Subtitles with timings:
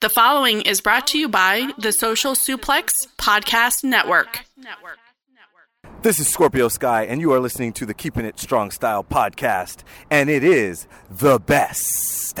[0.00, 4.46] The following is brought to you by the Social Suplex Podcast Network.
[6.00, 9.82] This is Scorpio Sky, and you are listening to the Keeping It Strong Style podcast,
[10.10, 12.40] and it is the best.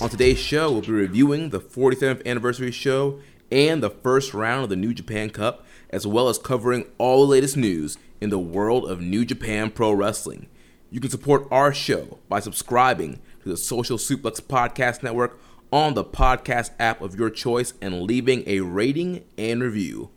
[0.00, 3.20] On today's show, we'll be reviewing the 47th anniversary show
[3.52, 7.30] and the first round of the New Japan Cup, as well as covering all the
[7.30, 10.48] latest news in the world of New Japan Pro Wrestling.
[10.90, 15.38] You can support our show by subscribing to the Social Suplex Podcast Network
[15.70, 20.08] on the podcast app of your choice and leaving a rating and review.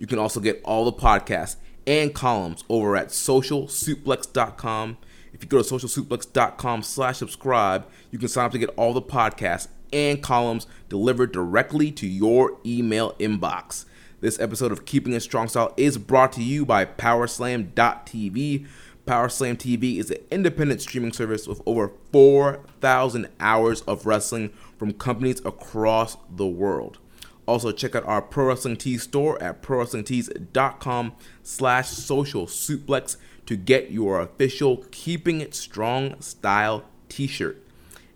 [0.00, 1.54] You can also get all the podcasts
[1.86, 4.98] and columns over at socialsuplex.com.
[5.38, 9.00] If you go to socialsuplex.com slash subscribe, you can sign up to get all the
[9.00, 13.84] podcasts and columns delivered directly to your email inbox.
[14.20, 18.66] This episode of Keeping It Strong Style is brought to you by Powerslam.tv.
[19.06, 25.40] Powerslam TV is an independent streaming service with over 4,000 hours of wrestling from companies
[25.44, 26.98] across the world.
[27.46, 31.12] Also, check out our Pro Wrestling Tees store at prowrestlingtees.com
[31.44, 33.16] slash social suplex
[33.48, 37.56] to get your official Keeping It Strong style t-shirt.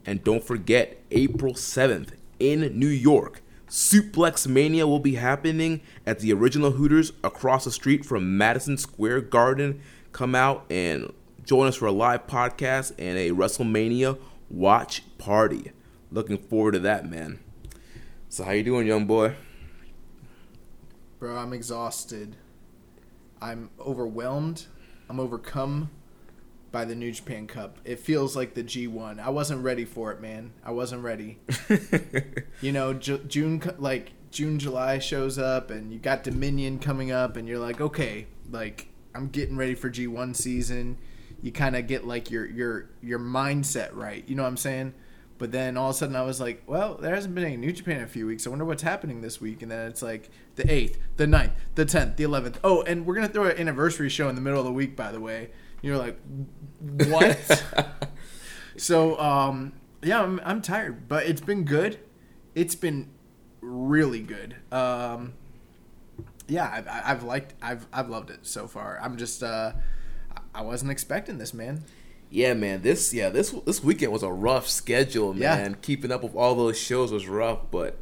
[0.05, 6.35] And don't forget, April 7th in New York, Suplex Mania will be happening at the
[6.35, 9.81] original Hooters across the street from Madison Square Garden.
[10.13, 11.11] Come out and
[11.47, 14.19] join us for a live podcast and a WrestleMania
[14.51, 15.73] watch party.
[16.11, 17.39] Looking forward to that, man.
[18.29, 19.37] So how you doing, young boy?
[21.19, 22.37] Bro, I'm exhausted.
[23.41, 24.67] I'm overwhelmed.
[25.13, 25.91] I'm overcome
[26.71, 27.77] by the New Japan Cup.
[27.85, 29.21] It feels like the G1.
[29.21, 30.55] I wasn't ready for it, man.
[30.65, 31.39] I wasn't ready.
[32.63, 37.37] you know, Ju- June like June July shows up and you got Dominion coming up
[37.37, 40.97] and you're like, "Okay, like I'm getting ready for G1 season."
[41.43, 44.27] You kind of get like your your your mindset right.
[44.27, 44.95] You know what I'm saying?
[45.37, 47.73] But then all of a sudden I was like, well, there hasn't been any New
[47.73, 48.47] Japan in a few weeks.
[48.47, 49.61] I wonder what's happening this week.
[49.61, 52.57] And then it's like the 8th, the 9th, the 10th, the 11th.
[52.63, 54.97] Oh, and we're going to throw an anniversary show in the middle of the week,
[54.97, 55.51] by the way.
[55.81, 56.19] You're like,
[57.09, 57.65] what?
[58.77, 61.99] so, um, yeah, I'm, I'm tired, but it's been good.
[62.55, 63.11] It's been
[63.61, 64.57] really good.
[64.71, 65.35] Um,
[66.49, 68.99] yeah, I've, I've liked, I've, I've loved it so far.
[69.03, 69.73] I'm just, uh,
[70.55, 71.85] I wasn't expecting this, man.
[72.33, 72.81] Yeah, man.
[72.81, 75.73] This yeah this this weekend was a rough schedule, man.
[75.73, 75.77] Yeah.
[75.83, 77.99] Keeping up with all those shows was rough, but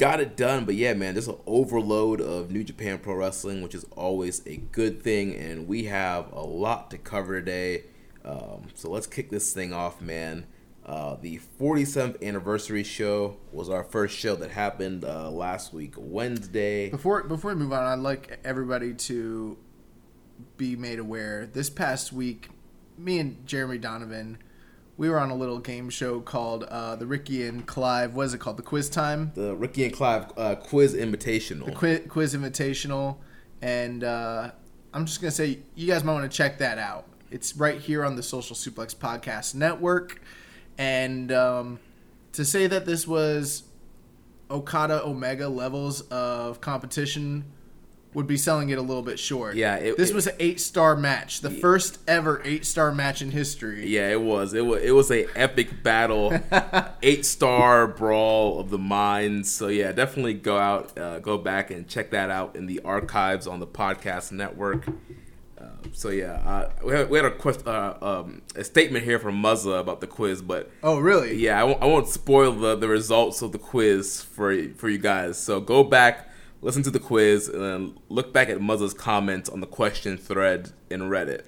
[0.00, 0.64] got it done.
[0.64, 4.56] But yeah, man, there's an overload of New Japan Pro Wrestling, which is always a
[4.56, 7.84] good thing, and we have a lot to cover today.
[8.24, 10.46] Um, so let's kick this thing off, man.
[10.86, 16.88] Uh, the 47th anniversary show was our first show that happened uh, last week, Wednesday.
[16.88, 19.58] Before before we move on, I'd like everybody to
[20.56, 21.46] be made aware.
[21.46, 22.48] This past week,
[22.96, 24.38] me and Jeremy Donovan,
[25.00, 28.14] we were on a little game show called uh, the Ricky and Clive.
[28.14, 28.58] What is it called?
[28.58, 29.32] The Quiz Time.
[29.34, 31.64] The Ricky and Clive uh, Quiz Invitational.
[31.64, 33.16] The quiz, quiz Invitational,
[33.62, 34.50] and uh,
[34.92, 37.06] I'm just gonna say you guys might want to check that out.
[37.30, 40.20] It's right here on the Social Suplex Podcast Network,
[40.76, 41.78] and um,
[42.32, 43.62] to say that this was
[44.50, 47.46] Okada Omega levels of competition
[48.12, 49.54] would be selling it a little bit short.
[49.54, 53.22] Yeah, it- this it- was an eight star match, the first ever eight star match
[53.22, 53.86] in history.
[53.86, 54.52] Yeah, it was.
[54.52, 54.82] It was.
[54.82, 56.32] It was a epic battle,
[57.02, 59.50] eight star brawl of the minds.
[59.50, 63.46] So yeah, definitely go out, uh, go back and check that out in the archives
[63.46, 64.86] on the podcast network.
[65.60, 69.18] Uh, so yeah, uh, we had, we had a quest, uh, um, a statement here
[69.18, 71.36] from Muzza about the quiz, but Oh, really?
[71.36, 74.96] yeah, I won't, I won't spoil the, the results of the quiz for for you
[74.98, 75.36] guys.
[75.38, 76.29] So go back,
[76.62, 80.72] listen to the quiz, and then look back at Muzza's comments on the question thread
[80.90, 81.44] in Reddit.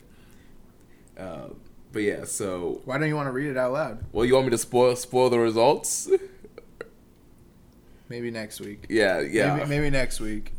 [1.19, 1.49] Uh,
[1.93, 4.05] but yeah, so Why don't you want to read it out loud?
[4.13, 6.09] well, you want me to spoil spoil the results?
[8.09, 8.87] Maybe next week.
[8.89, 9.57] yeah, yeah.
[9.57, 10.53] Maybe, maybe next week.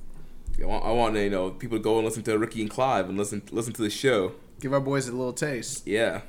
[0.61, 3.09] I want, I want you know people to go and listen to Ricky and Clive
[3.09, 4.33] and listen listen to the show.
[4.59, 5.85] Give our boys a little taste.
[5.87, 6.21] Yeah.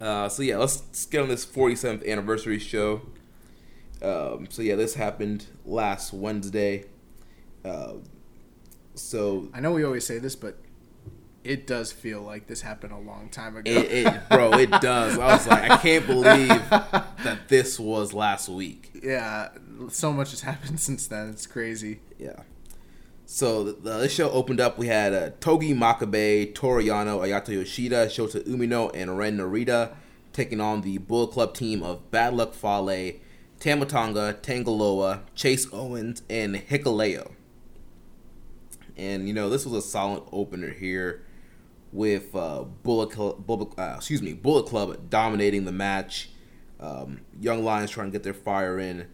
[0.00, 3.02] Uh, so yeah, let's, let's get on this 47th anniversary show.
[4.02, 6.84] Um, so yeah, this happened last Wednesday.
[7.64, 7.94] Uh,
[8.94, 10.58] so I know we always say this, but
[11.42, 13.70] it does feel like this happened a long time ago.
[13.70, 15.18] it, it bro, it does.
[15.18, 18.90] I was like, I can't believe that this was last week.
[19.02, 19.48] yeah,
[19.88, 21.30] so much has happened since then.
[21.30, 22.00] It's crazy.
[22.18, 22.40] Yeah.
[23.26, 24.78] So the, the this show opened up.
[24.78, 29.94] We had uh, Togi Makabe, Toru Yano, Ayato Yoshida, Shota Umino, and Ren Narita
[30.32, 33.14] taking on the Bullet Club team of Bad Luck Fale,
[33.60, 37.32] Tama Tonga, Tangaloa, Chase Owens, and Hikuleo.
[38.96, 41.24] And you know this was a solid opener here,
[41.94, 46.30] with uh, Bullet Club, Bullet, uh, excuse me, Bullet Club dominating the match.
[46.80, 49.06] Um, Young Lions trying to get their fire in,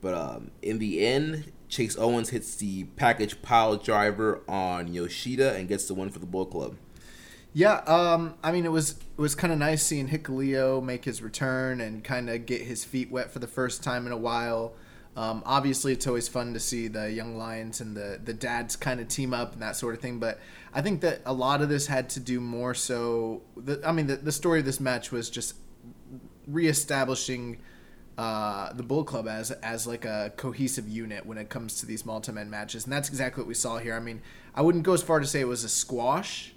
[0.00, 5.68] but um, in the end, Chase Owens hits the package pile driver on Yoshida and
[5.68, 6.76] gets the win for the Bullet Club.
[7.54, 11.22] Yeah, um, I mean, it was it was kind of nice seeing Hikuleo make his
[11.22, 14.74] return and kind of get his feet wet for the first time in a while.
[15.18, 19.00] Um, obviously, it's always fun to see the young lions and the the dads kind
[19.00, 20.20] of team up and that sort of thing.
[20.20, 20.38] But
[20.72, 23.42] I think that a lot of this had to do more so.
[23.56, 25.56] The, I mean, the, the story of this match was just
[26.46, 27.58] reestablishing
[28.16, 32.06] uh, the Bullet Club as as like a cohesive unit when it comes to these
[32.06, 33.96] multi-man matches, and that's exactly what we saw here.
[33.96, 34.22] I mean,
[34.54, 36.54] I wouldn't go as far to say it was a squash,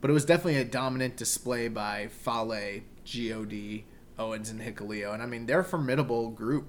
[0.00, 2.80] but it was definitely a dominant display by Fale,
[3.14, 3.84] God,
[4.18, 6.66] Owens, and Hikuleo, and I mean they're a formidable group.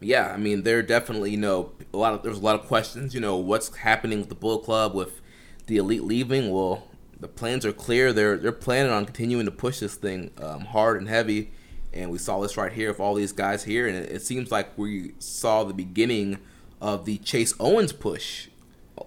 [0.00, 2.66] Yeah, I mean, there are definitely, you know, a lot of there's a lot of
[2.66, 3.14] questions.
[3.14, 5.20] You know, what's happening with the Bullet Club with
[5.66, 6.50] the Elite leaving?
[6.50, 8.12] Well, the plans are clear.
[8.12, 11.50] They're they're planning on continuing to push this thing um, hard and heavy,
[11.92, 14.50] and we saw this right here with all these guys here, and it, it seems
[14.52, 16.38] like we saw the beginning
[16.80, 18.48] of the Chase Owens push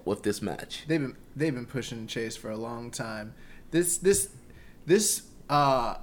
[0.04, 0.84] with this match.
[0.86, 3.34] They've been they've been pushing Chase for a long time.
[3.70, 4.28] This this
[4.84, 5.96] this uh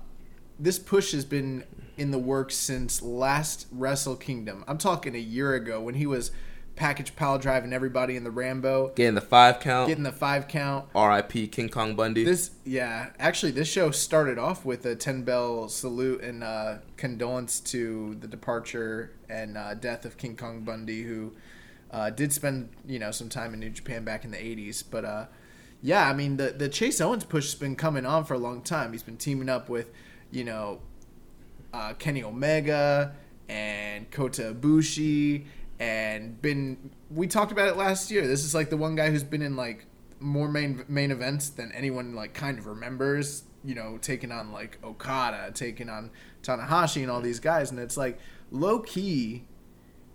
[0.59, 1.63] this push has been
[1.99, 4.63] in the works since last Wrestle Kingdom.
[4.67, 6.31] I'm talking a year ago when he was
[6.75, 9.89] package pile driving everybody in the Rambo, Getting the five count.
[9.89, 10.85] getting the five count.
[10.95, 11.47] R.I.P.
[11.47, 12.23] King Kong Bundy.
[12.23, 17.59] This yeah, actually this show started off with a ten bell salute and uh, condolence
[17.59, 21.33] to the departure and uh, death of King Kong Bundy, who
[21.91, 24.81] uh, did spend you know some time in New Japan back in the '80s.
[24.89, 25.25] But uh,
[25.81, 28.61] yeah, I mean the the Chase Owens push has been coming on for a long
[28.61, 28.93] time.
[28.93, 29.91] He's been teaming up with
[30.31, 30.79] you know
[31.73, 33.15] uh, Kenny Omega
[33.47, 35.45] and Kota Ibushi
[35.79, 38.27] and been we talked about it last year.
[38.27, 39.85] This is like the one guy who's been in like
[40.19, 43.43] more main main events than anyone like kind of remembers.
[43.63, 46.11] You know, taking on like Okada, taking on
[46.43, 48.19] Tanahashi and all these guys, and it's like
[48.51, 49.45] low key.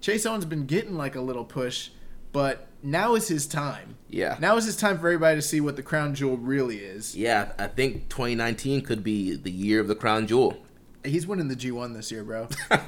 [0.00, 1.90] Chase Owens been getting like a little push,
[2.32, 3.96] but now is his time.
[4.08, 4.36] Yeah.
[4.38, 7.16] Now is his time for everybody to see what the crown jewel really is.
[7.16, 10.58] yeah, I think 2019 could be the year of the crown jewel.
[11.04, 12.48] He's winning the G1 this year, bro.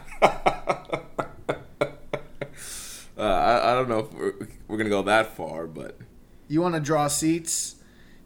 [3.19, 4.35] Uh, I, I don't know if we're,
[4.69, 5.97] we're gonna go that far, but
[6.49, 7.77] You want to draw seats?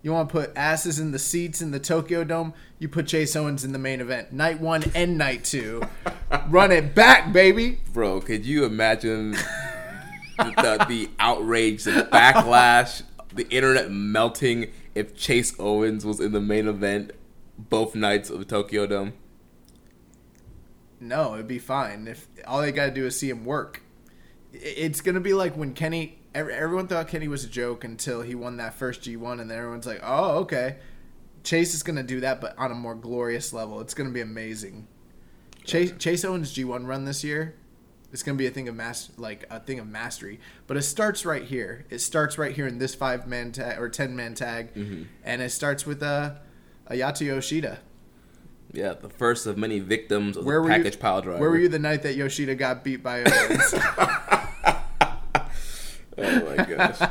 [0.02, 2.54] You want to put asses in the seats in the Tokyo Dome?
[2.80, 5.82] You put Chase Owens in the main event, night one and night two.
[6.48, 7.78] Run it back, baby.
[7.92, 9.32] bro, could you imagine
[10.38, 16.40] the, the, the outrage, the backlash, the internet melting if Chase Owens was in the
[16.40, 17.12] main event
[17.56, 19.12] both nights of the Tokyo Dome?
[21.00, 23.82] No, it'd be fine if all they got to do is see him work.
[24.52, 26.18] It's gonna be like when Kenny.
[26.34, 29.86] Everyone thought Kenny was a joke until he won that first G1, and then everyone's
[29.86, 30.76] like, "Oh, okay."
[31.42, 33.80] Chase is gonna do that, but on a more glorious level.
[33.80, 34.86] It's gonna be amazing.
[35.64, 37.54] Chase Chase Owens G1 run this year.
[38.12, 40.40] It's gonna be a thing of mas- like a thing of mastery.
[40.66, 41.86] But it starts right here.
[41.90, 44.70] It starts right here in this five man tag or ten man tag,
[45.24, 46.34] and it starts with uh,
[46.90, 47.78] Ayato Yoshida.
[48.72, 51.00] Yeah, the first of many victims of Where the package you?
[51.00, 51.40] pile driver.
[51.40, 53.74] Where were you the night that Yoshida got beat by Owens?
[56.22, 57.10] Oh my gosh.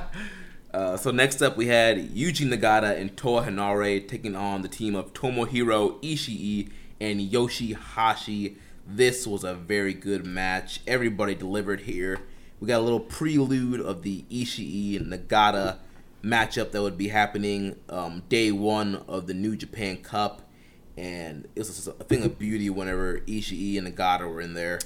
[1.02, 5.14] so next up, we had Yuji Nagata and Toa Henare taking on the team of
[5.14, 6.70] Tomohiro Ishii
[7.02, 8.56] and Yoshihashi.
[8.86, 10.82] This was a very good match.
[10.86, 12.20] Everybody delivered here.
[12.60, 15.78] We got a little prelude of the Ishii and Nagata
[16.24, 20.42] matchup that would be happening um, day one of the New Japan Cup,
[21.00, 24.80] and it was a thing of beauty whenever Ishii and Nagata were in there.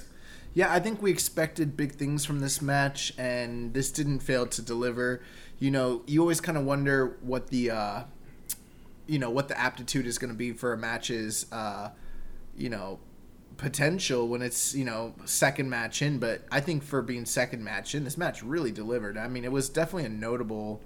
[0.54, 4.62] Yeah, I think we expected big things from this match, and this didn't fail to
[4.62, 5.20] deliver.
[5.58, 8.02] You know, you always kind of wonder what the, uh,
[9.08, 11.90] you know, what the aptitude is going to be for a match's, uh,
[12.56, 13.00] you know,
[13.56, 16.18] potential when it's you know second match in.
[16.18, 19.18] But I think for being second match in, this match really delivered.
[19.18, 20.80] I mean, it was definitely a notable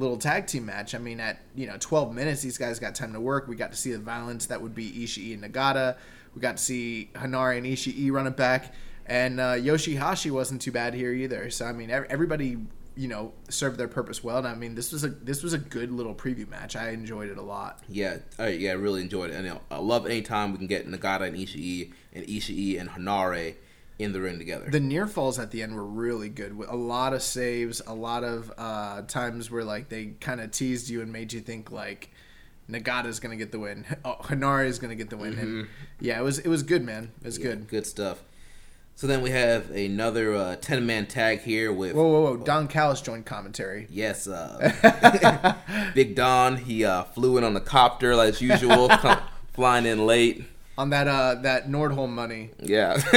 [0.00, 0.94] little tag team match.
[0.94, 3.46] I mean, at you know 12 minutes, these guys got time to work.
[3.46, 5.96] We got to see the violence that would be Ishii and Nagata.
[6.34, 8.74] We got to see Henare and Ishii run it back.
[9.06, 11.50] And uh, Yoshihashi wasn't too bad here either.
[11.50, 12.58] So I mean, everybody
[12.96, 14.38] you know served their purpose well.
[14.38, 16.76] And I mean, this was a this was a good little preview match.
[16.76, 17.80] I enjoyed it a lot.
[17.88, 19.36] Yeah, yeah, I really enjoyed it.
[19.36, 22.90] And you know, I love anytime we can get Nagata and Ishii and Ishii and
[22.90, 23.54] Henare
[24.00, 24.70] in the ring together.
[24.70, 26.52] The near falls at the end were really good.
[26.68, 30.88] A lot of saves, a lot of uh, times where like they kind of teased
[30.88, 32.10] you and made you think like
[32.70, 35.34] Nagata's gonna get the win, oh, Henare is gonna get the win.
[35.34, 35.42] Mm-hmm.
[35.42, 35.68] And
[36.00, 37.12] yeah, it was it was good, man.
[37.20, 37.68] It was yeah, good.
[37.68, 38.22] Good stuff.
[38.94, 42.68] So then we have another uh, ten man tag here with whoa whoa whoa Don
[42.68, 43.86] Callis joined commentary.
[43.90, 45.56] Yes, uh,
[45.94, 46.56] Big Don.
[46.56, 48.90] He uh, flew in on the copter as usual,
[49.52, 50.44] flying in late
[50.80, 52.50] on that uh, that Nordholm money.
[52.58, 53.00] Yeah.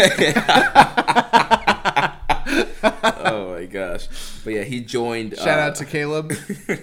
[3.25, 4.07] oh my gosh!
[4.43, 5.37] But yeah, he joined.
[5.37, 6.33] Shout out to Caleb.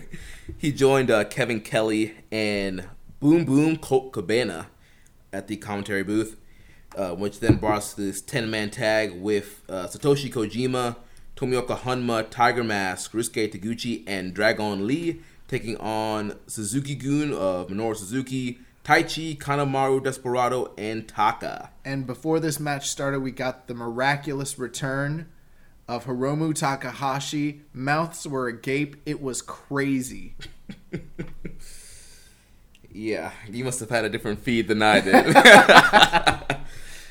[0.58, 2.88] he joined uh, Kevin Kelly and
[3.20, 4.68] Boom Boom Colt Cabana
[5.32, 6.36] at the commentary booth
[6.96, 10.96] uh, which then brought us this 10 man tag with uh, Satoshi Kojima,
[11.36, 17.96] Tomoaki Honma, Tiger Mask, Ryusuke Taguchi, and Dragon Lee taking on Suzuki Gun of Minoru
[17.96, 21.70] Suzuki, Taichi, Kanemaru Desperado, and Taka.
[21.84, 25.28] And before this match started, we got the miraculous return
[25.86, 27.62] of Hiromu Takahashi.
[27.72, 28.96] Mouths were agape.
[29.04, 30.34] It was crazy.
[32.92, 36.56] yeah, you must have had a different feed than I did.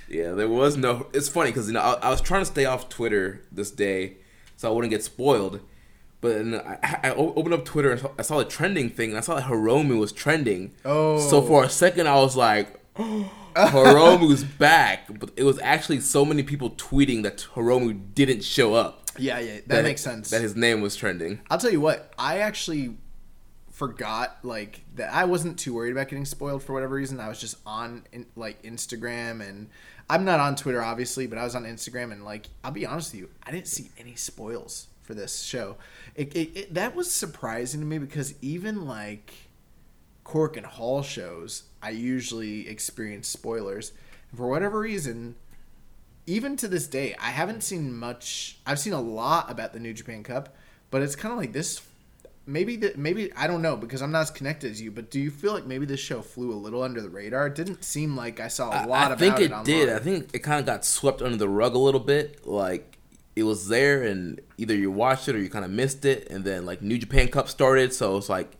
[0.09, 1.07] Yeah, there was no.
[1.13, 4.17] It's funny because you know I, I, was trying to stay off Twitter this day,
[4.57, 5.59] so I wouldn't get spoiled.
[6.21, 6.41] But
[6.83, 9.09] I, I, opened up Twitter and I saw the trending thing.
[9.09, 10.73] And I saw that Hiromu was trending.
[10.83, 15.07] Oh, so for a second I was like, oh, Hiromu's back.
[15.17, 19.03] But it was actually so many people tweeting that Hiromu didn't show up.
[19.17, 20.29] Yeah, yeah, that, that makes sense.
[20.29, 21.41] That his name was trending.
[21.49, 22.97] I'll tell you what, I actually
[23.79, 27.17] forgot like that I wasn't too worried about getting spoiled for whatever reason.
[27.21, 29.69] I was just on in, like Instagram and
[30.09, 33.13] I'm not on Twitter obviously, but I was on Instagram and like I'll be honest
[33.13, 35.77] with you, I didn't see any spoils for this show.
[36.15, 39.33] It, it, it that was surprising to me because even like
[40.25, 43.91] Korakuen Hall shows, I usually experience spoilers.
[44.31, 45.35] And for whatever reason,
[46.27, 48.59] even to this day, I haven't seen much.
[48.65, 50.55] I've seen a lot about the New Japan Cup,
[50.91, 51.81] but it's kind of like this
[52.49, 54.91] maybe that maybe I don't know because I'm not as connected as you.
[54.91, 57.47] But do you feel like maybe this show flew a little under the radar?
[57.47, 59.11] It didn't seem like I saw a lot.
[59.11, 59.89] I, I think it, it did.
[59.89, 62.45] I think it kind of got swept under the rug a little bit.
[62.45, 62.97] Like
[63.35, 66.27] it was there, and either you watched it or you kind of missed it.
[66.29, 68.57] And then like New Japan Cup started, so it's like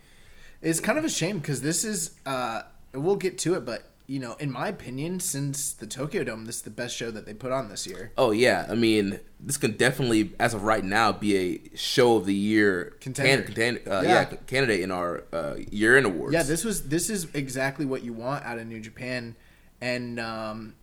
[0.62, 2.20] it's kind of a shame because this is.
[2.26, 6.46] uh We'll get to it, but you know, in my opinion, since the Tokyo Dome,
[6.46, 8.12] this is the best show that they put on this year.
[8.18, 12.26] Oh yeah, I mean, this can definitely, as of right now, be a show of
[12.26, 14.02] the year contender, can, uh, yeah.
[14.02, 14.26] yeah.
[14.48, 16.34] candidate in our uh, year in awards.
[16.34, 19.36] Yeah, this was this is exactly what you want out of New Japan,
[19.80, 20.74] and um,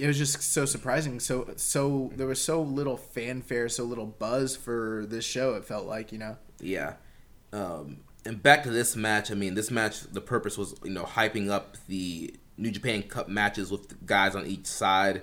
[0.00, 1.20] it was just so surprising.
[1.20, 5.54] So so there was so little fanfare, so little buzz for this show.
[5.54, 6.36] It felt like you know.
[6.60, 6.94] Yeah.
[7.52, 9.30] Um, and back to this match.
[9.30, 13.28] I mean, this match, the purpose was you know hyping up the New Japan Cup
[13.28, 15.22] matches with guys on each side,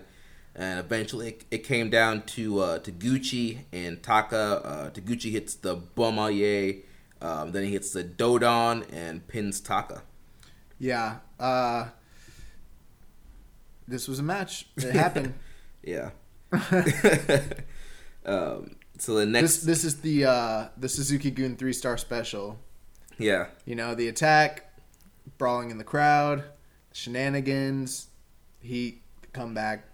[0.55, 4.61] and eventually it, it came down to uh, Taguchi and Taka.
[4.63, 6.83] Uh, Taguchi hits the Bomaye,
[7.21, 10.03] um, then he hits the Dodon and pins Taka.
[10.79, 11.87] Yeah, uh,
[13.87, 14.67] this was a match.
[14.77, 15.33] It happened.
[15.83, 16.11] yeah.
[18.25, 22.59] um, so the next, this, this is the uh, the Suzuki Gun three star special.
[23.17, 23.47] Yeah.
[23.65, 24.71] You know the attack,
[25.37, 26.43] brawling in the crowd
[26.97, 28.07] shenanigans,
[28.59, 29.85] heat, comeback,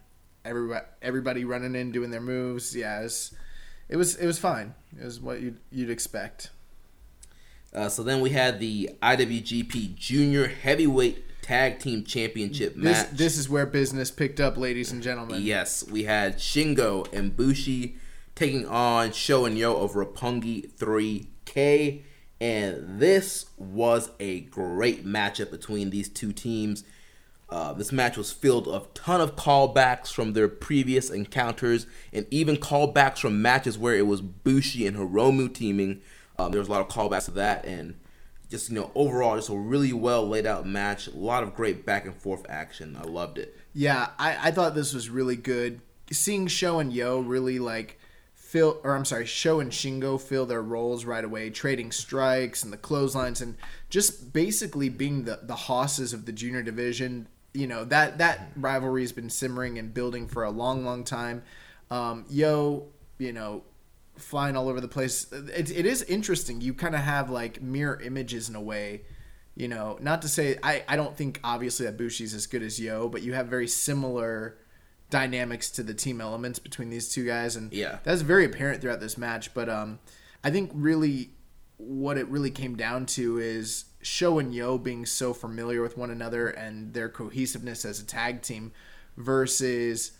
[0.45, 2.75] everybody everybody running in doing their moves.
[2.75, 3.35] Yeah, it was
[3.89, 4.73] it was, it was fine.
[4.97, 6.49] It was what you'd you'd expect.
[7.73, 13.09] Uh, so then we had the IWGP Junior Heavyweight Tag Team Championship this, match.
[13.11, 15.41] This is where business picked up, ladies and gentlemen.
[15.43, 17.97] Yes, we had Shingo and Bushi
[18.33, 22.01] taking on Sho and Yo of Roppongi 3K
[22.41, 26.83] And this was a great matchup between these two teams.
[27.49, 32.55] Uh, this match was filled of ton of callbacks from their previous encounters, and even
[32.57, 36.01] callbacks from matches where it was Bushi and Hiromu teaming.
[36.39, 37.95] Um, there was a lot of callbacks to that, and
[38.53, 41.07] just you know overall, just a really well laid out match.
[41.07, 42.95] A lot of great back and forth action.
[42.95, 43.57] I loved it.
[43.73, 45.81] Yeah, I, I thought this was really good.
[46.11, 47.99] Seeing Sho and Yo really like
[48.35, 52.71] fill, or I'm sorry, Sho and Shingo fill their roles right away, trading strikes and
[52.71, 53.57] the clotheslines, and
[53.89, 57.27] just basically being the the hosses of the junior division.
[57.55, 61.41] You know that that rivalry has been simmering and building for a long, long time.
[61.89, 62.85] Um, Yo,
[63.17, 63.63] you know,
[64.15, 65.31] flying all over the place.
[65.31, 66.61] It, it is interesting.
[66.61, 69.01] You kind of have like mirror images in a way.
[69.55, 72.79] You know, not to say I, I don't think obviously that Bushi's as good as
[72.79, 74.57] Yo, but you have very similar
[75.11, 77.99] dynamics to the team elements between these two guys, and Yeah.
[78.03, 79.53] that's very apparent throughout this match.
[79.53, 79.99] But um,
[80.43, 81.31] I think really
[81.77, 86.09] what it really came down to is Sho and Yo being so familiar with one
[86.09, 88.71] another and their cohesiveness as a tag team
[89.17, 90.13] versus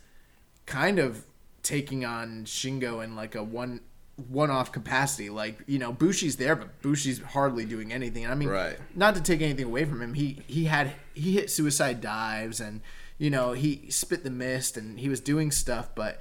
[0.65, 1.25] kind of
[1.63, 3.81] taking on Shingo in like a one
[4.29, 5.29] one off capacity.
[5.29, 8.27] Like, you know, Bushi's there, but Bushi's hardly doing anything.
[8.27, 8.77] I mean Right.
[8.95, 12.81] not to take anything away from him, he he had he hit suicide dives and
[13.17, 16.19] you know, he spit the mist and he was doing stuff, but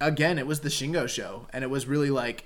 [0.00, 2.44] again, it was the Shingo show and it was really like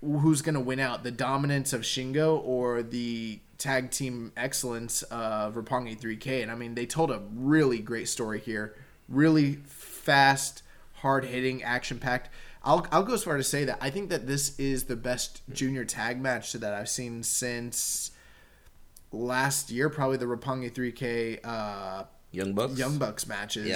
[0.00, 5.54] who's going to win out, the dominance of Shingo or the tag team excellence of
[5.54, 6.42] Roppongi 3K.
[6.42, 8.74] And I mean, they told a really great story here.
[9.08, 10.62] Really fast,
[11.04, 12.30] hard hitting, action packed.
[12.62, 15.42] I'll, I'll go as far to say that I think that this is the best
[15.52, 18.10] junior tag match that I've seen since
[19.12, 22.78] last year, probably the Roppongi 3K uh, Young Bucks.
[22.78, 23.68] Young Bucks matches.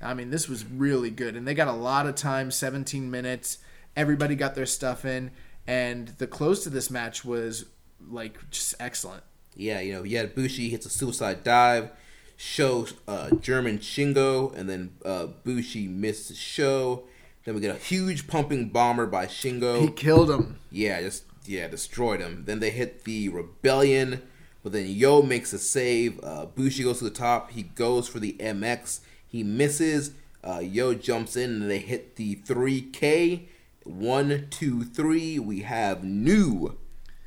[0.00, 0.08] Yeah.
[0.08, 3.58] I mean, this was really good, and they got a lot of time, 17 minutes.
[3.94, 5.32] Everybody got their stuff in,
[5.66, 7.66] and the close to this match was
[8.10, 9.24] like just excellent.
[9.54, 11.90] Yeah, you know, you had Bushi hits a suicide dive,
[12.36, 17.04] shows uh, German Shingo, and then uh, Bushi misses the show.
[17.44, 19.80] Then we get a huge pumping bomber by Shingo.
[19.80, 20.58] He killed him.
[20.70, 22.44] Yeah, just yeah, destroyed him.
[22.44, 24.22] Then they hit the rebellion,
[24.62, 26.22] but then Yo makes a save.
[26.22, 27.52] Uh, Bushi goes to the top.
[27.52, 29.00] He goes for the MX.
[29.26, 30.12] He misses.
[30.42, 33.46] Uh, Yo jumps in, and they hit the 3K.
[33.84, 35.38] One, two, three.
[35.38, 36.76] We have new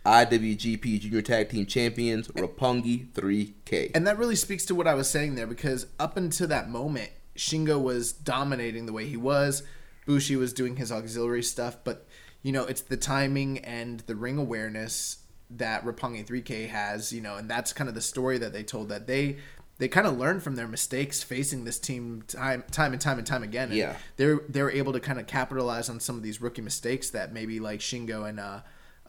[0.05, 3.91] IWGP Junior Tag Team Champions, Roppongi 3K.
[3.93, 7.11] And that really speaks to what I was saying there because up until that moment,
[7.35, 9.63] Shingo was dominating the way he was.
[10.05, 12.07] Bushi was doing his auxiliary stuff, but
[12.41, 15.17] you know, it's the timing and the ring awareness
[15.51, 18.89] that Roppongi 3K has, you know, and that's kind of the story that they told
[18.89, 19.37] that they
[19.77, 23.25] they kind of learned from their mistakes facing this team time time and time and
[23.27, 23.69] time again.
[23.69, 23.95] And Yeah.
[24.17, 27.59] they're they're able to kind of capitalize on some of these rookie mistakes that maybe
[27.59, 28.59] like Shingo and uh,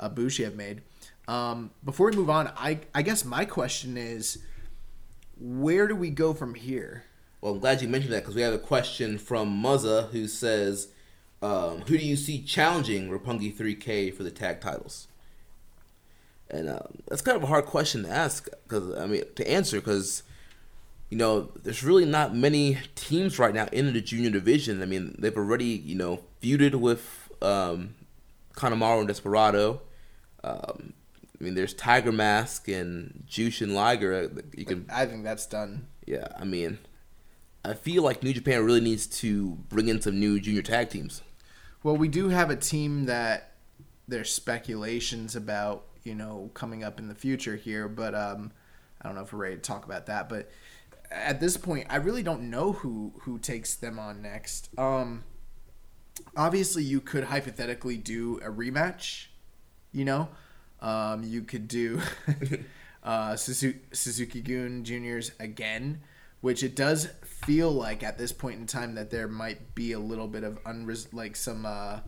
[0.00, 0.82] uh, have made.
[1.28, 4.38] Um, before we move on, I I guess my question is,
[5.38, 7.04] where do we go from here?
[7.40, 10.88] Well, I'm glad you mentioned that because we have a question from Muzza who says,
[11.42, 15.06] um, "Who do you see challenging Roppongi 3K for the tag titles?"
[16.50, 19.78] And um, that's kind of a hard question to ask because I mean to answer
[19.78, 20.24] because
[21.10, 24.82] you know there's really not many teams right now in the junior division.
[24.82, 27.94] I mean they've already you know feuded with um,
[28.60, 29.80] and Desperado.
[30.42, 30.94] Um,
[31.38, 34.30] I mean there's Tiger Mask and Jushin Liger.
[34.56, 35.86] You can I think that's done.
[36.06, 36.78] yeah, I mean,
[37.64, 41.22] I feel like New Japan really needs to bring in some new junior tag teams.
[41.82, 43.52] Well, we do have a team that
[44.08, 48.52] there's speculations about, you know, coming up in the future here, but um,
[49.00, 50.28] I don't know if we're ready to talk about that.
[50.28, 50.50] But
[51.10, 54.68] at this point, I really don't know who who takes them on next.
[54.78, 55.24] Um,
[56.36, 59.26] obviously, you could hypothetically do a rematch.
[59.92, 60.28] You know,
[60.80, 62.00] um, you could do
[63.02, 66.00] uh, Suzuki, Gun Juniors again,
[66.40, 69.98] which it does feel like at this point in time that there might be a
[69.98, 72.00] little bit of unres- like some uh,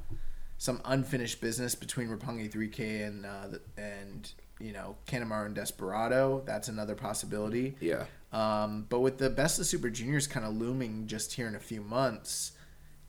[0.58, 6.42] some unfinished business between Roppongi 3K and uh, and you know Kanemaru and Desperado.
[6.46, 7.76] That's another possibility.
[7.80, 8.04] Yeah.
[8.32, 11.60] Um, but with the best of Super Juniors kind of looming just here in a
[11.60, 12.52] few months,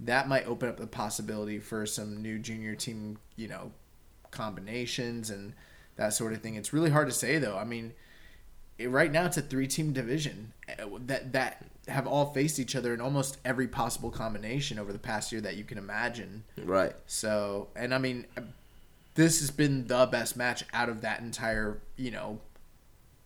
[0.02, 3.72] that might open up the possibility for some new junior team, you know,
[4.34, 5.54] combinations and
[5.96, 6.56] that sort of thing.
[6.56, 7.58] It's really hard to say though.
[7.58, 7.94] I mean,
[8.78, 12.94] it, right now it's a three-team division uh, that that have all faced each other
[12.94, 16.44] in almost every possible combination over the past year that you can imagine.
[16.64, 16.94] Right.
[17.08, 18.26] So, and I mean,
[19.16, 22.40] this has been the best match out of that entire, you know,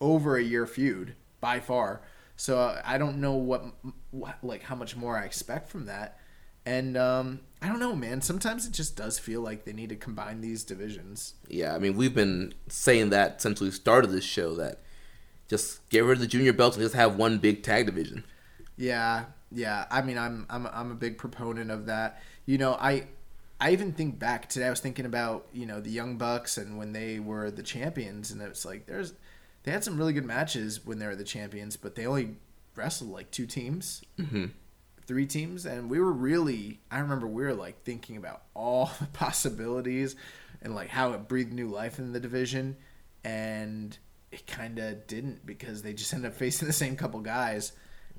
[0.01, 2.01] over a year feud by far.
[2.35, 3.63] So uh, I don't know what,
[4.11, 6.19] what, like, how much more I expect from that.
[6.67, 8.19] And um, I don't know, man.
[8.19, 11.35] Sometimes it just does feel like they need to combine these divisions.
[11.47, 14.81] Yeah, I mean, we've been saying that since we started this show that
[15.47, 18.25] just get rid of the junior belts and just have one big tag division.
[18.75, 19.85] Yeah, yeah.
[19.89, 22.21] I mean, I'm I'm I'm a big proponent of that.
[22.45, 23.07] You know, I
[23.61, 24.67] I even think back today.
[24.67, 28.29] I was thinking about you know the Young Bucks and when they were the champions,
[28.29, 29.13] and it's like there's
[29.63, 32.35] they had some really good matches when they were the champions, but they only
[32.75, 34.47] wrestled like two teams, mm-hmm.
[35.07, 36.79] Three teams, and we were really.
[36.91, 40.15] I remember we were like thinking about all the possibilities
[40.61, 42.77] and like how it breathed new life in the division,
[43.23, 43.97] and
[44.31, 47.71] it kind of didn't because they just ended up facing the same couple guys.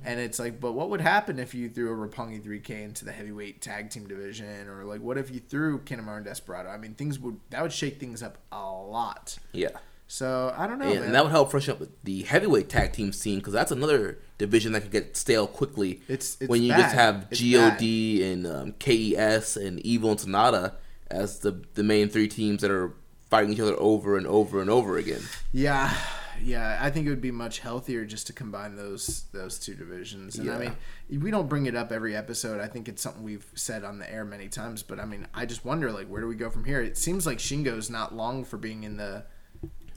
[0.05, 3.11] And it's like, but what would happen if you threw a Roppongi 3K into the
[3.11, 6.69] heavyweight tag team division, or like, what if you threw Kanemaru and Desperado?
[6.69, 9.39] I mean, things would that would shake things up a lot.
[9.53, 9.71] Yeah.
[10.11, 11.13] So I don't know, and, man.
[11.13, 14.81] that would help freshen up the heavyweight tag team scene because that's another division that
[14.81, 16.01] could get stale quickly.
[16.09, 16.81] It's- it's when you bad.
[16.81, 20.75] just have It's God and um, KES and Evil and Sanada
[21.11, 22.95] as the the main three teams that are
[23.29, 25.21] fighting each other over and over and over again.
[25.53, 25.95] Yeah,
[26.43, 26.79] yeah.
[26.81, 30.39] I think it would be much healthier just to combine those those two divisions.
[30.39, 32.61] And I mean, we don't bring it up every episode.
[32.63, 34.83] I think it's something we've said on the air many times.
[34.83, 36.81] But I mean, I just wonder like where do we go from here?
[36.81, 39.25] It seems like Shingo's not long for being in the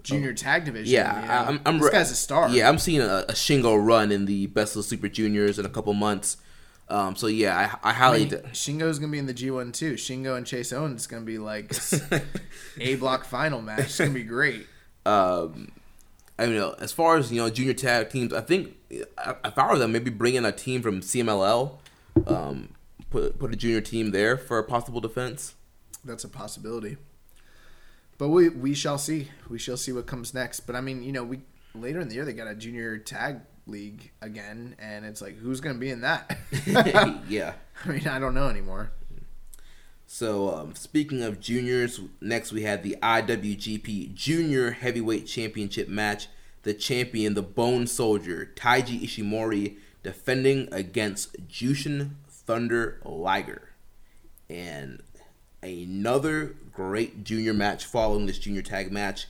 [0.03, 0.93] junior tag division.
[0.93, 1.33] Yeah, you know?
[1.33, 2.49] I- I'm, I'm this re- guy's a star.
[2.49, 5.69] Yeah, I'm seeing a, a Shingo run in the Best of Super Juniors in a
[5.69, 6.37] couple months.
[6.89, 8.19] Um, so yeah, I, I I highly.
[8.25, 9.93] mean, Shingo's gonna be in the G1 too.
[9.93, 11.73] Shingo and Chase Owens is gonna be like
[12.79, 13.79] a block final match.
[13.79, 14.67] It's gonna be great.
[15.05, 15.71] um,
[16.37, 18.75] I mean, uh, as far as you know, junior tag teams, I think
[19.17, 21.77] uh, if I were them, maybe bring in a team from CMLL,
[22.27, 22.73] um,
[23.09, 25.55] put put a junior team there for a possible defense.
[26.03, 26.97] That's a possibility.
[28.21, 29.29] But we we shall see.
[29.49, 30.59] We shall see what comes next.
[30.59, 31.39] But I mean, you know, we
[31.73, 35.59] later in the year they got a junior tag league again, and it's like who's
[35.59, 36.37] gonna be in that?
[37.27, 37.53] yeah.
[37.83, 38.91] I mean, I don't know anymore.
[40.05, 46.27] So um, speaking of juniors, next we had the IWGP Junior Heavyweight Championship match.
[46.61, 53.69] The champion, the Bone Soldier, Taiji Ishimori, defending against Jushin Thunder Liger.
[54.47, 55.01] And
[55.63, 59.27] another great junior match following this junior tag match.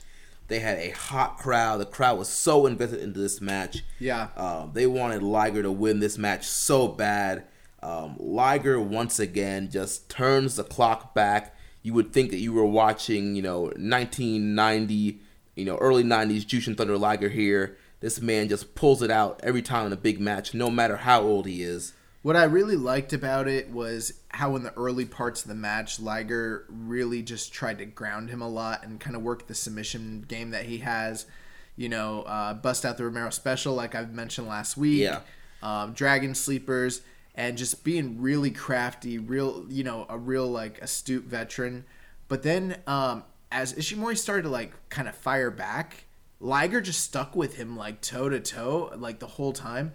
[0.48, 1.80] They had a hot crowd.
[1.80, 3.82] The crowd was so invested into this match.
[3.98, 4.28] Yeah.
[4.36, 7.44] Um, they wanted Liger to win this match so bad.
[7.82, 11.56] Um, Liger once again just turns the clock back.
[11.82, 15.20] You would think that you were watching, you know, 1990,
[15.56, 17.76] you know, early 90s Jushin Thunder Liger here.
[18.00, 21.22] This man just pulls it out every time in a big match, no matter how
[21.22, 21.92] old he is.
[22.22, 25.98] What I really liked about it was how in the early parts of the match,
[25.98, 30.24] Liger really just tried to ground him a lot and kind of work the submission
[30.28, 31.26] game that he has.
[31.74, 35.00] You know, uh, bust out the Romero special, like I've mentioned last week.
[35.00, 35.20] Yeah.
[35.62, 37.02] Um, Dragon sleepers
[37.34, 41.84] and just being really crafty, real, you know, a real like astute veteran.
[42.28, 46.04] But then um, as Ishimori started to like kind of fire back,
[46.40, 49.92] Liger just stuck with him like toe to toe like the whole time.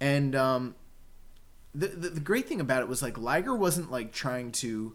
[0.00, 0.74] And um,
[1.76, 4.94] the, the the great thing about it was like Liger wasn't like trying to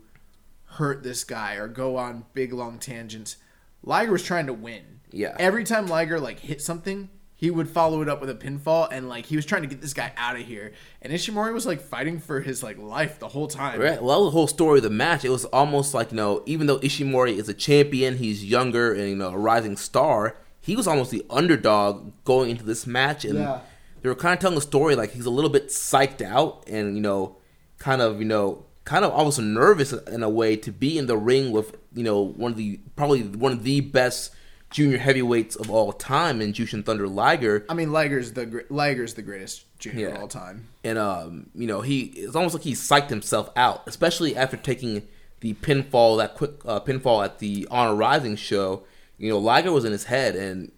[0.66, 3.38] hurt this guy or go on big long tangents.
[3.84, 5.00] Liger was trying to win.
[5.12, 5.36] Yeah.
[5.40, 9.10] Every time Liger like hit something, he would follow it up with a pinfall and
[9.10, 10.72] like he was trying to get this guy out of here.
[11.02, 13.80] And Ishimori was like fighting for his like life the whole time.
[13.80, 14.02] Right.
[14.02, 15.26] Well, the whole story of the match.
[15.26, 19.10] It was almost like you know, even though Ishimori is a champion, he's younger and
[19.10, 20.38] you know a rising star.
[20.60, 23.62] He was almost the underdog going into this match, and Yeah.
[24.02, 26.96] They were kind of telling the story like he's a little bit psyched out and
[26.96, 27.38] you know,
[27.78, 31.18] kind of you know, kind of almost nervous in a way to be in the
[31.18, 34.34] ring with you know one of the probably one of the best
[34.72, 37.66] junior heavyweights of all time in Jushin Thunder Liger.
[37.70, 40.16] I mean Liger's the Liger's the greatest junior Yeah.
[40.16, 40.68] of all time.
[40.84, 45.08] and um, you know, he it's almost like he psyched himself out, especially after taking
[45.42, 48.84] the pinfall that quick uh, pinfall at the Honor Rising show.
[49.18, 50.72] You know, Liger was in his head, and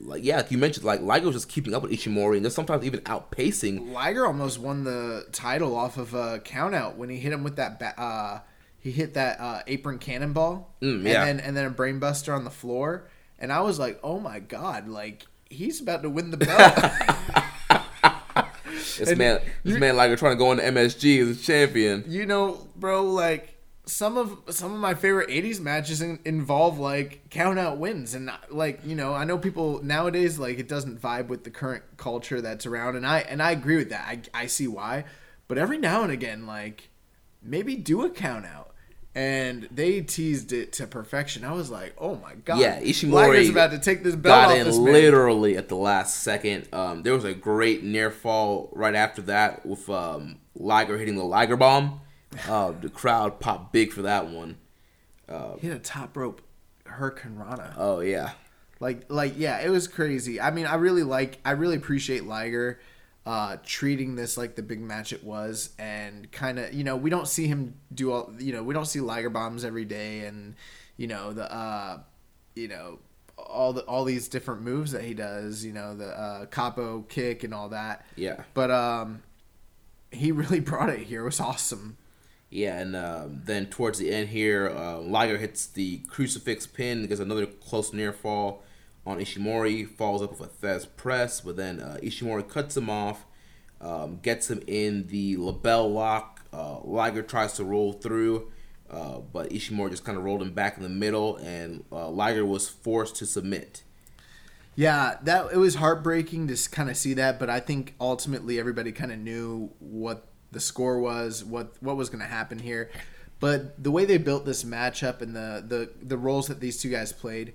[0.00, 2.56] like yeah, like you mentioned, like Liger was just keeping up with Ishimori, and just
[2.56, 3.92] sometimes even outpacing.
[3.92, 7.56] Liger almost won the title off of a count out when he hit him with
[7.56, 8.40] that ba- uh
[8.80, 11.24] he hit that uh, apron cannonball Mm, yeah.
[11.24, 13.08] and then and then a brainbuster on the floor
[13.38, 16.74] and I was like, "Oh my god, like he's about to win the belt."
[18.98, 22.04] This And man, this man Liger trying to go into MSG as a champion.
[22.06, 23.56] you know, bro, like
[23.92, 28.14] some of some of my favorite 80s matches in, involve like count out wins.
[28.14, 31.84] And like you know i know people nowadays like it doesn't vibe with the current
[31.98, 32.96] culture that's around.
[32.96, 34.06] And i and i agree with that.
[34.08, 35.04] I, I see why.
[35.46, 36.88] But every now and again like
[37.42, 38.70] maybe do a count out.
[39.14, 41.44] And they teased it to perfection.
[41.44, 42.60] I was like oh my god.
[42.60, 46.66] Yeah, Ishimori about to take this belt got in this literally at the last second.
[46.72, 51.24] Um, there was a great near fall right after that with um, Liger hitting the
[51.24, 52.00] Liger bomb.
[52.48, 54.58] Uh, the crowd popped big for that one.
[55.60, 56.42] He had a top rope
[56.86, 57.74] Hurricane Rana.
[57.76, 58.32] Oh yeah,
[58.80, 60.40] Like, like, yeah, it was crazy.
[60.40, 62.80] I mean, I really like, I really appreciate Liger
[63.24, 67.08] uh, treating this like the big match it was, and kind of, you know, we
[67.08, 70.56] don't see him do all, you know, we don't see Liger bombs every day, and
[70.96, 71.98] you know the, uh,
[72.54, 72.98] you know,
[73.38, 77.44] all the all these different moves that he does, you know, the uh, capo kick
[77.44, 78.04] and all that.
[78.16, 79.22] yeah, But um,
[80.10, 81.22] he really brought it here.
[81.22, 81.96] It was awesome.
[82.52, 82.78] Yeah.
[82.78, 87.06] And um, then towards the end here, uh, Liger hits the crucifix pin.
[87.06, 88.62] Gets another close near fall
[89.06, 89.88] on Ishimori.
[89.88, 93.24] Falls up with a Thesz press, but then uh, Ishimori cuts him off.
[93.80, 96.44] Um, gets him in the label lock.
[96.52, 98.52] Uh, Liger tries to roll through,
[98.90, 102.44] uh, but Ishimori just kind of rolled him back in the middle, and uh, Liger
[102.44, 103.82] was forced to submit.
[104.76, 108.92] Yeah, that it was heartbreaking to kind of see that, but I think ultimately everybody
[108.92, 112.90] kind of knew what the score was, what what was going to happen here.
[113.40, 116.90] But the way they built this matchup and the the the roles that these two
[116.90, 117.54] guys played,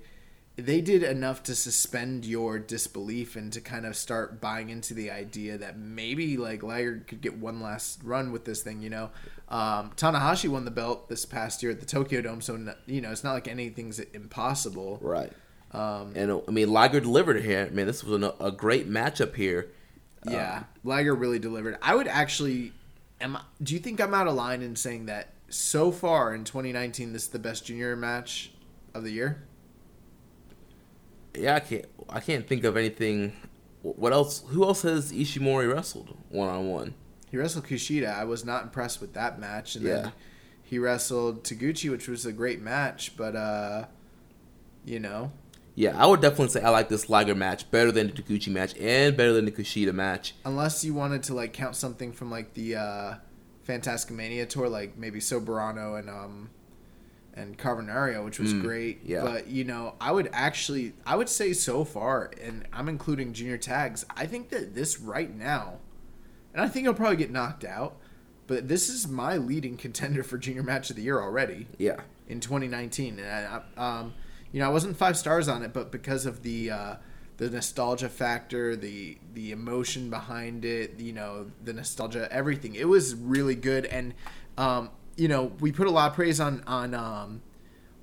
[0.56, 5.10] they did enough to suspend your disbelief and to kind of start buying into the
[5.10, 8.82] idea that maybe like Liger could get one last run with this thing.
[8.82, 9.10] You know,
[9.48, 13.00] um, Tanahashi won the belt this past year at the Tokyo Dome, so n- you
[13.00, 14.98] know it's not like anything's impossible.
[15.00, 15.32] Right.
[15.72, 17.70] Um, and uh, I mean, Liger delivered here.
[17.70, 19.68] Man, this was an, a great matchup here.
[20.28, 21.78] Yeah, Liger really delivered.
[21.80, 22.72] I would actually.
[23.20, 26.44] Am I- do you think I'm out of line in saying that so far in
[26.44, 28.52] 2019 this is the best junior match
[28.94, 29.42] of the year?
[31.34, 31.84] Yeah, I can't.
[32.08, 33.32] I can't think of anything.
[33.82, 34.42] What else?
[34.48, 36.94] Who else has Ishimori wrestled one on one?
[37.30, 38.12] He wrestled Kushida.
[38.12, 39.94] I was not impressed with that match, and Yeah.
[40.02, 40.12] then
[40.62, 43.16] he wrestled Taguchi, which was a great match.
[43.16, 43.86] But uh,
[44.84, 45.32] you know,
[45.78, 48.76] Yeah, I would definitely say I like this Liger match better than the Taguchi match
[48.78, 50.34] and better than the Kushida match.
[50.44, 53.14] unless you wanted to like count something from like the uh,
[53.66, 56.50] Fantasticamania tour, like maybe Soberano and um
[57.34, 59.02] and Carbonario, which was great.
[59.04, 59.22] yeah.
[59.22, 63.58] But you know, I would actually, I would say so far, and I'm including junior
[63.58, 64.04] tags.
[64.16, 65.74] I think that this right now,
[66.52, 67.98] and I think he'll probably get knocked out,
[68.48, 72.40] but this is my leading contender for junior match of the year already Yeah, in
[72.40, 73.20] 2019.
[73.20, 74.14] And I- um,
[74.52, 76.94] you know, I wasn't five stars on it, but because of the uh,
[77.36, 83.14] the nostalgia factor, the the emotion behind it, you know, the nostalgia, everything, it was
[83.14, 83.86] really good.
[83.86, 84.14] And
[84.56, 87.42] um, you know, we put a lot of praise on on um,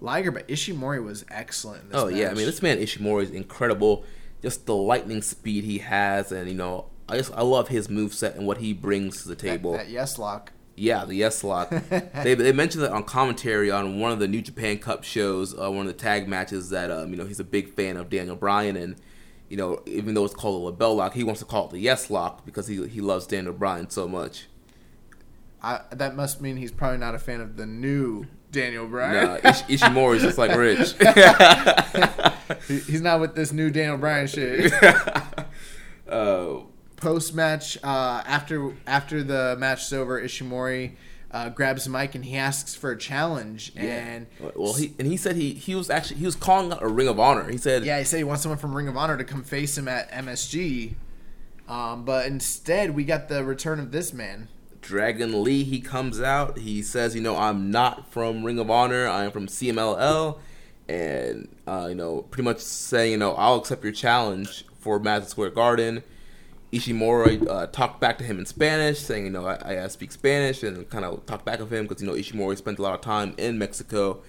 [0.02, 1.84] Liger, but Ishimori was excellent.
[1.84, 4.04] In this Oh yeah, I mean this man Ishimori is incredible.
[4.42, 8.14] Just the lightning speed he has, and you know, I just I love his move
[8.14, 9.74] set and what he brings to the that, table.
[9.74, 10.52] that yes lock.
[10.78, 11.70] Yeah, the yes lock.
[11.90, 15.72] they they mentioned that on commentary on one of the New Japan Cup shows, uh,
[15.72, 18.36] one of the tag matches that um, you know he's a big fan of Daniel
[18.36, 18.96] Bryan, and
[19.48, 21.80] you know even though it's called a label lock, he wants to call it the
[21.80, 24.48] yes lock because he he loves Daniel Bryan so much.
[25.64, 29.40] I, that must mean he's probably not a fan of the new Daniel Bryan.
[29.44, 30.94] Nah, Ish- Ishimori is just like Rich.
[32.68, 34.72] He- he's not with this new Daniel Bryan shit.
[36.08, 36.58] uh,
[36.98, 40.96] post match uh, after after the match is over, Ishimori
[41.32, 43.74] uh, grabs mic and he asks for a challenge.
[43.76, 46.88] And well, he and he said he he was actually he was calling out a
[46.88, 47.50] Ring of Honor.
[47.50, 49.78] He said yeah, he said he wants someone from Ring of Honor to come face
[49.78, 50.96] him at MSG.
[51.68, 54.50] Um, but instead, we got the return of this man.
[54.82, 56.60] Dragon Lee, he comes out.
[56.60, 59.08] He says, you know, I'm not from Ring of Honor.
[59.08, 60.38] I am from CMLL.
[60.88, 65.32] And, uh, you know, pretty much saying, you know, I'll accept your challenge for Madison
[65.32, 66.04] Square Garden.
[66.76, 70.62] Ishimori uh, talked back to him in Spanish, saying, you know, I, I speak Spanish,
[70.62, 73.02] and kind of talked back of him because, you know, Ishimori spent a lot of
[73.02, 74.22] time in Mexico.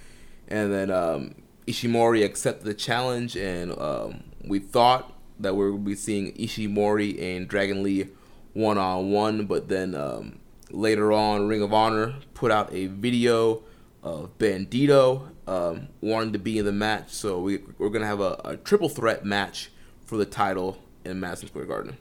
[0.47, 1.35] And then um,
[1.67, 7.49] Ishimori accepted the challenge, and um, we thought that we would be seeing Ishimori and
[7.49, 8.09] Dragon Lee
[8.53, 10.39] one on one, but then um,
[10.71, 13.65] later on, Ring of Honor put out a video
[14.05, 17.11] of Bandito um, wanting to be in the match.
[17.11, 19.71] So we, we're going to have a, a triple threat match
[20.05, 21.97] for the title in Madison Square Garden.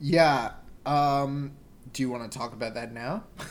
[0.00, 0.52] Yeah.
[0.86, 1.52] Um,
[1.92, 3.24] do you want to talk about that now?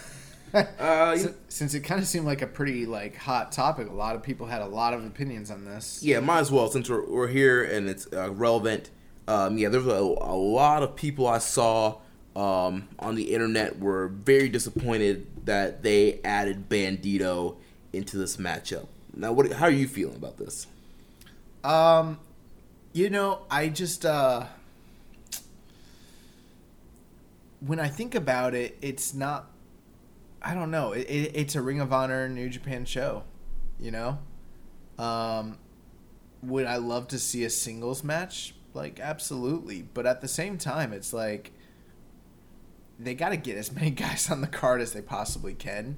[0.53, 4.15] Uh, since, since it kind of seemed like a pretty like hot topic, a lot
[4.15, 6.01] of people had a lot of opinions on this.
[6.01, 8.89] Yeah, might as well since we're, we're here and it's uh, relevant.
[9.27, 11.97] Um, yeah, there's a, a lot of people I saw
[12.35, 17.57] um, on the internet were very disappointed that they added Bandito
[17.91, 18.87] into this matchup.
[19.13, 19.51] Now, what?
[19.51, 20.67] How are you feeling about this?
[21.63, 22.19] Um,
[22.93, 24.45] you know, I just uh,
[27.59, 29.51] when I think about it, it's not.
[30.41, 30.91] I don't know.
[30.91, 33.23] It, it, it's a Ring of Honor New Japan show,
[33.79, 34.19] you know.
[34.97, 35.57] Um,
[36.41, 38.55] would I love to see a singles match?
[38.73, 39.81] Like, absolutely.
[39.81, 41.51] But at the same time, it's like
[42.99, 45.97] they got to get as many guys on the card as they possibly can.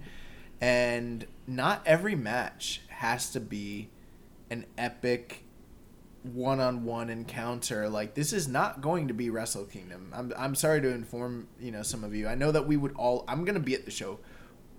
[0.61, 3.89] And not every match has to be
[4.49, 5.45] an epic
[6.23, 10.11] one-on-one encounter like this is not going to be wrestle kingdom.
[10.13, 12.27] I'm, I'm sorry to inform you know some of you.
[12.27, 14.19] I know that we would all i'm going to be at the show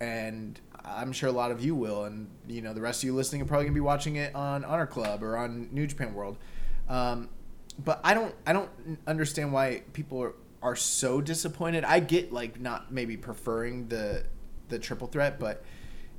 [0.00, 3.14] and i'm sure a lot of you will and you know the rest of you
[3.14, 6.14] listening are probably going to be watching it on honor club or on new japan
[6.14, 6.36] world.
[6.88, 7.28] Um,
[7.82, 8.70] but i don't i don't
[9.06, 11.84] understand why people are, are so disappointed.
[11.84, 14.24] I get like not maybe preferring the
[14.68, 15.64] the triple threat but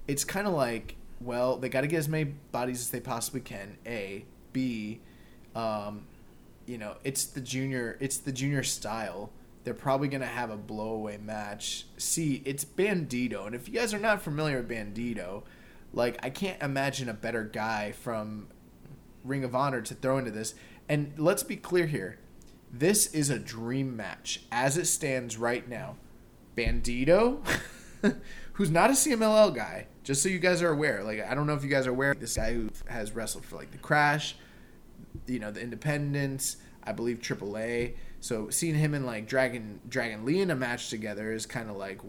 [0.07, 3.41] it's kind of like well they got to get as many bodies as they possibly
[3.41, 4.25] can a.
[4.53, 4.99] B
[5.55, 6.05] um,
[6.65, 9.31] you know, it's the junior, it's the junior style.
[9.63, 11.85] They're probably gonna have a blowaway match.
[11.97, 15.43] See, it's Bandito, and if you guys are not familiar with Bandito,
[15.93, 18.47] like I can't imagine a better guy from
[19.23, 20.55] Ring of Honor to throw into this.
[20.89, 22.17] And let's be clear here,
[22.71, 25.97] this is a dream match as it stands right now.
[26.55, 27.45] Bandito,
[28.53, 31.03] who's not a CMLL guy, just so you guys are aware.
[31.03, 33.57] Like I don't know if you guys are aware, this guy who has wrestled for
[33.57, 34.35] like the Crash
[35.27, 37.95] you know the Independence, I believe AAA.
[38.19, 41.75] So seeing him and like Dragon Dragon Lee in a match together is kind of
[41.75, 41.99] like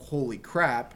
[0.00, 0.94] holy crap.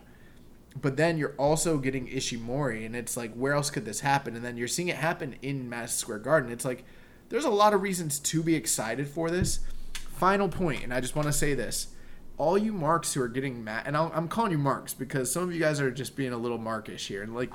[0.81, 4.37] But then you're also getting Ishimori, and it's like where else could this happen?
[4.37, 6.53] And then you're seeing it happen in Madison Square Garden.
[6.53, 6.85] It's like
[7.29, 9.61] there's a lot of reasons to be excited for this.
[9.95, 11.89] Final point, and I just want to say this:
[12.37, 15.43] all you marks who are getting mad, and i am calling you marks because some
[15.43, 17.53] of you guys are just being a little markish here, and like,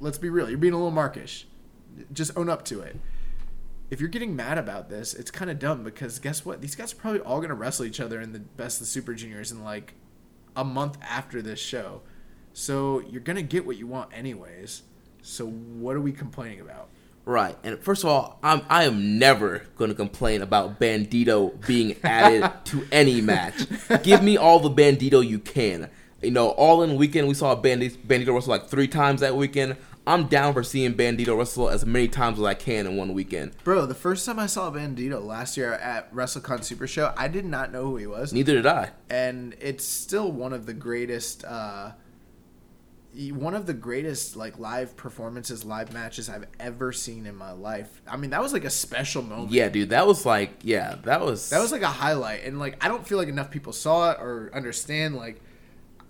[0.00, 1.46] let's be real, you're being a little markish.
[2.12, 2.96] Just own up to it
[3.90, 6.60] if you're getting mad about this, it's kind of dumb because guess what?
[6.60, 8.90] These guys are probably all going to wrestle each other in the best of the
[8.90, 9.94] Super Juniors in like
[10.56, 12.02] a month after this show.
[12.52, 14.82] So you're going to get what you want anyways.
[15.22, 16.88] So what are we complaining about?
[17.24, 17.58] Right.
[17.64, 22.50] And first of all, I'm I am never going to complain about Bandito being added
[22.66, 23.66] to any match.
[24.02, 25.90] Give me all the Bandito you can.
[26.22, 29.76] You know, all in weekend we saw Bandito, Bandito wrestle like three times that weekend.
[30.06, 33.52] I'm down for seeing Bandito wrestle as many times as I can in one weekend.
[33.64, 37.44] Bro, the first time I saw Bandito last year at WrestleCon Super Show, I did
[37.44, 38.32] not know who he was.
[38.32, 38.90] Neither did I.
[39.10, 41.92] And it's still one of the greatest uh,
[43.32, 48.02] one of the greatest like live performances, live matches I've ever seen in my life.
[48.06, 49.50] I mean, that was like a special moment.
[49.50, 52.82] Yeah, dude, that was like, yeah, that was that was like a highlight, and like
[52.84, 55.16] I don't feel like enough people saw it or understand.
[55.16, 55.40] Like,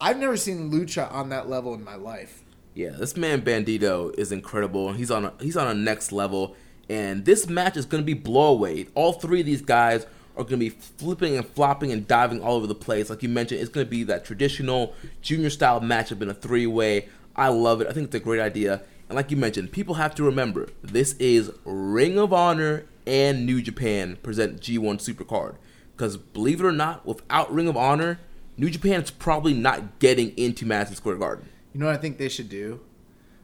[0.01, 2.43] I've never seen lucha on that level in my life.
[2.77, 4.93] Yeah, this man Bandito is incredible.
[4.93, 6.55] He's on a, he's on a next level,
[6.91, 8.87] and this match is going to be blowaway.
[8.95, 10.05] All three of these guys
[10.37, 13.09] are going to be flipping and flopping and diving all over the place.
[13.09, 16.67] Like you mentioned, it's going to be that traditional junior style matchup in a three
[16.67, 17.09] way.
[17.35, 17.87] I love it.
[17.87, 18.83] I think it's a great idea.
[19.09, 23.62] And like you mentioned, people have to remember this is Ring of Honor and New
[23.62, 25.57] Japan present G1 Supercard.
[25.97, 28.21] Because believe it or not, without Ring of Honor,
[28.59, 31.49] New Japan is probably not getting into Madison Square Garden.
[31.77, 32.81] You know what I think they should do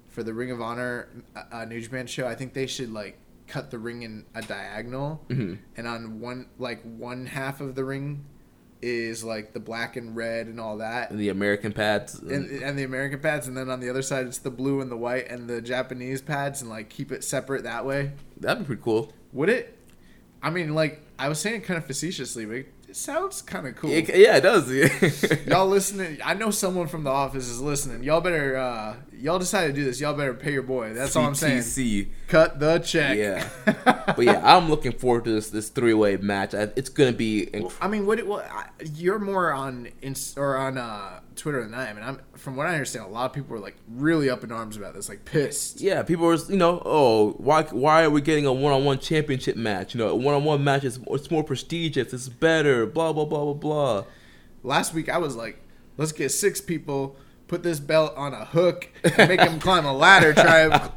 [0.09, 2.27] for the Ring of Honor uh, uh, New Japan show?
[2.27, 5.57] I think they should like cut the ring in a diagonal, mm-hmm.
[5.77, 8.25] and on one like one half of the ring
[8.81, 12.79] is like the black and red and all that, and the American pads, and, and
[12.79, 15.29] the American pads, and then on the other side it's the blue and the white
[15.29, 18.13] and the Japanese pads, and like keep it separate that way.
[18.39, 19.13] That'd be pretty cool.
[19.35, 19.79] Would it?
[20.43, 23.77] I mean, like I was saying, it kind of facetiously, but it sounds kind of
[23.77, 23.91] cool.
[23.91, 24.71] It, yeah, it does.
[25.47, 26.19] y'all listening?
[26.25, 28.03] I know someone from the office is listening.
[28.03, 30.01] Y'all better, uh, y'all decided to do this.
[30.01, 30.93] Y'all better pay your boy.
[30.93, 31.21] That's CTC.
[31.21, 32.11] all I'm saying.
[32.29, 33.17] Cut the check.
[33.17, 33.49] Yeah,
[33.85, 36.55] but yeah, I'm looking forward to this this three way match.
[36.55, 37.49] It's gonna be.
[37.55, 38.25] Inc- well, I mean, what?
[38.27, 38.47] What?
[38.95, 42.67] You're more on inst- or on uh, Twitter than I am, and I'm from what
[42.67, 45.25] I understand, a lot of people are like really up in arms about this, like
[45.25, 45.81] pissed.
[45.81, 48.99] Yeah, people were, you know, oh, why why are we getting a one on one
[48.99, 49.95] championship match?
[49.95, 53.25] You know, a one on one match is it's more prestigious, it's better, blah blah
[53.25, 54.05] blah blah blah.
[54.65, 55.63] Last week I was like,
[55.97, 57.17] let's get six people,
[57.53, 60.33] put this belt on a hook, and make them climb a ladder.
[60.33, 60.91] Try,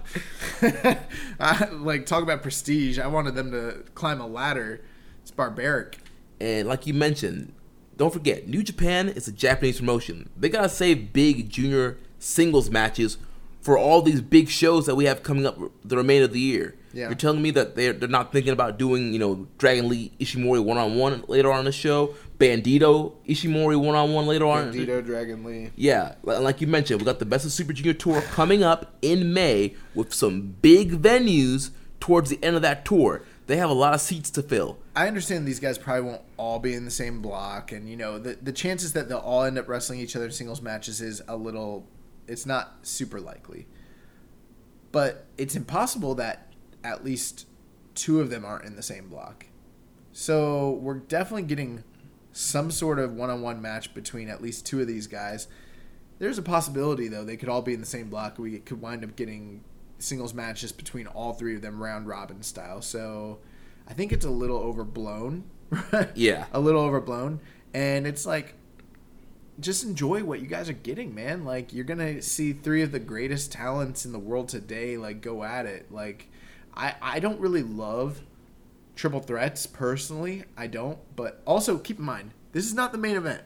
[1.39, 2.98] I, like talk about prestige.
[2.98, 4.80] I wanted them to climb a ladder.
[5.22, 5.98] It's barbaric.
[6.39, 7.52] And like you mentioned,
[7.98, 10.30] don't forget, New Japan is a Japanese promotion.
[10.38, 13.18] They gotta save big junior singles matches
[13.60, 16.76] for all these big shows that we have coming up the remainder of the year.
[16.95, 17.08] Yeah.
[17.08, 20.63] You're telling me that they're they're not thinking about doing you know Dragon Lee Ishimori
[20.63, 24.71] one on one later on in the show, Bandito Ishimori one on one later on.
[24.71, 25.71] Bandito Dragon Lee.
[25.75, 29.33] Yeah, like you mentioned, we got the Best of Super Junior tour coming up in
[29.33, 33.93] May with some big venues towards the end of that tour they have a lot
[33.93, 34.77] of seats to fill.
[34.96, 38.17] I understand these guys probably won't all be in the same block, and you know
[38.17, 41.21] the the chances that they'll all end up wrestling each other in singles matches is
[41.27, 41.87] a little.
[42.27, 43.67] It's not super likely,
[44.91, 46.44] but it's impossible that
[46.86, 47.48] at least
[47.96, 49.48] two of them aren't in the same block.
[50.13, 51.83] So we're definitely getting
[52.31, 55.48] some sort of one-on-one match between at least two of these guys.
[56.19, 58.38] There's a possibility though they could all be in the same block.
[58.38, 59.63] We could wind up getting
[60.00, 62.81] singles matches between all three of them round robin style.
[62.81, 63.40] So
[63.88, 65.46] I think it's a little overblown.
[66.15, 66.46] Yeah.
[66.54, 67.40] a little overblown,
[67.73, 68.54] and it's like
[69.60, 71.44] just enjoy what you guys are getting, man.
[71.44, 75.44] Like you're gonna see three of the greatest talents in the world today, like go
[75.44, 75.92] at it.
[75.92, 76.29] Like
[76.76, 78.21] I I don't really love
[78.96, 80.44] triple threats personally.
[80.58, 83.42] I don't, but also keep in mind this is not the main event.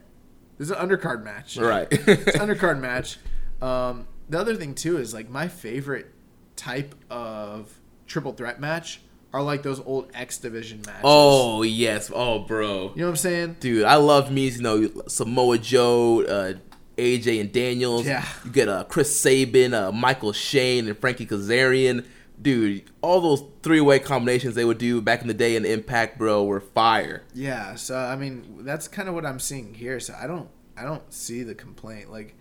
[0.57, 1.57] This is an undercard match.
[1.57, 1.87] Right.
[1.91, 3.17] it's an undercard match.
[3.61, 6.13] Um, the other thing too is like my favorite
[6.55, 9.01] type of triple threat match
[9.33, 11.01] are like those old X division matches.
[11.03, 12.11] oh yes.
[12.13, 12.91] Oh, bro.
[12.93, 13.57] you know what I'm saying?
[13.59, 16.53] Dude, I love me, you know, Samoa Joe, uh,
[16.97, 18.05] AJ and Daniels.
[18.05, 18.25] Yeah.
[18.45, 22.05] You get uh, Chris Sabin, uh, Michael Shane, and Frankie Kazarian.
[22.41, 26.17] Dude, all those three way combinations they would do back in the day in Impact,
[26.17, 27.23] bro, were fire.
[27.33, 29.99] Yeah, so I mean that's kind of what I'm seeing here.
[29.99, 32.35] So I don't I don't see the complaint like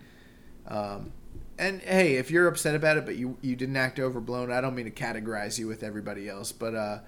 [0.67, 1.11] um
[1.57, 4.75] and hey, if you're upset about it but you you didn't act overblown, I don't
[4.75, 6.99] mean to categorize you with everybody else, but uh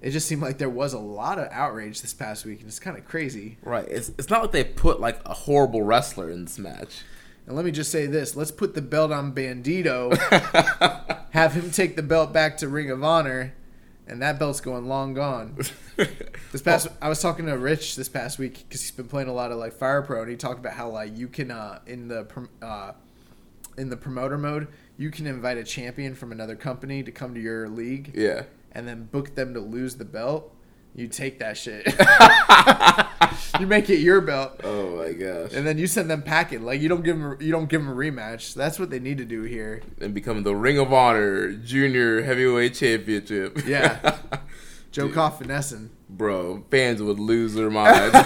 [0.00, 2.78] it just seemed like there was a lot of outrage this past week and it's
[2.78, 3.58] kind of crazy.
[3.62, 3.86] Right.
[3.86, 7.02] It's, it's not like they put like a horrible wrestler in this match.
[7.50, 10.16] And let me just say this, let's put the belt on Bandito.
[11.30, 13.54] have him take the belt back to Ring of Honor
[14.06, 15.56] and that belt's going long gone.
[16.52, 19.32] This past, I was talking to Rich this past week because he's been playing a
[19.32, 22.06] lot of like Fire Pro, and he talked about how like you can uh, in
[22.08, 22.26] the
[22.62, 22.92] uh,
[23.76, 27.40] in the promoter mode, you can invite a champion from another company to come to
[27.40, 28.44] your league, Yeah.
[28.72, 30.52] and then book them to lose the belt.
[30.94, 31.86] You take that shit.
[33.60, 35.52] you make it your belt, Oh my gosh.
[35.54, 36.62] and then you send them packing.
[36.64, 38.54] Like you don't give them, you don't give them a rematch.
[38.54, 39.82] That's what they need to do here.
[40.00, 43.64] And become the Ring of Honor Junior Heavyweight Championship.
[43.66, 44.18] Yeah.
[44.92, 45.90] Joe Koff finessing.
[46.08, 48.12] Bro, fans would lose their minds.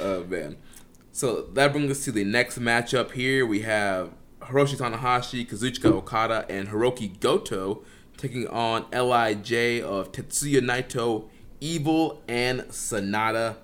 [0.00, 0.56] oh man.
[1.12, 3.46] So that brings us to the next matchup here.
[3.46, 7.82] We have Hiroshi Tanahashi, Kazuchika Okada, and Hirooki Goto
[8.18, 11.28] taking on Lij of Tetsuya Naito,
[11.60, 13.56] Evil, and Sanada.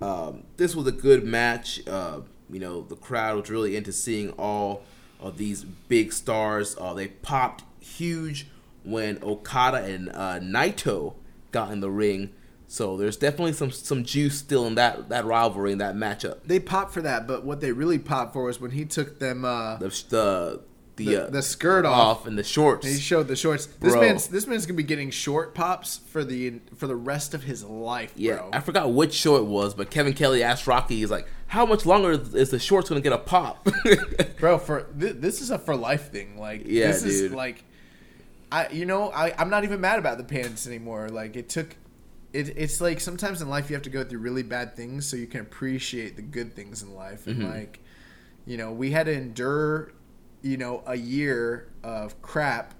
[0.00, 1.86] Um, this was a good match.
[1.86, 2.20] Uh,
[2.50, 4.82] you know, the crowd was really into seeing all
[5.20, 6.76] of these big stars.
[6.80, 8.48] Uh, they popped huge
[8.82, 11.14] when Okada and uh, Naito
[11.52, 12.32] got in the ring.
[12.66, 16.38] So there's definitely some some juice still in that that rivalry in that matchup.
[16.44, 19.44] They popped for that, but what they really popped for was when he took them
[19.44, 20.60] uh, The the
[20.96, 22.26] the, The- uh, the skirt off.
[22.26, 22.86] and the shorts.
[22.86, 23.66] He showed the shorts.
[23.66, 24.00] This Bro.
[24.02, 27.64] man's this man's gonna be getting short pops for the for the rest of his
[27.64, 28.50] life, yeah, bro.
[28.52, 31.86] I forgot which show it was, but Kevin Kelly asked Rocky, he's like, "How much
[31.86, 33.66] longer is the shorts gonna get a pop?"
[34.38, 36.38] bro, for th- this is a for life thing.
[36.38, 37.32] Like, Yeah, this is dude.
[37.32, 37.64] like,
[38.52, 41.08] I you know I I'm not even mad about the pants anymore.
[41.08, 41.76] Like, it took.
[42.32, 45.16] It, it's like sometimes in life you have to go through really bad things so
[45.16, 47.26] you can appreciate the good things in life.
[47.26, 47.50] And Mm-hmm.
[47.50, 47.80] like,
[48.46, 49.90] you know, we had to endure,
[50.42, 52.74] you know, a year of crap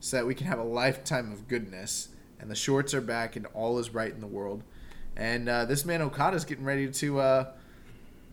[0.00, 2.08] so that we can have a lifetime of goodness.
[2.38, 4.62] And the shorts are back, and all is right in the world.
[5.16, 7.52] And uh, this man Okada's getting ready to, uh,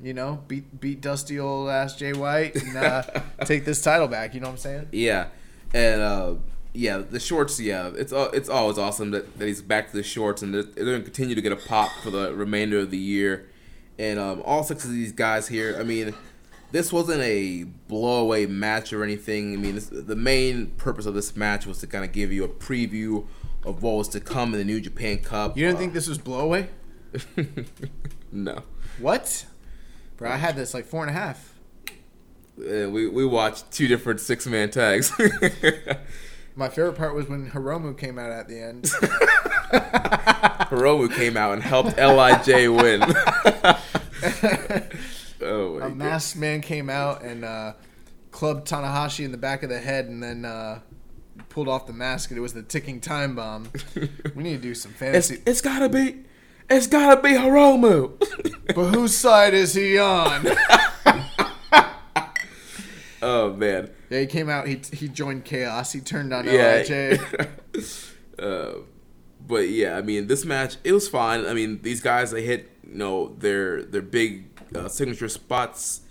[0.01, 3.03] you know, beat beat dusty old ass Jay White and uh,
[3.45, 4.33] take this title back.
[4.33, 4.87] You know what I'm saying?
[4.91, 5.27] Yeah,
[5.73, 6.33] and uh,
[6.73, 7.59] yeah, the shorts.
[7.59, 10.85] Yeah, it's it's always awesome that, that he's back to the shorts, and they're, they're
[10.85, 13.49] going to continue to get a pop for the remainder of the year.
[13.97, 15.77] And um, all six of these guys here.
[15.79, 16.13] I mean,
[16.73, 19.53] this wasn't a blowaway match or anything.
[19.53, 22.43] I mean, this, the main purpose of this match was to kind of give you
[22.43, 23.27] a preview
[23.63, 25.55] of what was to come in the New Japan Cup.
[25.55, 26.67] You didn't think this was blowaway?
[28.31, 28.63] no.
[28.97, 29.45] What?
[30.17, 31.53] Bro, I had this like four and a half.
[32.57, 35.11] Uh, we we watched two different six man tags.
[36.55, 38.83] My favorite part was when Hiromu came out at the end.
[40.69, 43.01] Hiromu came out and helped Lij win.
[45.53, 47.73] Oh a masked man came out and uh,
[48.31, 50.79] clubbed Tanahashi in the back of the head and then uh,
[51.49, 53.69] pulled off the mask and it was the ticking time bomb.
[54.35, 55.41] we need to do some It's, fantasy.
[55.45, 56.23] it's gotta be,
[56.69, 58.19] it's gotta be Hiromu.
[58.75, 60.47] but whose side is he on?
[63.21, 64.67] oh man, yeah, he came out.
[64.67, 65.91] He he joined chaos.
[65.91, 66.83] He turned on yeah.
[66.83, 67.19] LIJ.
[68.39, 68.71] uh,
[69.45, 71.45] but yeah, I mean, this match it was fine.
[71.45, 76.01] I mean, these guys they hit you know their their big uh, signature spots,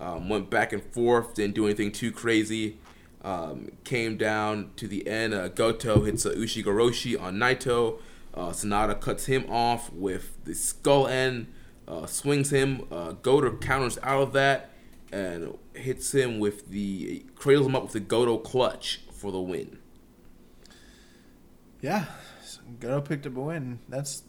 [0.00, 2.78] um, went back and forth, didn't do anything too crazy.
[3.24, 5.32] Um, came down to the end.
[5.32, 8.00] Uh, Goto hits a Ushigoroshi on Naito.
[8.34, 11.46] Uh, Sanada cuts him off with the skull end,
[11.86, 12.82] uh, swings him.
[12.90, 14.70] Uh, Goto counters out of that
[15.12, 19.78] and hits him with the cradles him up with the Goto clutch for the win.
[21.80, 22.06] yeah,
[22.44, 23.78] so Goto picked up a win.
[23.88, 24.22] That's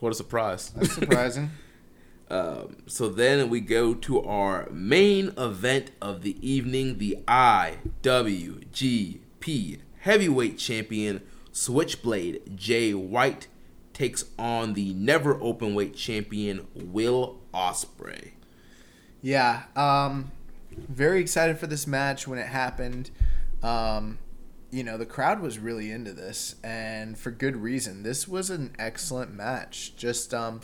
[0.00, 0.70] What a surprise!
[0.70, 1.50] that's surprising.
[2.28, 7.80] Um, so then we go to our main event of the evening, the IWGP
[10.00, 11.22] Heavyweight Champion
[11.52, 13.46] Switchblade Jay White
[13.92, 18.32] takes on the never openweight champion Will Ospreay.
[19.22, 20.32] Yeah, um,
[20.76, 23.10] very excited for this match when it happened.
[23.62, 24.18] Um,
[24.70, 28.02] you know, the crowd was really into this, and for good reason.
[28.02, 29.96] This was an excellent match.
[29.96, 30.60] Just, um,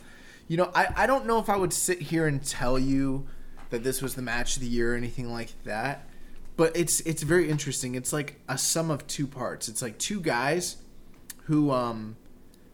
[0.48, 3.26] you know, I, I don't know if I would sit here and tell you
[3.70, 6.08] that this was the match of the year or anything like that,
[6.56, 7.94] but it's it's very interesting.
[7.94, 9.68] It's like a sum of two parts.
[9.68, 10.76] It's like two guys
[11.44, 12.16] who um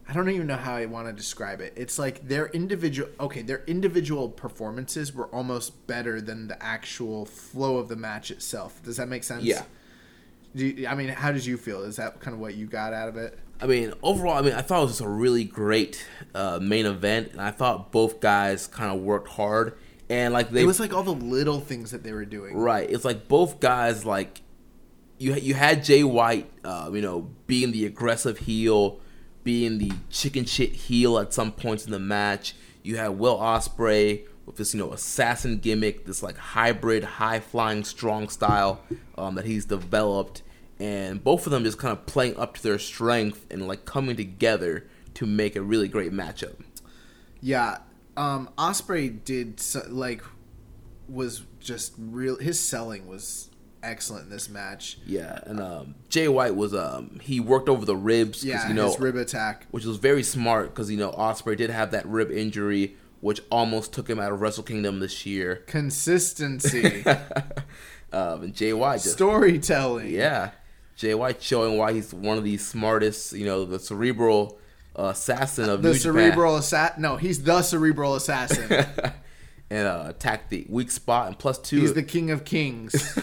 [0.07, 1.73] I don't even know how I want to describe it.
[1.75, 7.77] It's like their individual okay, their individual performances were almost better than the actual flow
[7.77, 8.81] of the match itself.
[8.83, 9.43] Does that make sense?
[9.43, 9.63] Yeah.
[10.55, 11.83] Do you, I mean, how did you feel?
[11.83, 13.37] Is that kind of what you got out of it?
[13.61, 16.85] I mean, overall, I mean, I thought it was just a really great uh, main
[16.85, 19.77] event, and I thought both guys kind of worked hard,
[20.09, 22.55] and like they It was like all the little things that they were doing.
[22.55, 22.89] Right.
[22.89, 24.41] It's like both guys like
[25.17, 28.99] you you had Jay White, uh, you know, being the aggressive heel,
[29.43, 32.55] being the chicken shit heel at some points in the match.
[32.81, 37.83] You had Will Ospreay with this you know assassin gimmick, this like hybrid, high flying,
[37.83, 38.81] strong style
[39.17, 40.41] um, that he's developed,
[40.79, 44.15] and both of them just kind of playing up to their strength and like coming
[44.15, 46.55] together to make a really great matchup.
[47.41, 47.79] Yeah,
[48.17, 50.23] um, Ospreay did so, like
[51.07, 52.37] was just real.
[52.37, 53.49] His selling was
[53.81, 54.97] excellent in this match.
[55.05, 58.43] Yeah, and um, Jay White was um, he worked over the ribs.
[58.43, 59.67] Yeah, you know, his rib attack.
[59.71, 63.93] which was very smart because you know Ospreay did have that rib injury, which almost
[63.93, 65.63] took him out of Wrestle Kingdom this year.
[65.67, 67.03] Consistency,
[68.11, 70.09] Um, and Jay White just storytelling.
[70.09, 70.49] yeah,
[70.99, 74.59] Jay White showing why he's one of the smartest, you know, the cerebral
[74.97, 77.01] uh, assassin of the New cerebral assassin.
[77.01, 78.69] No, he's the cerebral assassin.
[79.69, 81.79] and uh, attacked the weak spot and plus two.
[81.79, 83.17] he's the king of kings.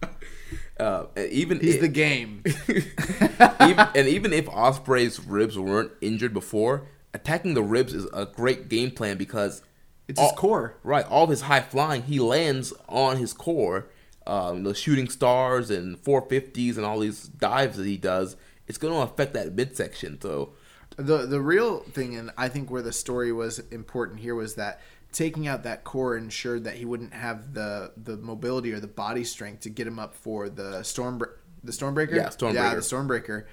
[0.80, 2.42] uh, even He's i- the game.
[2.70, 8.70] even, and even if Ospreay's ribs weren't injured before, attacking the ribs is a great
[8.70, 9.60] game plan because
[10.08, 10.76] It's his core.
[10.82, 13.88] Right, all of his high flying, he lands on his core.
[14.26, 18.94] Um, the shooting stars and 450s and all these dives that he does, it's going
[18.94, 20.20] to affect that midsection.
[20.20, 20.52] So,
[20.96, 24.80] the the real thing, and I think where the story was important here was that
[25.12, 29.24] taking out that core ensured that he wouldn't have the the mobility or the body
[29.24, 31.20] strength to get him up for the storm
[31.64, 32.14] the stormbreaker.
[32.14, 32.54] Yeah, Stormbreaker.
[32.54, 33.44] Yeah, the stormbreaker,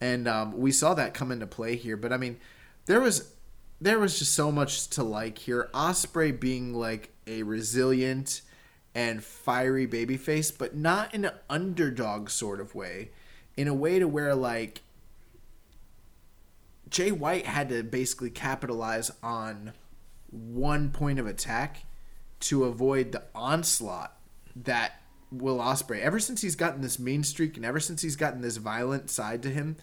[0.00, 1.96] and um, we saw that come into play here.
[1.96, 2.38] But I mean,
[2.86, 3.32] there was
[3.80, 5.68] there was just so much to like here.
[5.74, 8.42] Osprey being like a resilient
[8.94, 13.10] and fiery babyface, but not in an underdog sort of way,
[13.56, 14.82] in a way to where like
[16.88, 19.72] Jay White had to basically capitalize on
[20.30, 21.84] one point of attack
[22.40, 24.16] to avoid the onslaught
[24.54, 26.00] that Will Ospreay.
[26.00, 29.42] Ever since he's gotten this mean streak and ever since he's gotten this violent side
[29.42, 29.76] to him,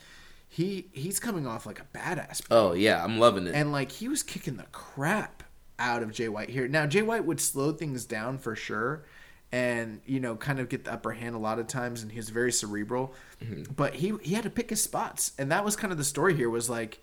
[0.48, 2.42] he he's coming off like a badass.
[2.50, 3.56] oh, yeah, I'm loving it.
[3.56, 5.35] And like he was kicking the crap
[5.80, 6.68] out of Jay White here.
[6.68, 9.06] Now Jay White would slow things down for sure,
[9.52, 12.18] and you know kind of get the upper hand a lot of times, and he
[12.18, 13.14] was very cerebral.
[13.44, 13.74] Mm-hmm.
[13.74, 16.36] But he he had to pick his spots, and that was kind of the story
[16.36, 16.50] here.
[16.50, 17.00] Was like,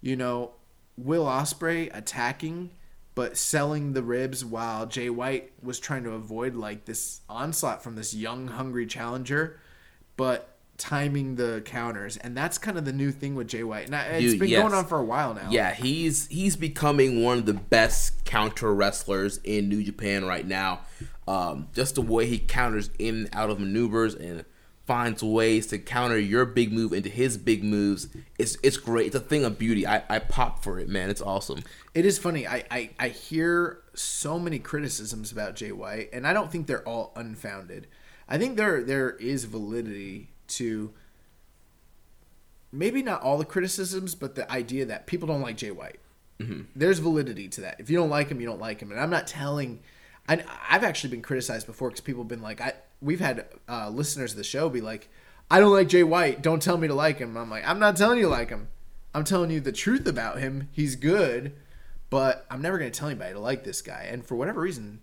[0.00, 0.52] you know,
[0.96, 2.70] Will Ospreay attacking.
[3.16, 7.96] But selling the ribs while Jay White was trying to avoid like this onslaught from
[7.96, 9.58] this young, hungry challenger,
[10.16, 10.49] but
[10.80, 13.86] timing the counters, and that's kind of the new thing with Jay White.
[13.86, 14.62] And I, it's Dude, been yes.
[14.62, 15.48] going on for a while now.
[15.50, 20.80] Yeah, he's he's becoming one of the best counter wrestlers in New Japan right now.
[21.28, 24.44] Um, just the way he counters in and out of maneuvers and
[24.86, 28.08] finds ways to counter your big move into his big moves.
[28.38, 29.08] It's it's great.
[29.08, 29.86] It's a thing of beauty.
[29.86, 31.10] I, I pop for it, man.
[31.10, 31.62] It's awesome.
[31.94, 32.48] It is funny.
[32.48, 36.88] I, I, I hear so many criticisms about Jay White, and I don't think they're
[36.88, 37.86] all unfounded.
[38.28, 40.92] I think there there is validity to
[42.72, 46.00] maybe not all the criticisms, but the idea that people don't like Jay White.
[46.74, 47.80] There's validity to that.
[47.80, 48.90] If you don't like him, you don't like him.
[48.90, 49.80] And I'm not telling.
[50.28, 53.90] I, I've actually been criticized before because people have been like, I we've had uh,
[53.90, 55.08] listeners of the show be like,
[55.50, 56.42] I don't like Jay White.
[56.42, 57.36] Don't tell me to like him.
[57.36, 58.68] I'm like, I'm not telling you to like him.
[59.14, 60.68] I'm telling you the truth about him.
[60.70, 61.52] He's good,
[62.10, 64.06] but I'm never going to tell anybody to like this guy.
[64.10, 65.00] And for whatever reason,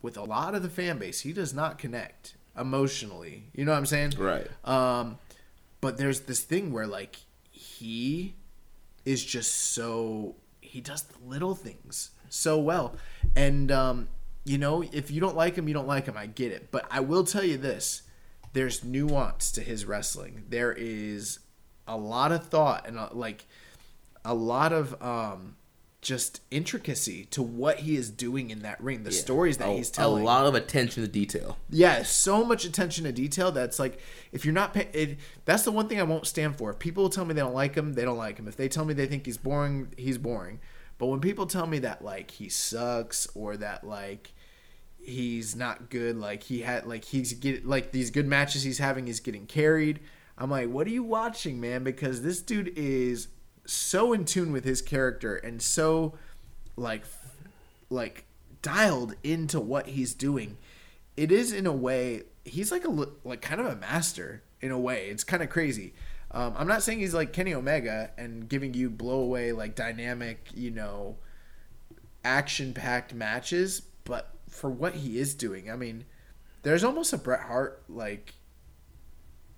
[0.00, 3.44] with a lot of the fan base, he does not connect emotionally.
[3.54, 4.14] You know what I'm saying?
[4.18, 4.46] Right.
[4.64, 5.18] Um,
[5.80, 7.20] but there's this thing where like
[7.50, 8.34] he
[9.04, 12.94] is just so he does the little things so well,
[13.34, 14.08] and um,
[14.44, 16.16] you know if you don't like him, you don't like him.
[16.16, 18.02] I get it, but I will tell you this:
[18.52, 20.44] there's nuance to his wrestling.
[20.48, 21.40] There is
[21.86, 23.44] a lot of thought and uh like
[24.24, 25.56] a lot of um
[26.00, 29.76] just intricacy to what he is doing in that ring, the stories that oh, a,
[29.76, 30.22] he's telling.
[30.22, 31.58] A lot of attention to detail.
[31.68, 34.00] Yeah, so much attention to detail that's like
[34.32, 36.70] if you're not pay- it, that's the one thing I won't stand for.
[36.70, 38.48] If people tell me they don't like him, they don't like him.
[38.48, 40.60] If they tell me they think he's boring, he's boring.
[40.96, 44.32] But when people tell me that like he sucks or that like
[44.98, 49.06] he's not good, like he had like he's get like these good matches he's having
[49.06, 50.00] he's getting carried,
[50.38, 53.28] I'm like, "What are you watching, man?" Because this dude is
[53.66, 56.14] so in tune with his character and so
[56.76, 57.04] like
[57.88, 58.24] like
[58.62, 60.56] dialed into what he's doing
[61.16, 64.70] it is in a way he's like a li- like kind of a master in
[64.70, 65.08] a way.
[65.08, 65.94] It's kind of crazy.
[66.32, 70.46] Um, i'm not saying he's like kenny omega and giving you blow away like dynamic
[70.54, 71.16] you know
[72.22, 76.04] action packed matches but for what he is doing i mean
[76.62, 78.34] there's almost a bret hart like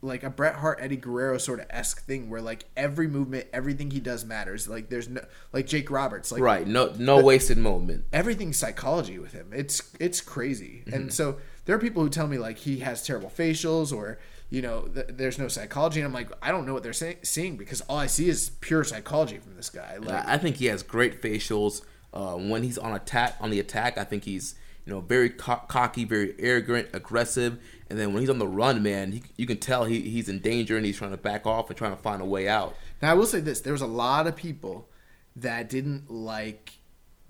[0.04, 3.90] like a Bret Hart Eddie Guerrero sort of esque thing where like every movement, everything
[3.92, 4.68] he does matters.
[4.68, 6.66] Like there's no like Jake Roberts, like Right.
[6.66, 8.04] No no wasted moment.
[8.12, 9.50] everything's psychology with him.
[9.52, 10.82] It's it's crazy.
[10.92, 14.18] And so there are people who tell me like he has terrible facials or
[14.50, 16.00] you know th- there's no psychology.
[16.00, 18.50] And I'm like I don't know what they're say- seeing because all I see is
[18.60, 19.98] pure psychology from this guy.
[19.98, 21.82] Like I I think he has great facials.
[22.12, 25.62] Uh, when he's on attack, on the attack, I think he's you know very co-
[25.68, 27.58] cocky, very arrogant, aggressive.
[27.92, 30.38] And then when he's on the run, man, he, you can tell he, he's in
[30.38, 32.74] danger and he's trying to back off and trying to find a way out.
[33.02, 34.88] Now I will say this: there was a lot of people
[35.36, 36.78] that didn't like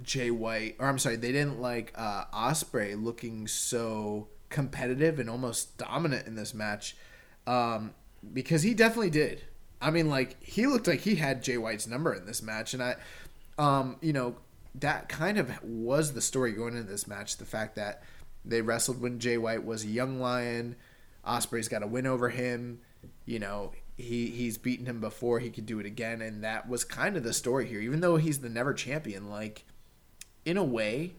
[0.03, 5.79] Jay White, or I'm sorry, they didn't like uh, Ospreay looking so competitive and almost
[5.79, 6.97] dominant in this match,
[7.49, 7.93] um,
[8.33, 9.43] because he definitely did.
[9.81, 12.85] I mean, like he looked like he had Jay White's number in this match, and
[12.85, 12.95] I,
[13.59, 14.37] um, you know,
[14.77, 17.39] that kind of was the story going into this match.
[17.39, 18.05] The fact that
[18.45, 20.77] they wrestled when Jay White was a young lion.
[21.27, 22.81] Ospreay's got a win over him.
[23.25, 25.39] You know, he he's beaten him before.
[25.41, 27.81] He could do it again, and that was kind of the story here.
[27.81, 29.65] Even though he's the never champion, like
[30.45, 31.13] in a way,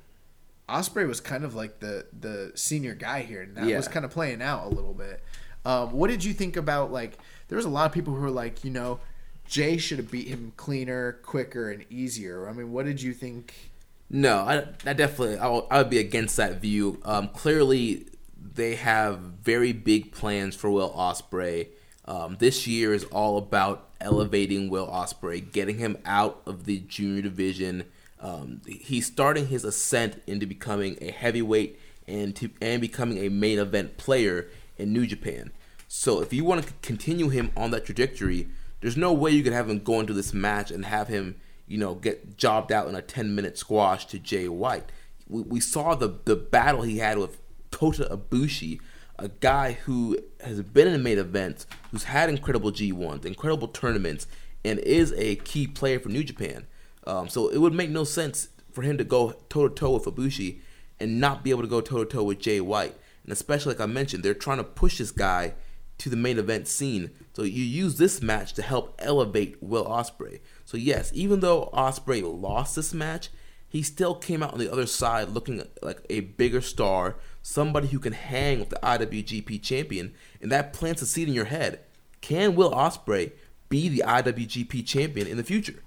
[0.68, 3.78] Ospreay was kind of like the the senior guy here, and that Yeah.
[3.78, 5.22] was kind of playing out a little bit.
[5.66, 7.18] Um, what did you think about like?
[7.48, 9.00] There was a lot of people who were like, you know,
[9.48, 12.50] Jay should have beat him cleaner, quicker, and easier.
[12.50, 13.72] I mean, what did you think?
[14.16, 17.02] No, I, I definitely I would, I would be against that view.
[17.04, 18.06] Um, clearly,
[18.40, 21.70] they have very big plans for Will Ospreay.
[22.06, 27.24] Um, this year is all about elevating Will Ospreay, getting him out of the junior
[27.24, 27.86] division.
[28.20, 33.58] Um, he's starting his ascent into becoming a heavyweight and to and becoming a main
[33.58, 34.48] event player
[34.78, 35.52] in New Japan.
[35.88, 38.48] So if you want to continue him on that trajectory,
[38.82, 41.36] there's no way you could have him go into this match and have him,
[41.68, 44.92] you know, get jobbed out in a 10 minute squash to Jay White.
[45.28, 47.40] We, we saw the the battle he had with
[47.72, 48.80] Kota Ibushi,
[49.18, 54.28] a guy who has been in main events, who's had incredible G1s, incredible tournaments,
[54.64, 56.66] and is a key player for New Japan.
[57.06, 60.06] Um, so it would make no sense for him to go toe to toe with
[60.06, 60.60] Ibushi
[61.00, 62.96] and not be able to go toe to toe with Jay White.
[63.24, 65.54] And especially like I mentioned, they're trying to push this guy
[66.00, 67.12] to the main event scene.
[67.34, 70.40] So you use this match to help elevate Will Ospreay.
[70.66, 73.30] So yes, even though Ospreay lost this match,
[73.68, 78.00] he still came out on the other side looking like a bigger star, somebody who
[78.00, 81.80] can hang with the IWGP champion, and that plants a seed in your head.
[82.22, 83.32] Can Will Ospreay
[83.70, 85.82] be the IWGP champion in the future?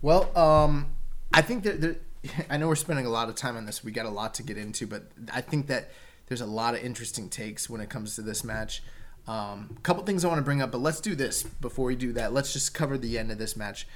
[0.00, 0.88] Well, um,
[1.32, 1.98] I think that
[2.50, 3.84] I know we're spending a lot of time on this.
[3.84, 5.90] We got a lot to get into, but I think that
[6.28, 8.82] there's a lot of interesting takes when it comes to this match.
[9.28, 11.96] Um, a couple things I want to bring up, but let's do this before we
[11.96, 12.32] do that.
[12.32, 13.86] Let's just cover the end of this match.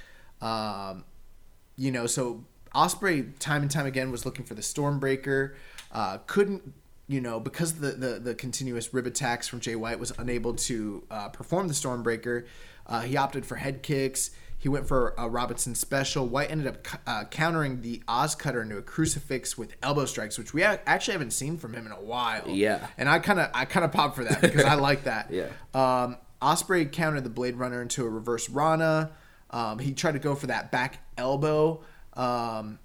[0.41, 1.05] Um,
[1.77, 2.43] you know, so
[2.75, 5.55] Ospreay time and time again was looking for the Stormbreaker,
[5.91, 6.73] uh, couldn't.
[7.07, 11.03] You know, because the, the, the continuous rib attacks from Jay White was unable to
[11.11, 12.45] uh, perform the Stormbreaker,
[12.87, 14.31] uh, he opted for head kicks.
[14.61, 16.27] He went for a Robinson special.
[16.27, 20.53] White ended up uh, countering the Oz Cutter into a crucifix with elbow strikes, which
[20.53, 22.47] we actually haven't seen from him in a while.
[22.47, 22.85] Yeah.
[22.95, 25.31] and I kind of I kind of popped for that because I like that.
[25.31, 25.47] Yeah.
[25.73, 29.11] Um, Ospreay countered the Blade Runner into a reverse Rana.
[29.49, 31.81] Um, he tried to go for that back elbow.
[32.13, 32.77] Um,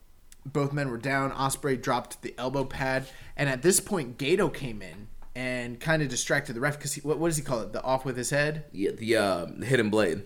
[0.46, 1.30] both men were down.
[1.32, 3.06] Ospreay dropped the elbow pad,
[3.36, 7.18] and at this point, Gedo came in and kind of distracted the ref because what,
[7.18, 7.72] what does he call it?
[7.74, 8.64] The off with his head.
[8.72, 10.22] Yeah, the uh, hidden blade.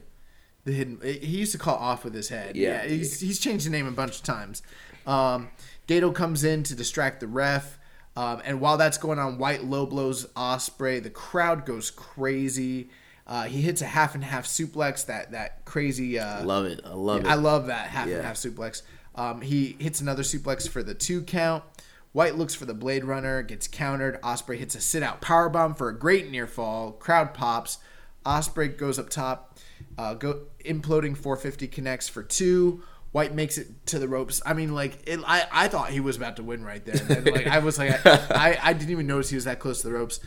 [0.64, 0.98] The hidden.
[1.02, 2.56] He used to call off with his head.
[2.56, 2.84] Yeah.
[2.84, 4.62] he's, he's changed the name a bunch of times.
[5.06, 5.48] Um,
[5.88, 7.78] Gedo comes in to distract the ref,
[8.16, 11.02] um, and while that's going on, White low blows Ospreay.
[11.02, 12.90] The crowd goes crazy.
[13.26, 15.06] Uh, he hits a half and half suplex.
[15.06, 16.18] That that crazy.
[16.18, 16.80] Uh, Love it.
[16.84, 17.26] I love it.
[17.26, 18.16] I love that half Yeah.
[18.16, 18.82] and half suplex.
[19.14, 21.64] Um, he hits another suplex for the two count.
[22.12, 24.20] White looks for the Blade Runner, gets countered.
[24.22, 26.92] Ospreay hits a sit out power bomb for a great near fall.
[26.92, 27.78] Crowd pops.
[28.26, 29.58] Ospreay goes up top,
[29.98, 32.82] uh, go imploding 450 connects for two.
[33.12, 34.40] White makes it to the ropes.
[34.46, 37.16] I mean, like it, I, I thought he was about to win right there.
[37.16, 39.82] And, like I was like, I, I, I didn't even notice he was that close
[39.82, 40.20] to the ropes.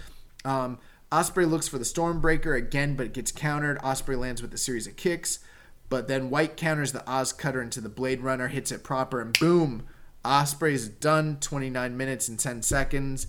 [0.44, 0.80] Um,
[1.12, 3.80] Ospreay looks for the Stormbreaker again, but it gets countered.
[3.80, 5.40] Ospreay lands with a series of kicks,
[5.88, 9.38] but then White counters the Oz Cutter into the Blade Runner, hits it proper, and
[9.40, 9.86] boom,
[10.26, 11.38] Ospreay's done.
[11.40, 13.28] 29 minutes and 10 seconds.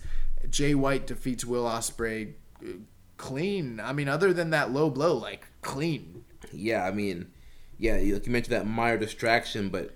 [0.49, 2.71] Jay White defeats Will Ospreay uh,
[3.17, 3.79] clean.
[3.79, 6.24] I mean, other than that low blow, like clean.
[6.51, 7.31] Yeah, I mean,
[7.77, 9.91] yeah, you- like you mentioned that minor distraction, but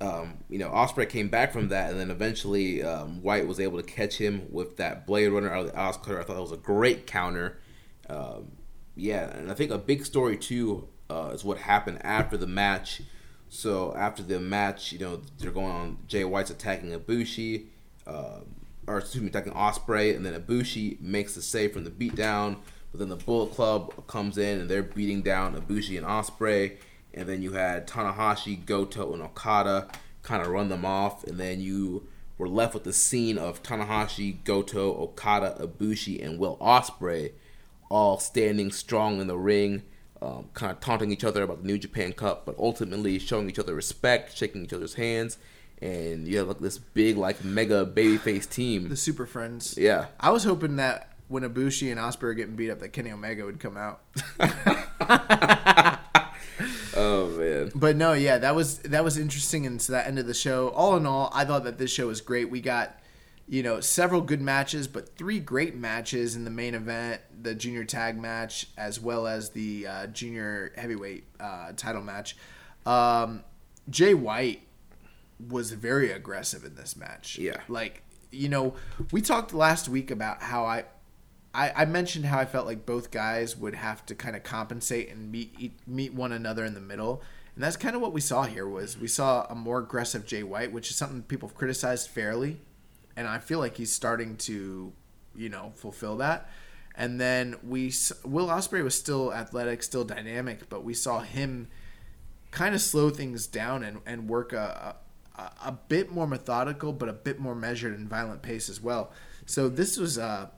[0.00, 3.78] um, you know, Ospreay came back from that, and then eventually um, White was able
[3.78, 6.20] to catch him with that Blade Runner out of the Cutter.
[6.20, 7.58] I thought that was a great counter.
[8.08, 8.52] Um,
[8.94, 13.02] yeah, and I think a big story too uh, is what happened after the match.
[13.48, 15.98] So after the match, you know, they're going on.
[16.06, 17.66] Jay White's attacking Ibushi,
[18.06, 18.40] uh,
[18.86, 22.58] or excuse me, attacking Ospreay, and then Ibushi makes the save from the beatdown.
[22.98, 26.78] But then the Bullet Club comes in and they're beating down Ibushi and Ospreay.
[27.14, 29.86] And then you had Tanahashi, Goto, and Okada
[30.24, 31.22] kind of run them off.
[31.22, 36.56] And then you were left with the scene of Tanahashi, Goto, Okada, Ibushi, and Will
[36.56, 37.34] Ospreay
[37.88, 39.84] all standing strong in the ring,
[40.20, 43.60] um, kind of taunting each other about the New Japan Cup, but ultimately showing each
[43.60, 45.38] other respect, shaking each other's hands.
[45.80, 48.88] And you have like this big, like mega babyface team.
[48.88, 49.78] The Super Friends.
[49.78, 50.06] Yeah.
[50.18, 53.44] I was hoping that when Ibushi and Ospreay are getting beat up, that Kenny Omega
[53.44, 54.00] would come out.
[56.98, 57.70] Oh man.
[57.74, 60.70] But no, yeah, that was that was interesting and so that end of the show.
[60.70, 62.50] All in all, I thought that this show was great.
[62.50, 62.98] We got,
[63.46, 67.84] you know, several good matches, but three great matches in the main event, the junior
[67.84, 72.36] tag match, as well as the uh, junior heavyweight uh, title match.
[72.84, 73.44] Um,
[73.88, 74.62] Jay White
[75.48, 77.38] was very aggressive in this match.
[77.38, 77.60] Yeah.
[77.68, 78.02] Like,
[78.32, 78.74] you know,
[79.12, 80.84] we talked last week about how I
[81.54, 85.08] I, I mentioned how I felt like both guys would have to kind of compensate
[85.08, 87.22] and meet meet one another in the middle,
[87.54, 88.68] and that's kind of what we saw here.
[88.68, 92.60] Was we saw a more aggressive Jay White, which is something people have criticized fairly,
[93.16, 94.92] and I feel like he's starting to,
[95.34, 96.48] you know, fulfill that.
[96.94, 97.92] And then we
[98.24, 101.68] Will Ospreay was still athletic, still dynamic, but we saw him
[102.50, 104.96] kind of slow things down and, and work a,
[105.38, 109.12] a a bit more methodical, but a bit more measured and violent pace as well.
[109.46, 110.48] So this was, uh,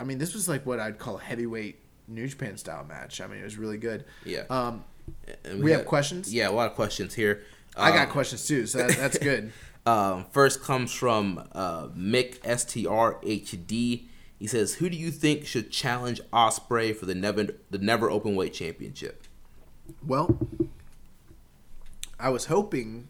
[0.00, 1.78] I mean, this was like what I'd call a heavyweight
[2.08, 3.20] New Japan style match.
[3.20, 4.04] I mean, it was really good.
[4.24, 4.44] Yeah.
[4.50, 4.84] Um,
[5.44, 6.32] And we have got- questions?
[6.32, 7.42] Yeah, a lot of questions here.
[7.76, 9.52] I got Um, questions too, so that, that's good.
[9.86, 14.06] Um, first comes from uh, Mick STRHD.
[14.36, 18.34] He says, "Who do you think should challenge Ospreay for the never the never open
[18.34, 19.22] weight championship?"
[20.04, 20.36] Well,
[22.18, 23.06] I was hoping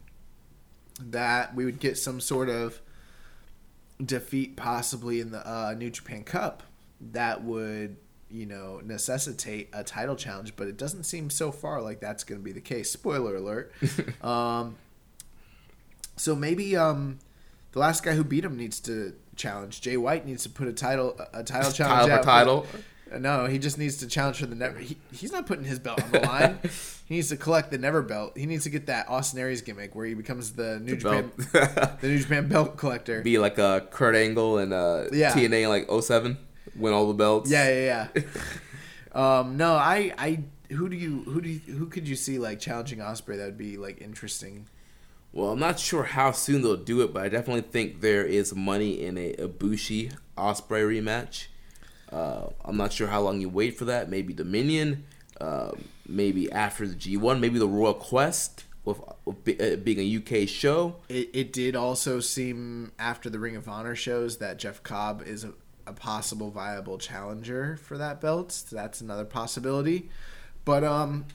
[1.01, 2.81] that we would get some sort of
[4.05, 6.63] defeat, possibly in the uh, New Japan Cup,
[7.13, 7.97] that would,
[8.31, 10.55] you know, necessitate a title challenge.
[10.57, 12.91] But it doesn't seem so far like that's going to be the case.
[12.91, 13.73] Spoiler alert.
[14.23, 14.77] um,
[16.17, 17.19] so maybe um,
[17.73, 19.81] the last guy who beat him needs to challenge.
[19.81, 22.67] Jay White needs to put a title a title challenge Title title?
[23.15, 24.79] uh, No, he just needs to challenge for the never.
[24.79, 26.59] He, he's not putting his belt on the line.
[27.07, 28.37] he needs to collect the never belt.
[28.37, 32.01] He needs to get that Austin Aries gimmick where he becomes the New Japan belt.
[32.01, 33.21] the New Japan belt collector.
[33.21, 35.33] Be like a Kurt Angle and uh, Yeah.
[35.33, 36.39] TNA like 07,
[36.79, 37.51] win all the belts.
[37.51, 38.23] Yeah, yeah, yeah.
[39.39, 42.61] um, no, I, I, who do you, who do you, who could you see like
[42.61, 43.37] challenging Ospreay?
[43.37, 44.67] That would be like interesting.
[45.33, 48.55] Well, I'm not sure how soon they'll do it, but I definitely think there is
[48.55, 51.49] money in a Ibushi Ospreay rematch.
[52.11, 54.09] Uh, I'm not sure how long you wait for that.
[54.09, 55.05] Maybe Dominion,
[55.41, 55.73] uh,
[56.09, 60.97] maybe after the G1, maybe the Royal Quest with, with uh, being a UK show.
[61.09, 65.45] It, it did also seem after the Ring of Honor shows that Jeff Cobb is
[65.87, 68.53] a, possible viable challenger for that belt.
[68.53, 70.11] So that's another possibility.
[70.65, 71.27] But um,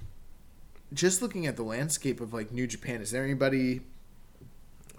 [0.94, 3.82] just looking at the landscape of like New Japan, is there anybody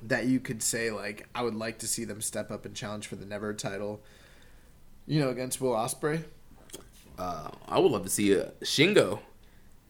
[0.02, 3.06] that you could say like I would like to see them step up and challenge
[3.06, 4.02] for the Never title?
[5.06, 6.24] You know, against Will Ospreay.
[7.18, 9.18] Uh, I would love to see uh, Shingo.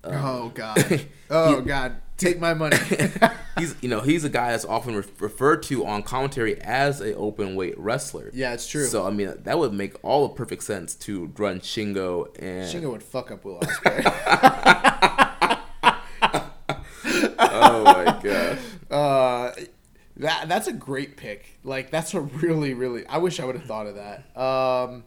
[0.05, 1.07] oh God!
[1.31, 1.97] Oh God!
[2.23, 2.77] Take my money.
[3.59, 7.15] he's you know he's a guy that's often re- referred to on commentary as a
[7.15, 8.31] open weight wrestler.
[8.33, 8.87] Yeah, it's true.
[8.87, 12.93] So I mean that would make all the perfect sense to run Shingo and Shingo
[12.93, 14.03] would fuck up Will Ospreay.
[17.39, 18.59] oh my gosh.
[18.91, 19.51] Uh,
[20.19, 21.59] that that's a great pick.
[21.65, 23.07] Like that's a really really.
[23.07, 24.41] I wish I would have thought of that.
[24.41, 25.05] Um,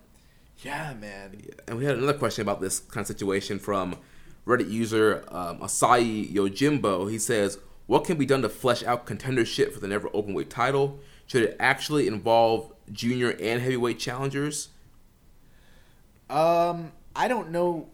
[0.64, 1.42] yeah, man.
[1.68, 3.98] And we had another question about this kind of situation from
[4.46, 7.10] Reddit user um, Asai Yojimbo.
[7.10, 11.00] He says, "What can be done to flesh out contendership for the never openweight title?
[11.26, 14.70] Should it actually involve junior and heavyweight challengers?"
[16.30, 17.90] Um, I don't know.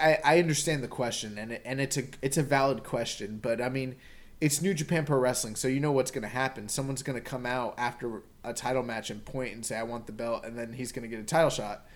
[0.00, 3.60] I, I understand the question and it, and it's a it's a valid question, but
[3.60, 3.96] I mean,
[4.40, 6.68] it's New Japan Pro Wrestling, so you know what's going to happen.
[6.68, 10.06] Someone's going to come out after a title match and point and say, "I want
[10.06, 11.86] the belt," and then he's going to get a title shot.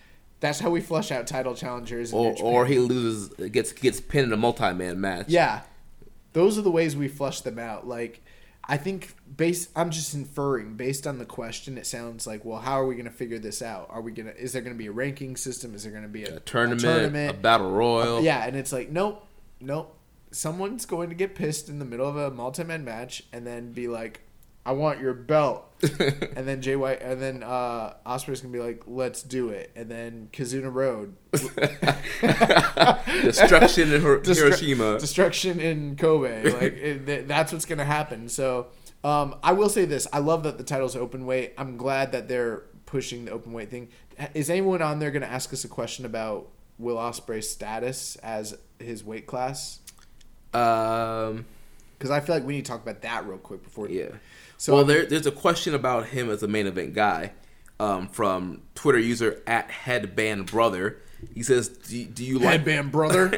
[0.40, 2.12] That's how we flush out title challengers.
[2.12, 5.26] Or, or he loses, gets gets pinned in a multi man match.
[5.28, 5.62] Yeah.
[6.32, 7.86] Those are the ways we flush them out.
[7.86, 8.22] Like
[8.70, 12.80] I think based I'm just inferring based on the question it sounds like, well, how
[12.80, 13.88] are we going to figure this out?
[13.90, 15.74] Are we to is there going to be a ranking system?
[15.74, 17.42] Is there going to be a, A tournament, a, tournament?
[17.42, 18.18] battle royal.
[18.18, 19.26] Uh, yeah, and it's like, nope.
[19.60, 19.96] Nope.
[20.30, 23.88] Someone's going to get pissed in the middle of a multi-man match and then be
[23.88, 24.20] like,
[24.66, 28.62] "I want your belt." and then Jay White and then uh Ospreay's going to be
[28.62, 31.16] like, "Let's do it." And then Kizuna Road
[33.22, 34.98] Destruction in Hir- Destru- Hiroshima.
[34.98, 36.50] destruction in Kobe.
[36.60, 38.28] Like it, th- that's what's gonna happen.
[38.28, 38.68] So
[39.04, 41.54] um, I will say this: I love that the title's open weight.
[41.56, 43.88] I'm glad that they're pushing the open weight thing.
[44.34, 46.48] Is anyone on there gonna ask us a question about
[46.78, 49.80] Will Ospreay's status as his weight class?
[50.52, 51.46] um,
[51.98, 53.88] Because I feel like we need to talk about that real quick before.
[53.88, 54.08] yeah.
[54.60, 57.32] So well, there, there's a question about him as a main event guy
[57.78, 60.98] um, from Twitter user at Headband Brother.
[61.34, 63.30] He says, "Do, do you like Headband brother.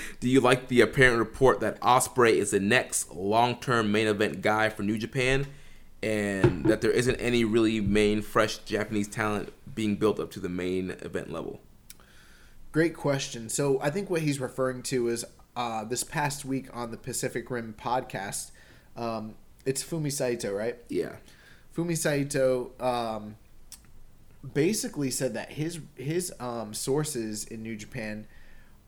[0.20, 4.68] do you like the apparent report that Ospreay is the next long-term main event guy
[4.68, 5.48] for New Japan,
[6.00, 10.48] and that there isn't any really main fresh Japanese talent being built up to the
[10.48, 11.60] main event level?"
[12.70, 13.48] Great question.
[13.48, 15.24] So I think what he's referring to is
[15.56, 18.52] uh, this past week on the Pacific Rim podcast.
[18.96, 19.34] Um,
[19.64, 20.76] it's Fumi Saito, right?
[20.88, 21.16] Yeah.
[21.76, 23.36] Fumi Saito um,
[24.54, 28.26] basically said that his his um, sources in New Japan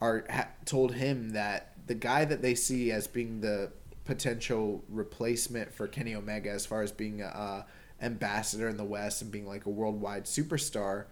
[0.01, 3.71] are ha- told him that the guy that they see as being the
[4.05, 7.63] potential replacement for Kenny Omega as far as being a uh,
[8.03, 11.05] ambassador in the West and being like a worldwide superstar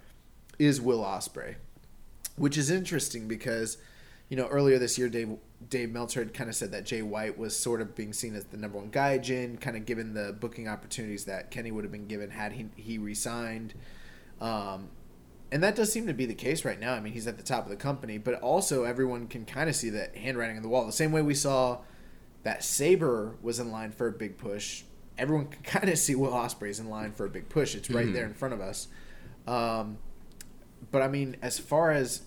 [0.58, 1.54] is Will Ospreay,
[2.36, 3.78] which is interesting because
[4.28, 5.36] you know earlier this year Dave
[5.68, 8.44] Dave Meltzer had kind of said that Jay White was sort of being seen as
[8.46, 12.06] the number one gaijin, kind of given the booking opportunities that Kenny would have been
[12.06, 13.74] given had he he resigned.
[14.40, 14.88] Um,
[15.52, 16.94] and that does seem to be the case right now.
[16.94, 19.76] I mean, he's at the top of the company, but also everyone can kind of
[19.76, 20.86] see that handwriting on the wall.
[20.86, 21.80] The same way we saw
[22.42, 24.84] that Sabre was in line for a big push.
[25.18, 27.74] Everyone can kind of see Will Ospreay's in line for a big push.
[27.74, 28.88] It's right there in front of us.
[29.46, 29.98] Um,
[30.90, 32.22] but I mean, as far as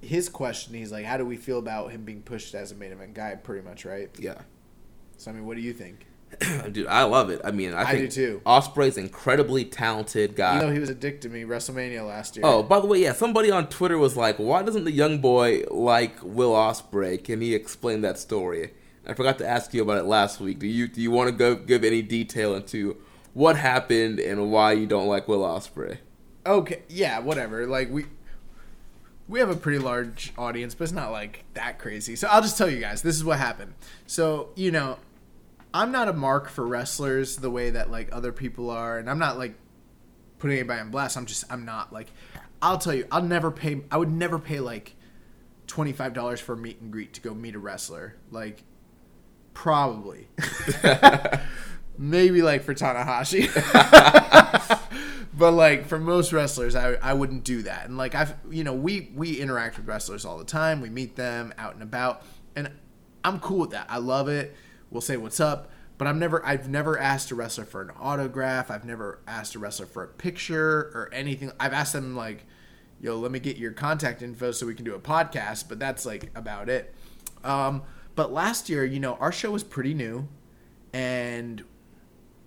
[0.00, 2.92] his question, he's like, "How do we feel about him being pushed as a main
[2.92, 4.10] event guy?" Pretty much, right?
[4.18, 4.40] Yeah.
[5.16, 6.06] So I mean, what do you think?
[6.72, 7.40] Dude, I love it.
[7.42, 8.42] I mean, I, I think do too.
[8.44, 10.56] Ospreay's incredibly talented guy.
[10.56, 12.44] You know, he was a dick to me WrestleMania last year.
[12.44, 15.64] Oh, by the way, yeah, somebody on Twitter was like, "Why doesn't the young boy
[15.70, 17.22] like Will Ospreay?
[17.22, 18.72] Can he explain that story?"
[19.06, 20.58] I forgot to ask you about it last week.
[20.58, 22.98] Do you do you want to go give any detail into
[23.32, 25.98] what happened and why you don't like Will Ospreay?
[26.46, 27.66] Okay, yeah, whatever.
[27.66, 28.04] Like we
[29.28, 32.16] we have a pretty large audience, but it's not like that crazy.
[32.16, 33.74] So I'll just tell you guys, this is what happened.
[34.06, 34.96] So, you know,
[35.74, 39.18] I'm not a mark for wrestlers the way that like other people are, and I'm
[39.18, 39.54] not like
[40.38, 41.16] putting anybody on blast.
[41.16, 42.08] I'm just I'm not like
[42.62, 44.96] I'll tell you, I'll never pay I would never pay like
[45.66, 48.16] twenty five dollars for a meet and greet to go meet a wrestler.
[48.30, 48.64] Like
[49.52, 50.28] probably.
[51.98, 53.48] Maybe like for Tanahashi.
[55.38, 57.86] but like for most wrestlers I, I wouldn't do that.
[57.86, 60.80] And like i've you know we we interact with wrestlers all the time.
[60.80, 62.22] We meet them out and about.
[62.56, 62.70] And
[63.24, 63.86] i'm cool with that.
[63.88, 64.54] I love it.
[64.90, 65.70] We'll say what's up.
[65.96, 68.70] But i've never i've never asked a wrestler for an autograph.
[68.70, 71.52] I've never asked a wrestler for a picture or anything.
[71.58, 72.44] I've asked them like
[73.00, 75.68] yo let me get your contact info so we can do a podcast.
[75.68, 76.94] But that's like about it.
[77.44, 77.82] Um,
[78.16, 80.28] but last year you know our show was pretty new.
[80.92, 81.62] And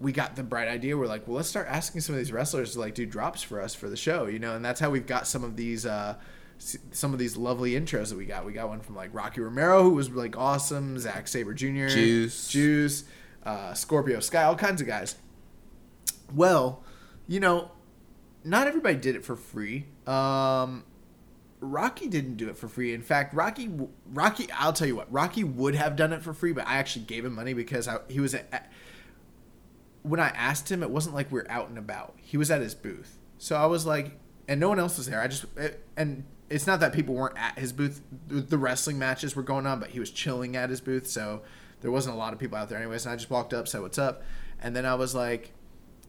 [0.02, 0.98] we got the bright idea.
[0.98, 3.62] We're like, well, let's start asking some of these wrestlers to like do drops for
[3.62, 6.16] us for the show, you know, and that's how we've got some of these, uh,
[6.58, 8.46] some of these lovely intros that we got.
[8.46, 12.50] We got one from like Rocky Romero, who was like awesome, Zack Sabre Jr., Juice.
[12.50, 13.04] Juice,
[13.44, 15.16] uh, Scorpio Sky, all kinds of guys.
[16.34, 16.84] Well,
[17.28, 17.72] you know,
[18.44, 19.86] not everybody did it for free.
[20.08, 20.84] Um,
[21.60, 22.94] Rocky didn't do it for free.
[22.94, 23.72] In fact, Rocky,
[24.12, 27.06] Rocky, I'll tell you what, Rocky would have done it for free, but I actually
[27.06, 28.72] gave him money because I, he was at,
[30.04, 32.16] when I asked him, it wasn't like we are out and about.
[32.18, 35.22] He was at his booth, so I was like, and no one else was there.
[35.22, 38.02] I just it, and it's not that people weren't at his booth.
[38.28, 41.42] The the wrestling matches were going on, but he was chilling at his booth, so
[41.82, 43.06] there wasn't a lot of people out there anyways.
[43.06, 44.24] And I just walked up, said what's up,
[44.62, 45.52] and then I was like,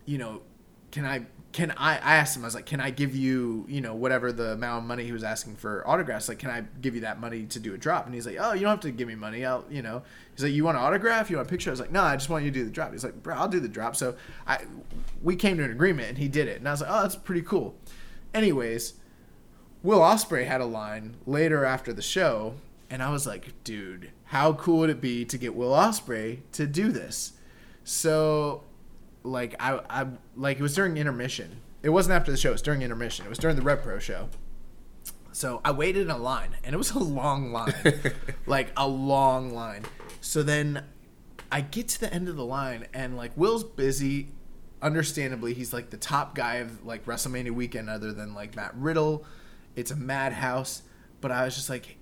[0.07, 0.43] you know,
[0.91, 3.81] can I can I I asked him I was like can I give you you
[3.81, 6.95] know whatever the amount of money he was asking for autographs like can I give
[6.95, 8.07] you that money to do a drop?
[8.07, 10.03] And he's like oh you don't have to give me money I'll you know.
[10.35, 11.31] He's like you want an autograph?
[11.31, 11.71] You want a picture?
[11.71, 12.93] I was like no I just want you to do the drop.
[12.93, 13.97] He's like bro I'll do the drop.
[13.97, 14.61] So I
[15.23, 16.59] we came to an agreement and he did it.
[16.59, 17.75] And I was like oh that's pretty cool.
[18.35, 18.95] Anyways
[19.83, 22.55] Will Ospreay had a line later after the show
[22.89, 26.67] And I was like, dude, how cool would it be to get Will Ospreay to
[26.67, 27.33] do this?
[27.85, 28.63] So,
[29.23, 30.07] like, I, I
[30.37, 31.61] like it was during intermission.
[31.83, 32.51] It wasn't after the show.
[32.51, 33.27] It was during intermission.
[33.27, 34.29] It was during the Rev Pro show.
[35.33, 37.75] So I waited in a line, and it was a long line,
[38.47, 39.85] like a long line.
[40.21, 40.85] So then
[41.51, 44.29] I get to the end of the line, and like Will's busy.
[44.81, 49.25] Understandably, he's like the top guy of like WrestleMania weekend, other than like Matt Riddle.
[49.75, 50.83] It's a madhouse,
[51.21, 51.97] but I was just like,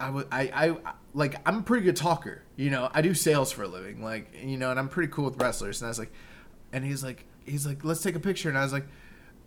[0.00, 0.76] I would, I, I,
[1.14, 2.42] like, I'm a pretty good talker.
[2.56, 5.24] You know, I do sales for a living, like, you know, and I'm pretty cool
[5.24, 5.80] with wrestlers.
[5.80, 6.12] And I was like,
[6.72, 8.48] and he's like, he's like, let's take a picture.
[8.48, 8.86] And I was like,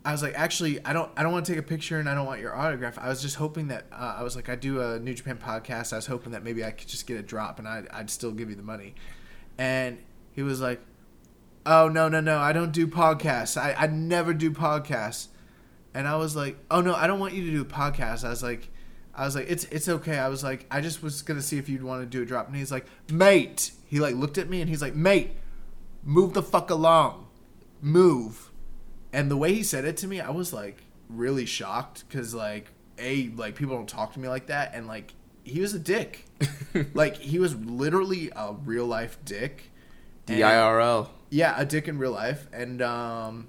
[0.04, 2.14] I was like, actually, I don't, I don't want to take a picture, and I
[2.14, 2.98] don't want your autograph.
[2.98, 5.92] I was just hoping that, uh, I was like, I do a New Japan podcast.
[5.92, 8.32] I was hoping that maybe I could just get a drop, and I'd, I'd still
[8.32, 8.94] give you the money.
[9.58, 9.98] And
[10.32, 10.80] he was like,
[11.64, 13.60] oh no, no, no, I don't do podcasts.
[13.60, 15.28] I, I never do podcasts.
[15.94, 18.24] And I was like, oh no, I don't want you to do a podcast.
[18.24, 18.68] I was like,
[19.14, 20.18] I was like, it's it's okay.
[20.18, 22.46] I was like, I just was gonna see if you'd want to do a drop.
[22.48, 23.72] And he's like, mate.
[23.86, 25.36] He like looked at me and he's like, mate,
[26.02, 27.26] move the fuck along,
[27.80, 28.50] move.
[29.12, 32.68] And the way he said it to me, I was like really shocked because like
[32.98, 36.26] a like people don't talk to me like that, and like he was a dick.
[36.94, 39.70] like he was literally a real life dick.
[40.26, 41.10] D I R L.
[41.30, 43.48] Yeah, a dick in real life, and um,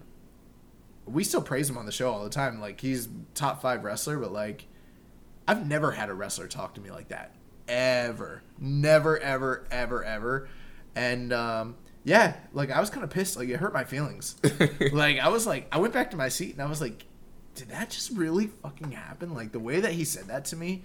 [1.06, 2.60] we still praise him on the show all the time.
[2.60, 4.66] Like he's top five wrestler, but like
[5.48, 7.36] I've never had a wrestler talk to me like that
[7.68, 10.50] ever, never, ever, ever, ever,
[10.96, 13.38] and um, yeah, like I was kind of pissed.
[13.38, 14.36] Like it hurt my feelings.
[14.92, 17.06] like I was like, I went back to my seat and I was like,
[17.56, 19.34] did that just really fucking happen?
[19.34, 20.84] Like the way that he said that to me,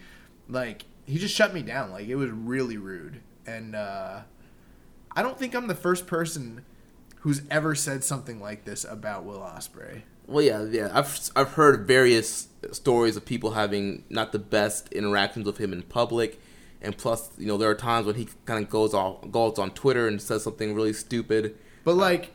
[0.49, 1.91] like he just shut me down.
[1.91, 4.21] Like it was really rude, and uh,
[5.12, 6.64] I don't think I'm the first person
[7.21, 10.03] who's ever said something like this about Will Ospreay.
[10.27, 10.91] Well, yeah, yeah.
[10.93, 15.83] I've I've heard various stories of people having not the best interactions with him in
[15.83, 16.41] public,
[16.81, 19.70] and plus, you know, there are times when he kind of goes on goes on
[19.72, 21.57] Twitter and says something really stupid.
[21.85, 22.35] But uh, like,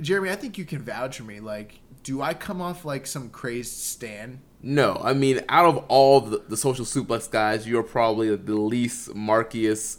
[0.00, 1.40] Jeremy, I think you can vouch for me.
[1.40, 4.40] Like, do I come off like some crazed stan?
[4.62, 9.10] No, I mean, out of all the, the social suplex guys, you're probably the least
[9.10, 9.98] markiest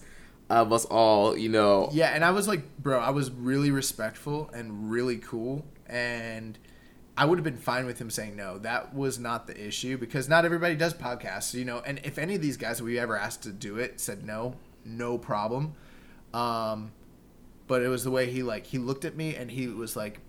[0.50, 1.38] of us all.
[1.38, 5.66] You know, Yeah, and I was like, bro, I was really respectful and really cool,
[5.88, 6.58] and
[7.16, 8.58] I would have been fine with him saying no.
[8.58, 11.82] That was not the issue because not everybody does podcasts, you know.
[11.86, 15.18] And if any of these guys we ever asked to do it said no, no
[15.18, 15.74] problem.
[16.34, 16.92] Um,
[17.68, 20.20] but it was the way he like he looked at me and he was like,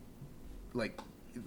[0.72, 0.98] like.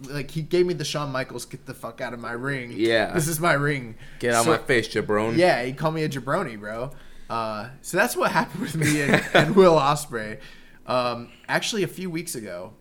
[0.01, 2.73] Like he gave me the Shawn Michaels get the fuck out of my ring.
[2.75, 3.13] Yeah.
[3.13, 3.95] this is my ring.
[4.19, 5.37] get out of my face, jabroni.
[5.37, 6.91] yeah, he called me a jabroni, bro.
[7.29, 10.39] Uh, so that's what happened with me and, and Will Ospreay.
[10.87, 12.73] Um, actually, a few weeks ago,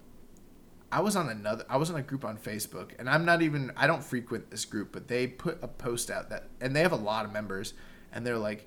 [0.96, 1.62] I was on another.
[1.68, 3.70] I was on a group on Facebook, and I'm not even.
[3.76, 6.92] I don't frequent this group, but they put a post out that, and they have
[6.92, 7.74] a lot of members,
[8.14, 8.66] and they're like,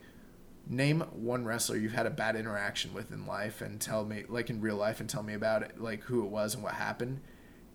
[0.67, 4.51] name one wrestler you've had a bad interaction with in life, and tell me, like
[4.51, 7.19] in real life, and tell me about it, like who it was and what happened.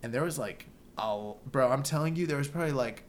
[0.04, 3.02] And there was like, oh, bro, I'm telling you, there was probably like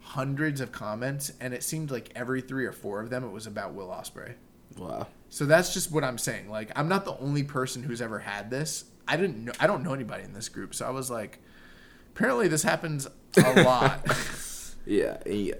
[0.00, 3.46] hundreds of comments, and it seemed like every three or four of them it was
[3.46, 4.32] about Will Ospreay.
[4.78, 5.08] Wow.
[5.28, 6.48] So that's just what I'm saying.
[6.48, 8.84] Like, I'm not the only person who's ever had this.
[9.10, 9.52] I didn't know.
[9.58, 11.40] I don't know anybody in this group, so I was like,
[12.14, 14.06] apparently this happens a lot.
[14.86, 15.58] Yeah, he, uh,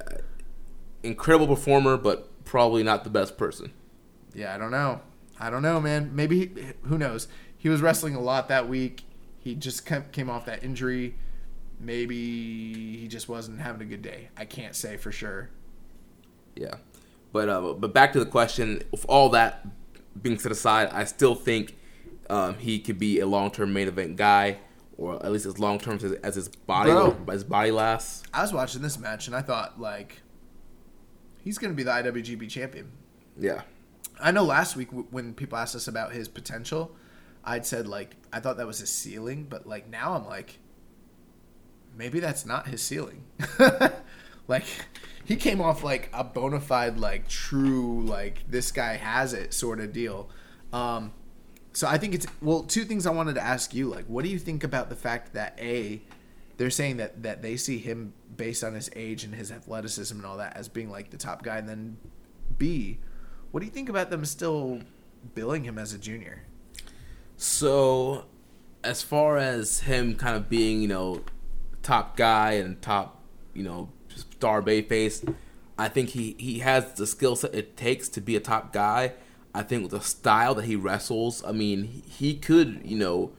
[1.02, 3.70] incredible performer, but probably not the best person.
[4.34, 5.02] yeah, I don't know.
[5.38, 6.16] I don't know, man.
[6.16, 6.50] Maybe he,
[6.84, 7.28] who knows?
[7.56, 9.02] He was wrestling a lot that week.
[9.38, 11.16] He just came came off that injury.
[11.78, 12.16] Maybe
[12.98, 14.30] he just wasn't having a good day.
[14.36, 15.50] I can't say for sure.
[16.56, 16.74] Yeah,
[17.32, 18.82] but uh, but back to the question.
[18.90, 19.66] With all that
[20.20, 21.76] being set aside, I still think
[22.30, 24.58] um, he could be a long term main event guy,
[24.96, 27.16] or at least as long term as, as his body Bro.
[27.28, 28.22] as his body lasts.
[28.32, 30.22] I was watching this match and I thought like
[31.42, 32.92] he's going to be the IWGP champion.
[33.38, 33.62] Yeah,
[34.20, 36.94] I know last week w- when people asked us about his potential,
[37.44, 40.58] I'd said like I thought that was his ceiling, but like now I'm like
[41.96, 43.24] maybe that's not his ceiling.
[44.48, 44.64] like
[45.24, 49.80] he came off like a bona fide like true like this guy has it sort
[49.80, 50.28] of deal.
[50.72, 51.12] Um
[51.72, 54.30] so I think it's well two things I wanted to ask you like what do
[54.30, 56.02] you think about the fact that a
[56.56, 60.26] they're saying that that they see him based on his age and his athleticism and
[60.26, 61.96] all that as being like the top guy and then
[62.58, 62.98] B
[63.50, 64.80] what do you think about them still
[65.34, 66.44] billing him as a junior?
[67.36, 68.26] So,
[68.84, 71.22] as far as him kind of being, you know,
[71.82, 73.22] top guy and top,
[73.54, 75.24] you know, star bay face,
[75.78, 79.14] I think he he has the skill set it takes to be a top guy.
[79.54, 83.32] I think with the style that he wrestles, I mean, he- could, you know,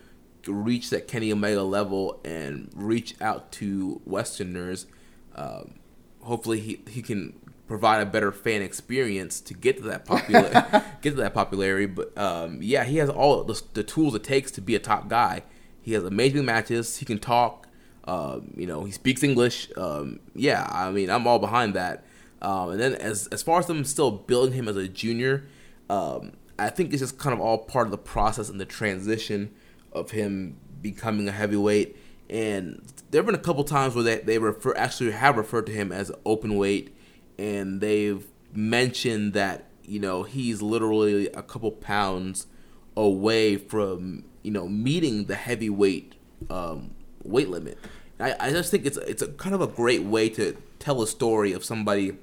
[0.47, 4.87] reach that Kenny Omega level and reach out to Westerners.
[5.35, 5.75] Um,
[6.21, 10.49] hopefully, he he can provide a better fan experience to get to that popular
[11.01, 11.85] get to that popularity.
[11.85, 15.07] But um, yeah, he has all the, the, tools it takes to be a top
[15.07, 15.43] guy.
[15.81, 16.97] He has amazing matches.
[16.97, 17.67] He can talk.
[18.03, 19.69] Um, you know, he speaks English.
[19.77, 22.03] Um, yeah, I mean, I'm all behind that.
[22.41, 25.45] Um, and then as as far as them still building him as a junior,
[25.91, 29.53] um, I think it's just kind of all part of the process and the transition
[29.91, 31.97] of him becoming a heavyweight.
[32.29, 32.81] And
[33.11, 35.91] there have been a couple times where they, they refer actually have referred to him
[35.91, 36.95] as open weight,
[37.37, 42.47] and they've mentioned that you know he's literally a couple pounds
[42.95, 46.15] away from you know meeting the heavyweight
[46.49, 46.91] um,
[47.23, 47.77] weight limit.
[48.17, 51.07] I, I just think it's it's a kind of a great way to tell a
[51.07, 52.13] story of somebody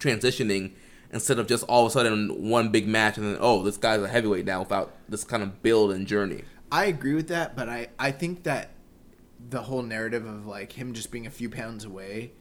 [0.00, 0.72] transitioning
[1.12, 4.00] instead of just all of a sudden one big match and then oh this guy's
[4.00, 6.42] a heavyweight now without this kind of build and journey.
[6.72, 8.70] I agree with that, but I I think that
[9.48, 12.32] the whole narrative of like him just being a few pounds away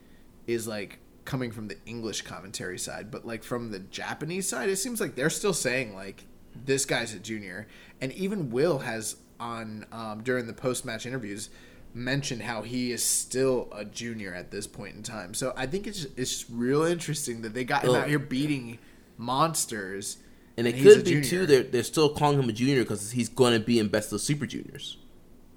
[0.47, 4.77] is like coming from the English commentary side, but like from the Japanese side, it
[4.77, 6.25] seems like they're still saying like
[6.65, 7.67] this guy's a junior,
[8.01, 11.49] and even Will has on um, during the post match interviews
[11.93, 15.33] mentioned how he is still a junior at this point in time.
[15.33, 18.77] So I think it's it's real interesting that they got him Well- out here beating
[19.17, 20.17] monsters.
[20.57, 21.23] And it he's could be junior.
[21.29, 21.45] too.
[21.45, 24.19] They're they're still calling him a junior because he's going to be in Best of
[24.21, 24.97] Super Juniors.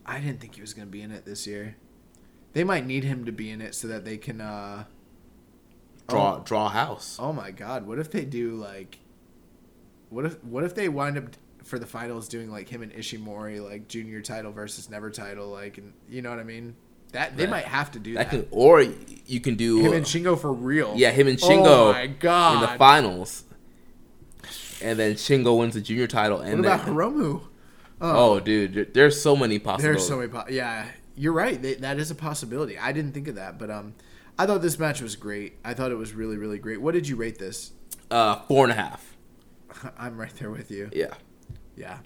[0.06, 1.76] I didn't think he was going to be in it this year.
[2.52, 4.40] They might need him to be in it so that they can.
[4.40, 4.84] uh
[6.08, 6.42] Draw Oh.
[6.44, 7.16] draw a house.
[7.20, 7.86] Oh my god!
[7.86, 8.98] What if they do like?
[10.10, 11.24] What if what if they wind up
[11.64, 15.78] for the finals doing like him and Ishimori like junior title versus never title like
[15.78, 16.74] and you know what I mean?
[17.12, 18.42] That they That- might have to do That that.
[18.42, 20.94] can, or you can do him and Shingo for real.
[20.96, 22.54] yeah him and Shingo Oh my god!
[22.64, 23.44] in the finals,
[24.82, 26.38] and then Shingo wins the junior title.
[26.38, 27.42] What And about then, Hiromu?
[28.00, 30.02] oh dude, there's so many possibilities.
[30.02, 30.28] There's so many.
[30.28, 30.86] Po- yeah,
[31.16, 31.60] you're right.
[31.60, 32.78] They, that is a possibility.
[32.78, 33.94] I didn't think of that, but um,
[34.38, 35.58] I thought this match was great.
[35.64, 36.80] I thought it was really really great.
[36.80, 37.72] What did you rate this?
[38.10, 39.16] Uh, four and a half.
[39.98, 40.90] I'm right there with you.
[40.92, 41.14] Yeah.
[41.76, 41.98] Yeah.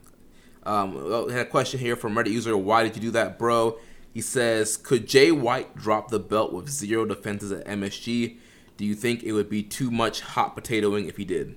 [0.65, 2.57] Um, had a question here from Reddit user.
[2.57, 3.79] Why did you do that, bro?
[4.13, 8.39] He says, could Jay White drop the belt with zero defenses at MSG?
[8.77, 11.57] Do you think it would be too much hot potatoing if he did?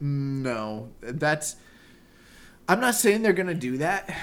[0.00, 1.56] No, that's.
[2.68, 4.14] I'm not saying they're gonna do that,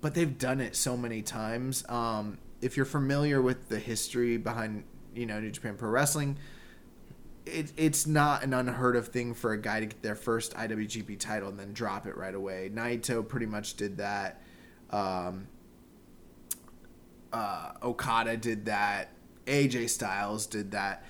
[0.00, 1.84] but they've done it so many times.
[1.88, 6.36] Um, if you're familiar with the history behind, you know, New Japan Pro Wrestling,
[7.50, 11.18] it, it's not an unheard of thing for a guy to get their first IWGP
[11.18, 12.70] title and then drop it right away.
[12.72, 14.42] Naito pretty much did that.
[14.90, 15.48] Um,
[17.32, 19.10] uh, Okada did that.
[19.46, 21.04] AJ Styles did that.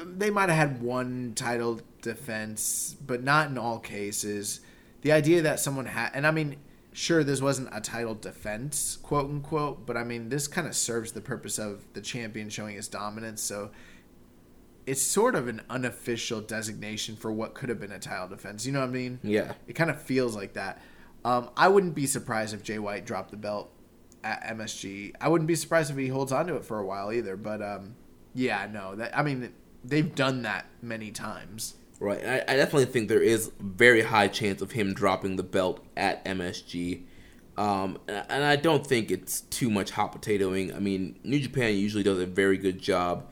[0.00, 4.60] Um, they might have had one title defense, but not in all cases.
[5.02, 6.56] The idea that someone had, and I mean,
[6.92, 11.12] sure, this wasn't a title defense, quote unquote, but I mean, this kind of serves
[11.12, 13.42] the purpose of the champion showing his dominance.
[13.42, 13.70] So
[14.86, 18.64] it's sort of an unofficial designation for what could have been a title defense.
[18.64, 19.18] You know what I mean?
[19.22, 19.52] Yeah.
[19.66, 20.80] It kind of feels like that.
[21.24, 23.72] Um, I wouldn't be surprised if Jay White dropped the belt
[24.22, 25.14] at MSG.
[25.20, 27.36] I wouldn't be surprised if he holds on to it for a while either.
[27.36, 27.96] But um,
[28.32, 29.52] yeah, no, that I mean
[29.84, 31.74] they've done that many times.
[31.98, 32.24] Right.
[32.24, 36.24] I, I definitely think there is very high chance of him dropping the belt at
[36.24, 37.02] MSG.
[37.56, 40.76] Um, and and I don't think it's too much hot potatoing.
[40.76, 43.26] I mean, New Japan usually does a very good job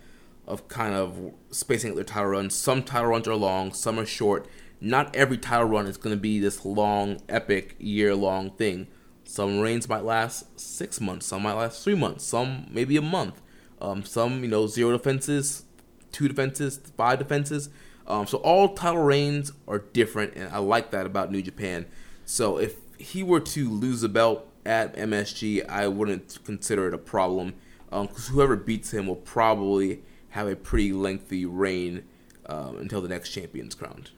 [0.46, 2.54] of kind of spacing out their title runs.
[2.54, 4.46] Some title runs are long, some are short.
[4.80, 8.88] Not every title run is going to be this long, epic, year long thing.
[9.24, 13.40] Some reigns might last six months, some might last three months, some maybe a month.
[13.80, 15.64] Um, some, you know, zero defenses,
[16.12, 17.70] two defenses, five defenses.
[18.06, 21.86] Um, so all title reigns are different, and I like that about New Japan.
[22.26, 26.98] So if he were to lose the belt at MSG, I wouldn't consider it a
[26.98, 27.54] problem
[27.90, 30.02] because whoever beats him will probably
[30.34, 32.02] have a pretty lengthy reign
[32.46, 34.10] um, until the next champion's crowned.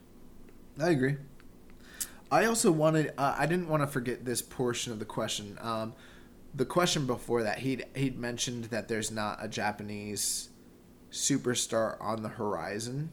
[0.80, 1.16] I agree.
[2.30, 3.12] I also wanted.
[3.18, 5.58] Uh, I didn't want to forget this portion of the question.
[5.60, 5.92] Um,
[6.54, 10.48] the question before that, he'd he'd mentioned that there's not a Japanese
[11.12, 13.12] superstar on the horizon,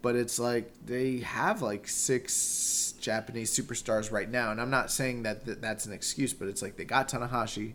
[0.00, 5.24] but it's like they have like six Japanese superstars right now, and I'm not saying
[5.24, 7.74] that th- that's an excuse, but it's like they got Tanahashi,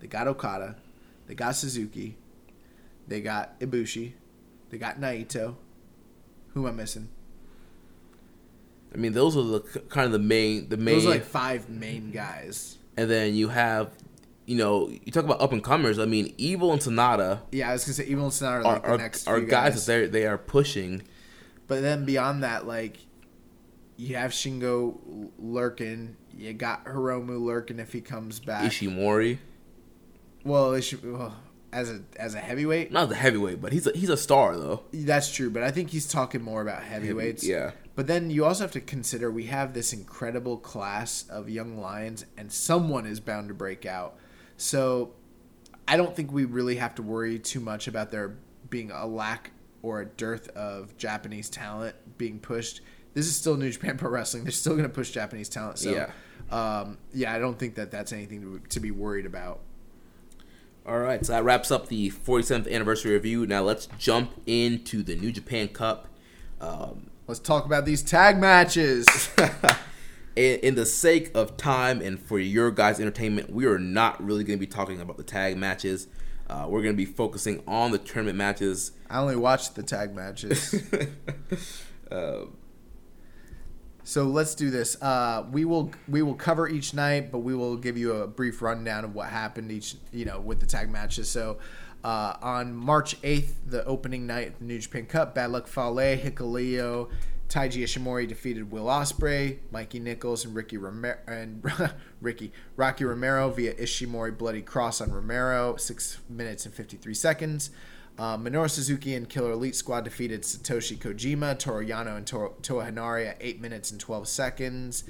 [0.00, 0.76] they got Okada,
[1.26, 2.16] they got Suzuki,
[3.10, 4.12] they got Ibushi,
[4.70, 5.56] they got Naito.
[6.54, 7.08] Who am I missing?
[8.94, 11.68] I mean, those are the kind of the main, the main, Those are like five
[11.68, 12.78] main guys.
[12.96, 13.90] and then you have,
[14.46, 15.98] you know, you talk about up and comers.
[15.98, 18.84] I mean, Evil and Sanada Yeah, I was gonna say Evil and Sanada are like
[18.88, 19.86] are, the next are guys guys.
[19.86, 21.02] that they they are pushing.
[21.68, 22.96] But then beyond that, like
[23.96, 26.16] you have Shingo lurking.
[26.36, 28.64] You got Hiromu lurking if he comes back.
[28.64, 29.38] Ishimori.
[30.42, 31.36] Well, Ishi, well,
[31.72, 32.92] as a as a heavyweight.
[32.92, 34.82] Not the heavyweight, but he's a, he's a star though.
[34.92, 37.46] That's true, but I think he's talking more about heavyweights.
[37.46, 37.72] yeah.
[37.96, 42.24] But then you also have to consider we have this incredible class of young lions,
[42.36, 44.16] and someone is bound to break out.
[44.56, 45.12] So
[45.86, 48.36] I don't think we really have to worry too much about there
[48.70, 49.50] being a lack
[49.82, 52.80] or a dearth of Japanese talent being pushed.
[53.14, 54.44] This is still New Japan Pro Wrestling.
[54.44, 55.78] They're still going to push Japanese talent.
[55.78, 56.10] So, Yeah.
[56.50, 59.60] um, yeah, I don't think that that's anything to, to be worried about.
[60.90, 63.46] All right, so that wraps up the 47th anniversary review.
[63.46, 66.08] Now let's jump into the New Japan Cup.
[66.60, 69.30] Um, Let's talk about these tag matches.
[70.36, 74.42] in, in the sake of time and for your guys' entertainment, we are not really
[74.42, 76.08] going to be talking about the tag matches.
[76.48, 78.90] Uh, we're going to be focusing on the tournament matches.
[79.08, 80.74] I only watched the tag matches.
[84.10, 85.00] so let's do this.
[85.00, 88.60] Uh, we will we will cover each night, but we will give you a brief
[88.60, 91.28] rundown of what happened each you know with the tag matches.
[91.28, 91.58] So
[92.02, 96.18] uh, on March eighth, the opening night of the New Japan Cup, Bad Luck Fale,
[96.18, 97.08] Hikuleo,
[97.48, 101.62] Taiji Ishimori defeated Will Ospreay, Mikey Nichols, and Ricky Romero and
[102.20, 107.70] Ricky Rocky Romero via Ishimori bloody cross on Romero, six minutes and fifty three seconds.
[108.18, 113.30] Uh, Minoru Suzuki and Killer Elite Squad defeated Satoshi Kojima, Toru Yano, and Toa Henare
[113.30, 115.04] at 8 minutes and 12 seconds.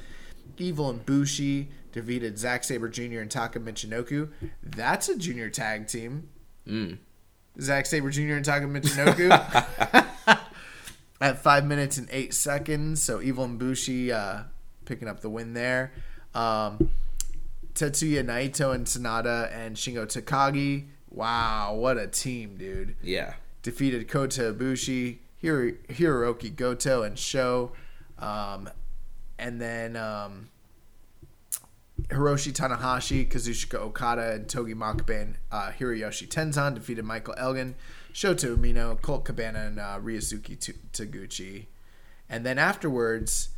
[0.58, 3.20] Evil and Bushi defeated Zack Sabre Jr.
[3.20, 4.30] and Taka Michinoku.
[4.62, 6.28] That's a junior tag team.
[7.60, 8.34] Zack Sabre Jr.
[8.34, 9.30] and Taka Michinoku
[11.20, 13.02] at 5 minutes and 8 seconds.
[13.02, 14.42] So Evil and Bushi uh,
[14.84, 15.92] picking up the win there.
[16.34, 16.90] Um,
[17.74, 20.86] Tetsuya Naito and Sanada and Shingo Takagi.
[21.10, 22.96] Wow, what a team, dude.
[23.02, 23.34] Yeah.
[23.62, 27.72] Defeated Kota Ibushi, Hiro- Hirooki Goto, and Sho.
[28.18, 28.70] Um,
[29.38, 30.50] and then um,
[32.08, 37.74] Hiroshi Tanahashi, Kazuchika Okada, and Togi Makabe and uh, Hiroyoshi Tenzan defeated Michael Elgin,
[38.12, 41.66] Shota Umino, Colt Cabana, and uh, Ryosuke T- Taguchi.
[42.28, 43.50] And then afterwards,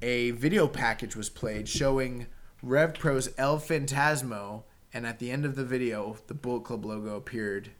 [0.00, 2.26] a video package was played showing
[2.62, 4.62] Rev Pro's El Fantasmo,
[4.92, 7.70] and at the end of the video, the Bullet Club logo appeared.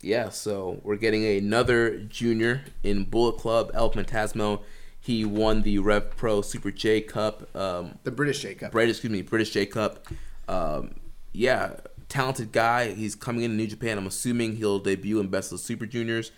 [0.00, 4.62] Yeah, so we're getting another junior in Bullet Club, El Fantasmo.
[5.00, 7.54] He won the Rev Pro Super J Cup.
[7.56, 8.72] Um, The British J Cup.
[8.72, 10.06] British, excuse me, British J Cup.
[10.46, 10.94] Um,
[11.32, 11.74] yeah,
[12.08, 12.92] talented guy.
[12.92, 13.98] He's coming into New Japan.
[13.98, 16.30] I'm assuming he'll debut in Best of the Super Juniors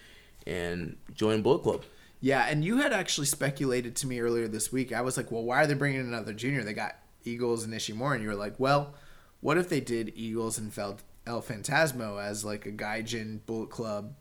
[0.47, 1.85] and join Bullet Club.
[2.21, 4.93] Yeah, and you had actually speculated to me earlier this week.
[4.93, 6.63] I was like, well, why are they bringing in another junior?
[6.63, 8.15] They got Eagles and Ishimori.
[8.15, 8.95] And you were like, well,
[9.41, 14.15] what if they did Eagles and felt El Fantasmo as like a Gaijin Bullet Club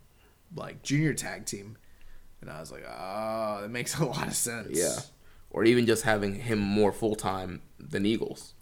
[0.56, 1.78] like junior tag team?
[2.42, 4.78] And I was like, oh, that makes a lot of sense.
[4.78, 5.00] Yeah,
[5.50, 8.54] or even just having him more full time than Eagles.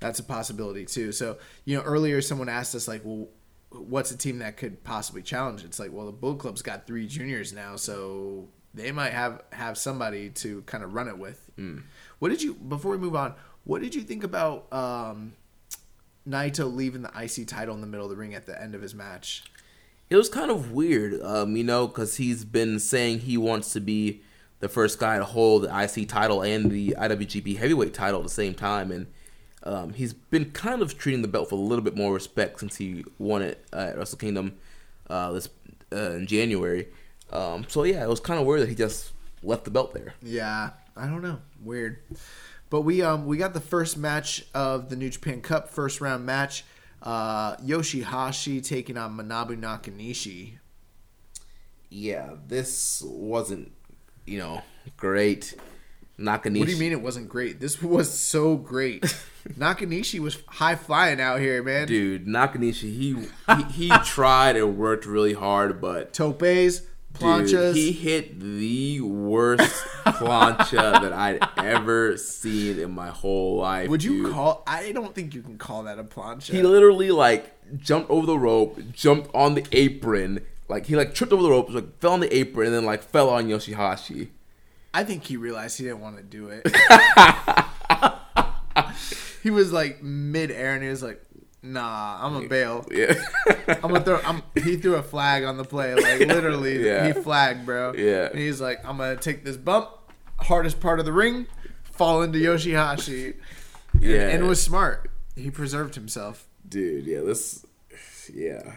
[0.00, 1.12] That's a possibility too.
[1.12, 3.28] So, you know, earlier someone asked us like, well,
[3.70, 5.64] what's a team that could possibly challenge?
[5.64, 9.78] It's like, well, the Bullet Club's got three juniors now, so they might have have
[9.78, 11.50] somebody to kind of run it with.
[12.18, 13.34] What did you before we move on?
[13.64, 15.34] What did you think about um,
[16.28, 18.82] Naito leaving the IC title in the middle of the ring at the end of
[18.82, 19.44] his match?
[20.10, 23.80] It was kind of weird, um, you know, because he's been saying he wants to
[23.80, 24.20] be
[24.60, 28.32] the first guy to hold the IC title and the IWGP Heavyweight title at the
[28.32, 29.06] same time, and
[29.64, 32.76] um, he's been kind of treating the belt with a little bit more respect since
[32.76, 34.54] he won it at Wrestle Kingdom
[35.08, 35.48] uh, this
[35.92, 36.88] uh, in January.
[37.32, 39.12] Um, so yeah, it was kind of weird that he just
[39.42, 40.14] left the belt there.
[40.22, 41.38] Yeah, I don't know.
[41.62, 41.98] Weird.
[42.72, 46.24] But we um we got the first match of the New Japan Cup first round
[46.24, 46.64] match.
[47.02, 50.54] Uh, Yoshihashi taking on Manabu Nakanishi.
[51.90, 53.72] Yeah, this wasn't,
[54.24, 54.62] you know,
[54.96, 55.54] great.
[56.18, 56.60] Nakanishi.
[56.60, 57.60] What do you mean it wasn't great?
[57.60, 59.02] This was so great.
[59.50, 61.86] Nakanishi was high flying out here, man.
[61.86, 62.26] dude?
[62.26, 66.80] Nakanishi, he he, he tried and worked really hard, but Topes,
[67.14, 67.74] planchas.
[67.74, 70.70] Dude, he hit the worst plancha
[71.02, 73.88] that I'd ever seen in my whole life.
[73.88, 74.32] Would you dude.
[74.32, 74.62] call?
[74.66, 76.52] I don't think you can call that a plancha.
[76.52, 81.32] He literally like jumped over the rope, jumped on the apron, like he like tripped
[81.32, 84.28] over the rope, like fell on the apron, and then like fell on Yoshihashi.
[84.94, 86.66] I think he realized he didn't want to do it.
[89.42, 91.22] he was like mid air and he was like,
[91.62, 92.86] "Nah, I'm a bail.
[92.90, 93.14] Yeah,
[93.68, 96.84] I'm gonna throw." I'm, he threw a flag on the play, like literally.
[96.84, 97.06] Yeah.
[97.06, 97.94] He flagged, bro.
[97.94, 98.26] Yeah.
[98.26, 99.88] And he's like, "I'm gonna take this bump,
[100.40, 101.46] hardest part of the ring,
[101.84, 103.34] fall into Yoshihashi."
[103.94, 104.28] And- Yeah.
[104.28, 105.10] and, was smart.
[105.36, 106.46] He preserved himself.
[106.68, 107.04] dude.
[107.06, 107.64] Yeah, this.
[108.32, 108.76] Yeah,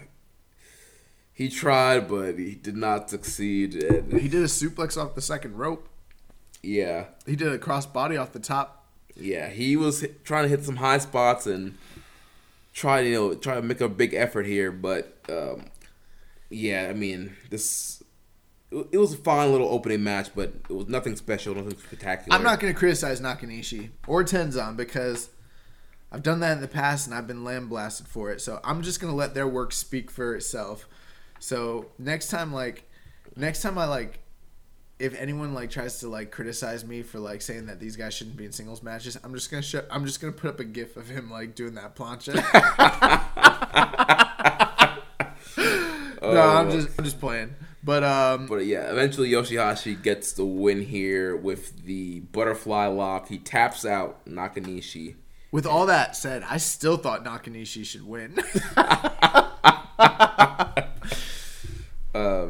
[1.34, 3.76] he tried, but he did not succeed.
[3.76, 5.88] And He did a suplex off the second rope.
[6.64, 8.86] yeah, He did a cross body off the top.
[9.16, 11.78] yeah, he was trying to hit some high spots, and
[12.76, 15.66] try you know try to make a big effort here, but um,
[16.52, 18.04] yeah, I mean this.
[18.72, 22.38] It it was a fine little opening match, but it was nothing special, nothing spectacular.
[22.38, 25.30] I'm not going to criticize Nakanishi or Tenzan because
[26.12, 28.42] I've done that in the past and I've been lambasted for it.
[28.42, 30.88] So I'm just going to let their work speak for itself.
[31.40, 32.90] So next time, like,
[33.36, 34.20] next time I like,
[34.98, 38.38] if anyone like tries to like criticize me for like saying that these guys shouldn't
[38.38, 40.96] be in singles matches, I'm just gonna show, I'm just gonna put up a gif
[40.98, 42.36] of him like doing that plancha.
[46.22, 47.56] no, I'm just I'm just playing.
[47.84, 53.28] But um, But yeah, eventually Yoshihashi gets the win here with the butterfly lock.
[53.28, 55.16] He taps out Nakanishi.
[55.52, 58.40] with all that said, I still thought Nakanishi should win.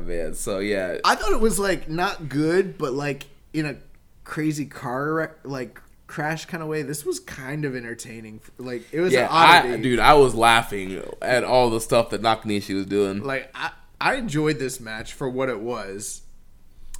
[0.06, 3.78] Man, so yeah, I thought it was like not good, but like in a
[4.24, 6.84] crazy car wreck, like crash kind of way.
[6.84, 8.42] This was kind of entertaining.
[8.58, 9.28] Like it was yeah.
[9.30, 13.24] I, dude, I was laughing at all the stuff that Nakanishi was doing.
[13.24, 16.22] Like I, I enjoyed this match for what it was.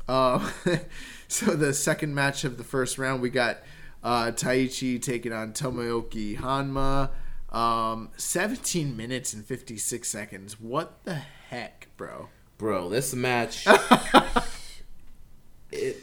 [0.08, 0.50] Um,
[1.28, 3.60] so the second match of the first round, we got
[4.04, 7.10] uh, Taichi taking on Tomoaki Honma.
[7.52, 10.60] Um, 17 minutes and 56 seconds.
[10.60, 12.30] What the heck, bro?
[12.58, 13.68] Bro, this match
[15.72, 15.98] it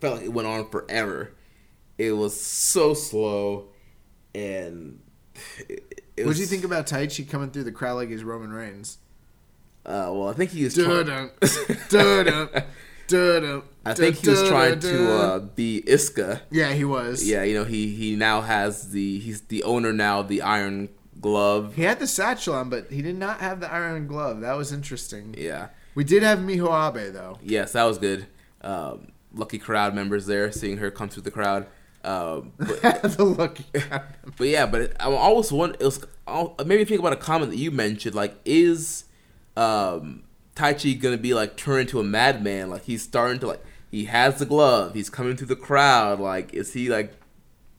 [0.00, 1.34] felt like it went on forever.
[1.98, 3.68] It was so slow
[4.34, 5.00] and
[5.68, 8.52] it, it What do you think about Taichi coming through the crowd like he's Roman
[8.52, 8.98] Reigns?
[9.84, 11.08] Uh, well, I think he was trying,
[13.84, 16.42] I think he was trying to uh, be Iizuka.
[16.50, 17.28] Yeah, he was.
[17.28, 20.88] Yeah, you know, he he now has the he's the owner now of the Iron
[21.20, 21.74] Glove.
[21.74, 24.40] He had the satchel on, but he did not have the iron glove.
[24.40, 25.34] That was interesting.
[25.38, 25.68] Yeah.
[25.94, 27.38] We did have Miho Abe though.
[27.42, 28.26] Yes, that was good.
[28.62, 31.66] Um, lucky crowd members there, seeing her come through the crowd.
[32.04, 33.64] Um, but, the lucky.
[34.36, 35.76] but yeah, but it, I always wonder.
[35.78, 38.14] It was it made me think about a comment that you mentioned.
[38.14, 39.04] Like, is
[39.56, 40.24] um,
[40.56, 42.70] Taichi gonna be like turned into a madman?
[42.70, 44.94] Like, he's starting to like he has the glove.
[44.94, 46.18] He's coming through the crowd.
[46.18, 47.14] Like, is he like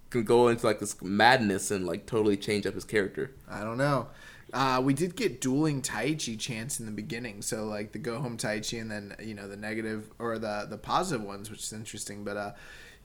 [0.10, 3.32] gonna go into like this madness and like totally change up his character?
[3.50, 4.08] I don't know.
[4.54, 8.38] Uh, we did get dueling Taichi chants in the beginning, so like the go home
[8.38, 12.24] Taichi and then you know the negative or the the positive ones, which is interesting.
[12.24, 12.52] But uh,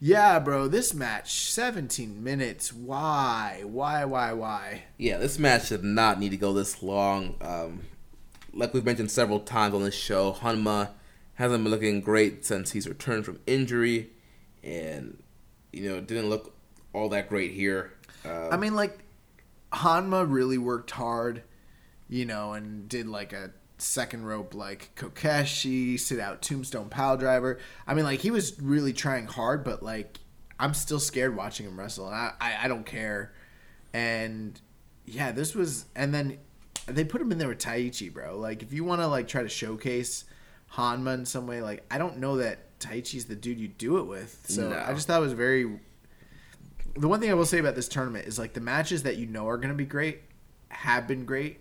[0.00, 2.72] yeah, bro, this match, 17 minutes.
[2.72, 4.82] Why, why, why, why?
[4.96, 7.34] Yeah, this match did not need to go this long.
[7.40, 7.80] Um,
[8.52, 10.90] like we've mentioned several times on this show, Honma
[11.34, 14.10] hasn't been looking great since he's returned from injury,
[14.62, 15.22] and
[15.72, 16.54] you know didn't look
[16.92, 17.92] all that great here.
[18.24, 18.98] Uh, I mean, like
[19.72, 21.42] Honma really worked hard,
[22.08, 27.58] you know, and did like a second rope like Kokeshi, sit out tombstone pile driver.
[27.86, 30.18] I mean, like he was really trying hard, but like
[30.58, 33.32] I'm still scared watching him wrestle, and I I, I don't care.
[33.92, 34.60] And
[35.06, 36.38] yeah, this was, and then
[36.86, 38.38] they put him in there with Taichi, bro.
[38.38, 40.24] Like if you want to like try to showcase
[40.74, 44.04] Honma in some way, like I don't know that Taichi's the dude you do it
[44.04, 44.44] with.
[44.48, 44.78] So No.
[44.78, 45.80] I just thought it was very
[46.94, 49.26] the one thing I will say about this tournament is like the matches that you
[49.26, 50.22] know are going to be great
[50.70, 51.60] have been great,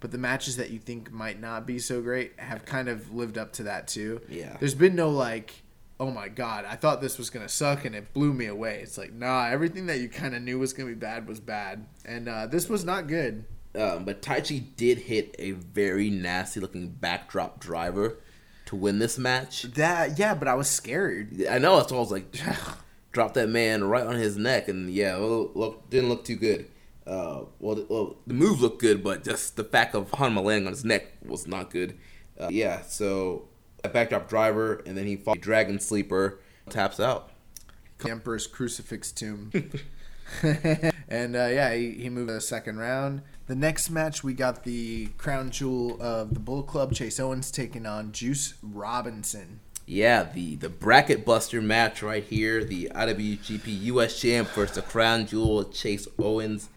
[0.00, 3.36] but the matches that you think might not be so great have kind of lived
[3.38, 4.20] up to that too.
[4.28, 4.56] Yeah.
[4.58, 5.62] There's been no like,
[5.98, 8.80] oh my god, I thought this was going to suck and it blew me away.
[8.82, 11.40] It's like, nah, everything that you kind of knew was going to be bad was
[11.40, 11.86] bad.
[12.04, 13.44] And uh, this was not good.
[13.74, 18.16] um, but Taichi did hit a very nasty looking backdrop driver
[18.66, 19.62] to win this match.
[19.62, 21.44] That yeah, but I was scared.
[21.50, 21.76] I know.
[21.76, 22.34] That's why I was like,
[23.12, 26.66] drop that man right on his neck, and yeah, look didn't look too good.
[27.06, 30.66] Uh, well, the, well, the move looked good, but just the fact of Honma landing
[30.66, 31.96] on his neck was not good.
[32.38, 33.48] Uh, yeah, so
[33.82, 36.38] a backdrop driver, and then he fought Dragon Sleeper,
[36.68, 37.30] taps out.
[37.98, 39.50] The Emperor's crucifix tomb.
[41.08, 43.22] and uh, yeah, he, he moved to the second round.
[43.46, 47.86] The next match, we got the crown jewel of the Bullet Club, Chase Owens taking
[47.86, 49.60] on Juice Robinson.
[49.86, 55.26] Yeah, the the bracket buster match right here, the IWGP US Champ versus the Crown
[55.26, 56.68] Jewel Chase Owens.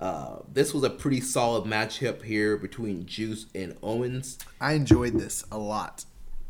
[0.00, 4.38] Uh, this was a pretty solid matchup here between Juice and Owens.
[4.60, 6.04] I enjoyed this a lot.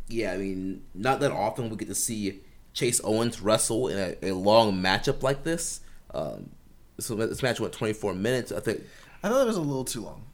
[0.08, 2.40] yeah, I mean, not that often we get to see
[2.72, 5.80] Chase Owens wrestle in a, a long matchup like this.
[6.12, 6.50] Um,
[6.98, 8.52] so this match went 24 minutes.
[8.52, 8.82] I think
[9.22, 10.24] I thought it was a little too long.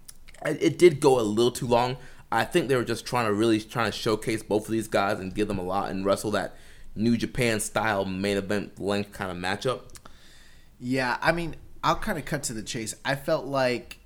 [0.45, 1.97] it it did go a little too long.
[2.31, 5.19] I think they were just trying to really trying to showcase both of these guys
[5.21, 6.57] and give them a lot and wrestle that
[6.95, 9.83] New Japan style main event length kind of matchup.
[10.81, 12.95] Yeah, I mean, I'll kind of cut to the chase.
[13.05, 13.99] I felt like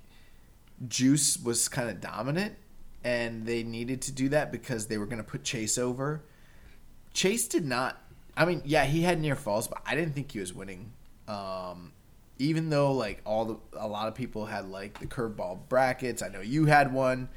[0.87, 2.55] Juice was kind of dominant,
[3.03, 6.23] and they needed to do that because they were going to put Chase over.
[7.13, 8.01] Chase did not.
[8.37, 10.93] I mean, yeah, he had near falls, but I didn't think he was winning.
[11.27, 11.91] Um,
[12.39, 16.21] even though like all the a lot of people had like the curveball brackets.
[16.21, 17.29] I know you had one,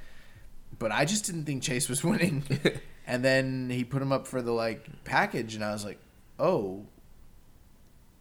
[0.79, 2.45] but I just didn't think Chase was winning.
[3.07, 5.99] and then he put him up for the like package, and I was like,
[6.39, 6.87] oh,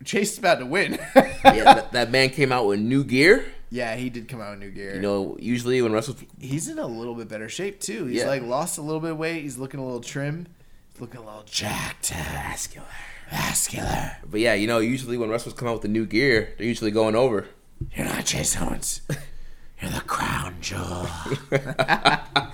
[0.05, 0.93] Chase is about to win.
[1.15, 3.45] yeah, that, that man came out with new gear.
[3.69, 4.95] yeah, he did come out with new gear.
[4.95, 8.05] You know, usually when wrestlers, he's in a little bit better shape too.
[8.05, 8.27] He's Yeah.
[8.27, 9.41] like lost a little bit of weight.
[9.43, 10.47] He's looking a little trim.
[10.91, 12.85] He's looking a little jacked, vascular,
[13.31, 14.17] vascular.
[14.29, 16.91] but yeah, you know, usually when wrestlers come out with the new gear, they're usually
[16.91, 17.47] going over.
[17.95, 19.01] You're not Chase Owens.
[19.83, 21.07] You're the crown jewel.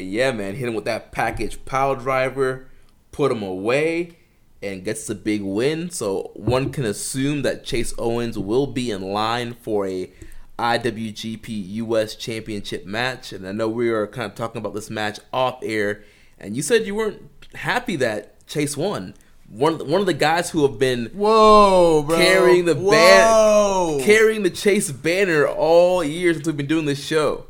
[0.00, 2.68] Yeah, man, hit him with that package power driver,
[3.10, 4.16] put him away,
[4.62, 5.90] and gets the big win.
[5.90, 10.12] So one can assume that Chase Owens will be in line for a
[10.58, 13.32] IWGP US Championship match.
[13.32, 16.04] And I know we were kind of talking about this match off air,
[16.38, 17.22] and you said you weren't
[17.54, 19.14] happy that Chase won.
[19.50, 22.16] One one of the guys who have been Whoa, bro.
[22.16, 23.96] carrying the Whoa.
[23.98, 27.46] ban- carrying the Chase banner all year since we've been doing this show.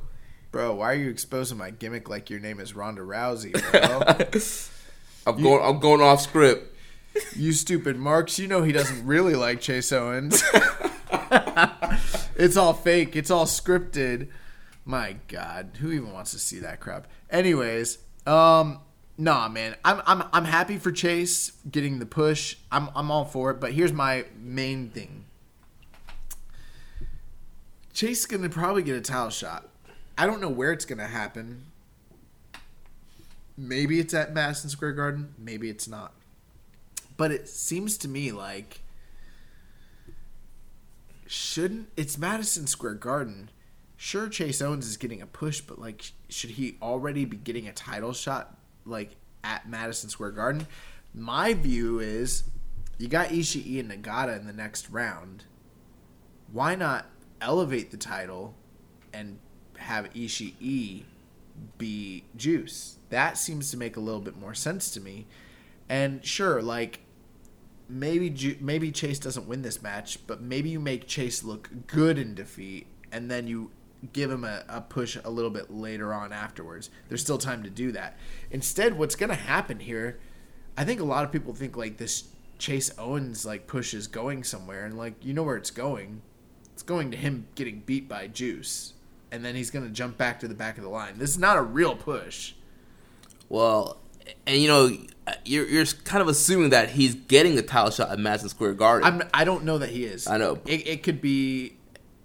[0.52, 4.02] Bro, why are you exposing my gimmick like your name is Ronda Rousey, bro?
[5.26, 6.74] I'm going I'm going off script.
[7.34, 8.38] you stupid marks.
[8.38, 10.42] You know he doesn't really like Chase Owens.
[12.36, 13.16] it's all fake.
[13.16, 14.28] It's all scripted.
[14.84, 17.08] My God, who even wants to see that crap?
[17.28, 18.78] Anyways, um,
[19.18, 22.56] nah, man, I'm I'm I'm happy for Chase getting the push.
[22.72, 23.60] I'm I'm all for it.
[23.60, 25.24] But here's my main thing.
[27.92, 29.68] Chase is gonna probably get a title shot.
[30.16, 31.64] I don't know where it's gonna happen.
[33.56, 35.34] Maybe it's at Madison Square Garden.
[35.36, 36.12] Maybe it's not.
[37.16, 38.80] But it seems to me like
[41.26, 43.50] shouldn't it's Madison Square Garden.
[43.96, 47.72] Sure, Chase Owens is getting a push, but like, should he already be getting a
[47.72, 48.57] title shot
[48.88, 50.66] like at Madison Square Garden?
[51.14, 52.44] My view is,
[52.98, 55.44] you got Ishii and Nagata in the next round.
[56.52, 57.06] Why not
[57.40, 58.54] elevate the title
[59.12, 59.38] and
[59.76, 61.04] have Ishii
[61.76, 62.96] be Juice?
[63.10, 65.26] That seems to make a little bit more sense to me.
[65.88, 67.00] And sure, like
[67.88, 72.34] maybe maybe Chase doesn't win this match, but maybe you make Chase look good in
[72.34, 73.70] defeat, and then you
[74.12, 76.90] give him a, a push a little bit later on afterwards.
[77.08, 78.16] There's still time to do that.
[78.50, 80.18] Instead, what's gonna happen here?
[80.76, 84.44] I think a lot of people think like this Chase Owens like push is going
[84.44, 86.22] somewhere, and like you know where it's going.
[86.72, 88.94] It's going to him getting beat by Juice,
[89.32, 91.18] and then he's gonna jump back to the back of the line.
[91.18, 92.54] This is not a real push.
[93.48, 93.98] Well,
[94.46, 94.96] and you know,
[95.44, 99.06] you're you're kind of assuming that he's getting a title shot at Madison Square Garden,
[99.06, 100.26] I'm I don't know that he is.
[100.26, 100.58] I know.
[100.66, 101.77] it, it could be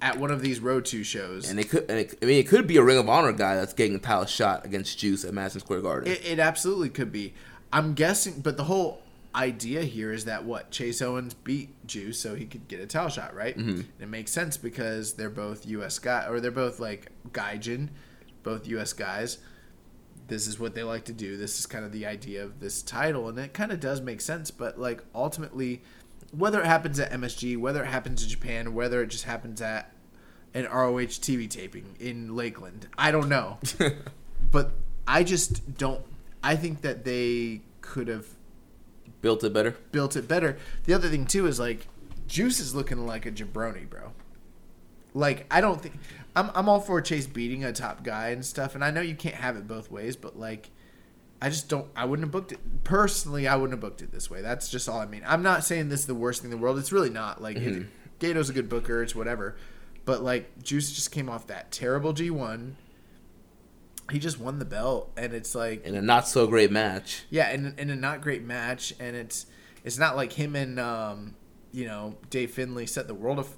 [0.04, 1.50] at one of these Road to shows.
[1.50, 1.90] and it could.
[1.90, 4.00] And it, I mean, it could be a Ring of Honor guy that's getting a
[4.00, 6.12] title shot against Juice at Madison Square Garden.
[6.12, 7.34] It, it absolutely could be.
[7.72, 9.02] I'm guessing, but the whole
[9.34, 13.10] idea here is that what Chase Owens beat Juice so he could get a title
[13.10, 13.58] shot, right?
[13.58, 13.70] Mm-hmm.
[13.70, 15.98] And it makes sense because they're both U.S.
[16.00, 17.88] guy or they're both like Gaijin,
[18.44, 18.92] both U.S.
[18.92, 19.38] guys.
[20.28, 21.38] This is what they like to do.
[21.38, 24.22] This is kind of the idea of this title, and it kind of does make
[24.22, 24.52] sense.
[24.52, 25.82] But like ultimately,
[26.36, 29.92] whether it happens at MSG, whether it happens in Japan, whether it just happens at
[30.54, 33.60] an ROH TV taping in Lakeland, I don't know.
[34.52, 34.72] but
[35.08, 36.02] I just don't.
[36.44, 38.28] I think that they could have
[39.22, 39.72] Built it better.
[39.92, 40.58] built it better.
[40.84, 41.88] The other thing too is like
[42.28, 44.12] Juice is looking like a jabroni, bro.
[45.14, 45.96] Like I don't think
[46.36, 49.16] I'm I'm all for Chase beating a top guy and stuff, and I know you
[49.16, 50.70] can't have it both ways, but like
[51.44, 51.88] I just don't.
[51.94, 53.49] I wouldn't have booked it personally.
[53.49, 54.41] I wouldn't have booked it this way.
[54.41, 55.24] That's just all I mean.
[55.28, 56.80] I'm not saying this is the worst thing in the world.
[56.80, 57.41] It's really not.
[57.41, 57.86] Like it,
[58.20, 59.03] Gedo's a good booker.
[59.03, 59.57] It's whatever.
[60.06, 62.76] But like Juice just came off that terrible G1.
[64.11, 67.24] He just won the belt, and it's like In a not so great match.
[67.30, 69.45] yeah, in, in a not great match, and it's
[69.84, 71.36] it's not like him and um,
[71.74, 73.49] you know Dave Finlay set the world of,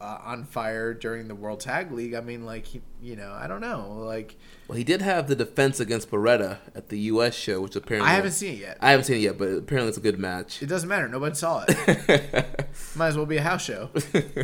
[0.00, 2.14] uh, on fire during the World Tag League.
[2.14, 4.36] I mean, like he, you know, I don't know, like
[4.68, 7.34] Well, he did have the defense against Beretta at the U.S.
[7.34, 8.78] show, which apparently I haven't seen it yet.
[8.80, 10.62] I haven't seen it yet, but apparently it's a good match.
[10.62, 11.08] It doesn't matter.
[11.08, 12.68] Nobody saw it.
[12.94, 13.90] Might as well be a house show.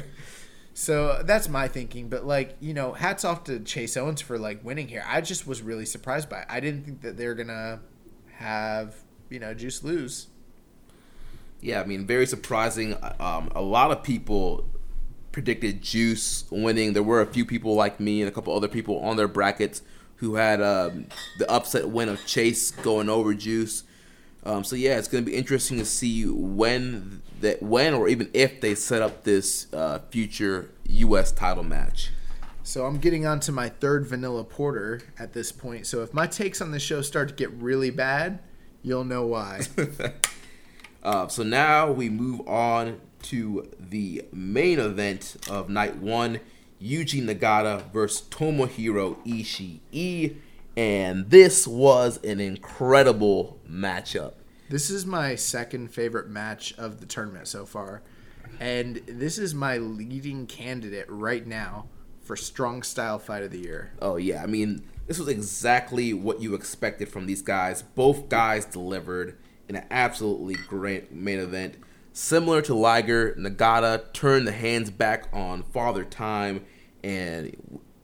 [0.75, 2.09] so that's my thinking.
[2.09, 5.05] But like you know, hats off to Chase Owens for like winning here.
[5.07, 6.47] I just was really surprised by it.
[6.49, 7.81] I didn't think that they're gonna
[8.37, 8.97] have
[9.29, 10.29] you know Juice lose.
[11.61, 12.97] Yeah, I mean, very surprising.
[13.21, 14.69] Um, a lot of people
[15.33, 16.93] predicted Juice winning.
[16.93, 19.83] There were a few people like me and a couple other people on their brackets
[20.17, 21.07] who had um,
[21.39, 23.83] the upset win of Chase going over Juice.
[24.45, 28.31] Um, so yeah, it's going to be interesting to see when that when or even
[28.33, 31.33] if they set up this uh, future U.S.
[31.33, 32.11] title match.
[32.63, 35.87] So I'm getting on to my third vanilla porter at this point.
[35.87, 38.39] So if my takes on the show start to get really bad,
[38.83, 39.63] you'll know why.
[41.03, 46.41] Uh, so now we move on to the main event of night one
[46.83, 50.37] Yuji Nagata versus Tomohiro Ishii.
[50.77, 54.35] And this was an incredible matchup.
[54.69, 58.03] This is my second favorite match of the tournament so far.
[58.59, 61.87] And this is my leading candidate right now
[62.23, 63.93] for Strong Style Fight of the Year.
[64.01, 64.43] Oh, yeah.
[64.43, 67.83] I mean, this was exactly what you expected from these guys.
[67.83, 69.37] Both guys delivered
[69.69, 71.77] in an absolutely great main event.
[72.13, 76.65] Similar to Liger, Nagata turned the hands back on Father Time,
[77.03, 77.57] and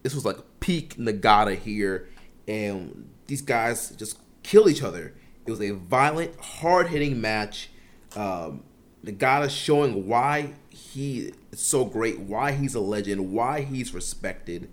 [0.02, 2.09] this was like peak Nagata here.
[2.47, 5.14] And these guys just kill each other.
[5.47, 7.68] It was a violent, hard hitting match.
[8.16, 8.62] Um,
[9.05, 14.70] Nagata showing why he is so great, why he's a legend, why he's respected.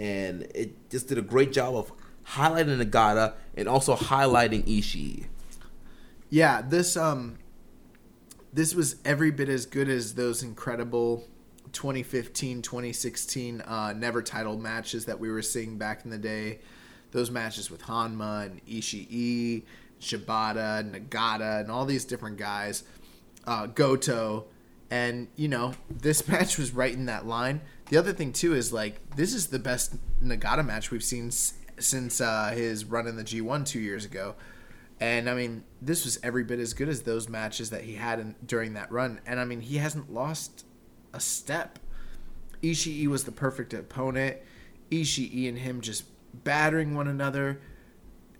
[0.00, 1.92] And it just did a great job of
[2.30, 5.26] highlighting Nagata and also highlighting Ishii.
[6.30, 7.38] Yeah, this um
[8.52, 11.28] this was every bit as good as those incredible
[11.72, 16.58] 2015 2016 uh, never title matches that we were seeing back in the day
[17.12, 19.62] those matches with Honma and Ishii,
[20.00, 22.84] Shibata, Nagata, and all these different guys,
[23.46, 24.46] uh, Goto,
[24.90, 27.60] and you know this match was right in that line.
[27.90, 31.54] The other thing too is like this is the best Nagata match we've seen s-
[31.78, 34.34] since uh, his run in the G1 two years ago.
[35.02, 38.20] And I mean, this was every bit as good as those matches that he had
[38.20, 39.20] in, during that run.
[39.26, 40.64] And I mean, he hasn't lost
[41.12, 41.80] a step.
[42.62, 44.36] Ishii was the perfect opponent.
[44.92, 46.04] Ishii and him just
[46.44, 47.60] battering one another,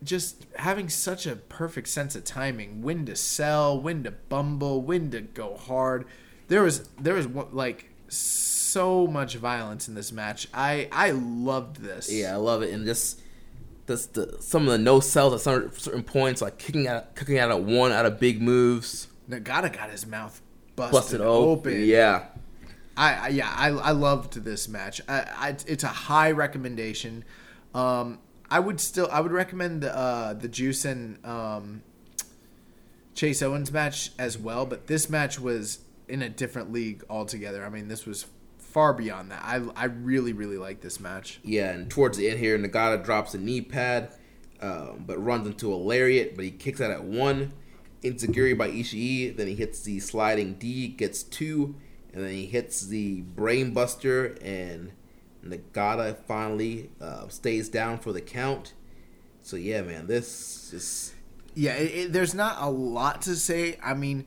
[0.04, 5.10] just having such a perfect sense of timing, when to sell, when to bumble, when
[5.10, 6.04] to go hard.
[6.46, 10.46] There was there was like so much violence in this match.
[10.54, 12.12] I I loved this.
[12.12, 13.20] Yeah, I love it, and just
[13.86, 17.38] this the some of the no sells at some certain points, like kicking out kicking
[17.38, 20.40] out at one out of big moves, Nagata got his mouth
[20.76, 21.72] busted, busted open.
[21.72, 21.84] open.
[21.84, 22.26] Yeah,
[22.96, 25.00] I, I yeah I, I loved this match.
[25.08, 27.24] I, I it's a high recommendation.
[27.74, 28.18] Um,
[28.50, 31.82] I would still I would recommend the uh, the Juice and um,
[33.14, 37.64] Chase Owens match as well, but this match was in a different league altogether.
[37.64, 38.26] I mean, this was
[38.72, 39.42] far beyond that.
[39.44, 41.40] I I really really like this match.
[41.44, 41.70] yeah.
[41.70, 44.14] And towards the end here, Nagata drops a knee pad,
[44.60, 47.52] um, but runs into a lariat, but he kicks out at one.
[48.02, 51.76] Enzuigiri by Ishii, then he hits the sliding D, gets two,
[52.12, 54.90] and then he hits the brainbuster, and
[55.44, 58.74] Nagata finally uh, stays down for the count.
[59.42, 61.14] So yeah, man, this is
[61.54, 63.78] Yeah, it, it, there's not a lot to say.
[63.82, 64.24] I mean,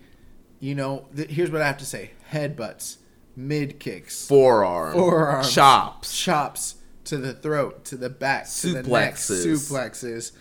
[0.61, 2.97] you know, th- here's what I have to say: headbutts,
[3.35, 6.75] mid kicks, forearm, forearms, chops, chops
[7.05, 9.45] to the throat, to the back, to the neck, Suplexes.
[9.71, 10.31] suplexes,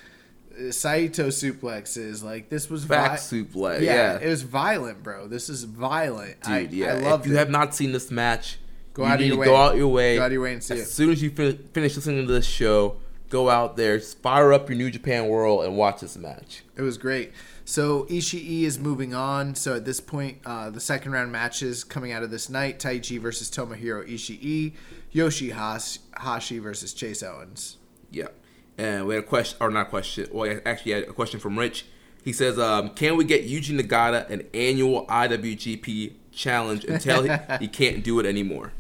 [0.69, 2.23] uh, Saito suplexes.
[2.23, 3.81] Like this was back vi- suplex.
[3.81, 5.27] Yeah, Yeah, it was violent, bro.
[5.29, 6.53] This is violent, dude.
[6.53, 7.39] I, yeah, I loved if you it.
[7.39, 8.59] have not seen this match,
[8.95, 9.47] Go out of your way.
[9.47, 10.17] Go out your way.
[10.17, 10.83] Go out of your way and see as it.
[10.85, 12.97] As soon as you fin- finish listening to this show,
[13.29, 16.63] go out there, fire up your New Japan World, and watch this match.
[16.77, 17.33] It was great.
[17.65, 19.55] So Ishii is moving on.
[19.55, 23.19] So at this point, uh, the second round matches coming out of this night: Taichi
[23.21, 24.75] versus Tomohiro Ishii,
[25.15, 27.79] Yoshihashi versus Chase Owens.
[28.11, 28.29] Yeah.
[28.77, 30.29] And we had a question, or not a question.
[30.33, 31.87] Well, actually had a question from Rich.
[32.23, 37.31] He says, um, "Can we get Yuji Nagata an annual IWGP challenge until he,
[37.61, 38.73] he can't do it anymore?"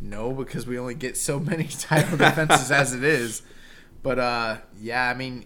[0.00, 3.42] No, because we only get so many title defenses as it is.
[4.02, 5.44] But uh, yeah, I mean,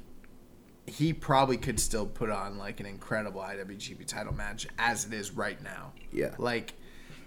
[0.87, 5.33] he probably could still put on like an incredible IWGP title match as it is
[5.33, 5.93] right now.
[6.13, 6.35] Yeah.
[6.39, 6.75] Like,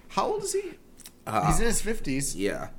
[0.09, 0.71] how old is he?
[1.27, 2.35] Uh, He's in his fifties.
[2.35, 2.69] Yeah,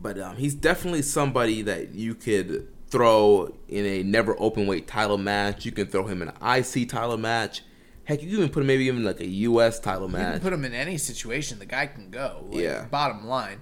[0.00, 5.16] but um, he's definitely somebody that you could throw in a never open weight title
[5.16, 5.64] match.
[5.64, 7.62] You can throw him in an IC title match.
[8.04, 10.42] Heck, you can even put him maybe even like a US title You can match.
[10.42, 11.60] put him in any situation.
[11.60, 12.46] The guy can go.
[12.50, 12.84] Like, Yeah.
[12.90, 13.60] Bottom line,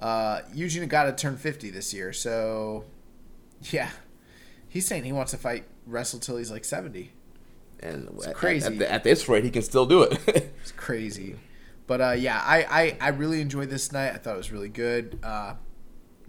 [0.00, 2.86] uh, Eugene got Nagata turn fifty this year, so
[3.70, 3.90] yeah,
[4.68, 7.12] he's saying he wants to fight wrestle till he's like seventy.
[7.80, 8.66] and at- crazy.
[8.66, 10.18] At, the- at this rate, he can still do it.
[10.62, 11.36] It's crazy.
[11.86, 14.12] But uh, yeah, I, I, I really enjoyed this night.
[14.14, 15.18] I thought it was really good.
[15.22, 15.54] Uh,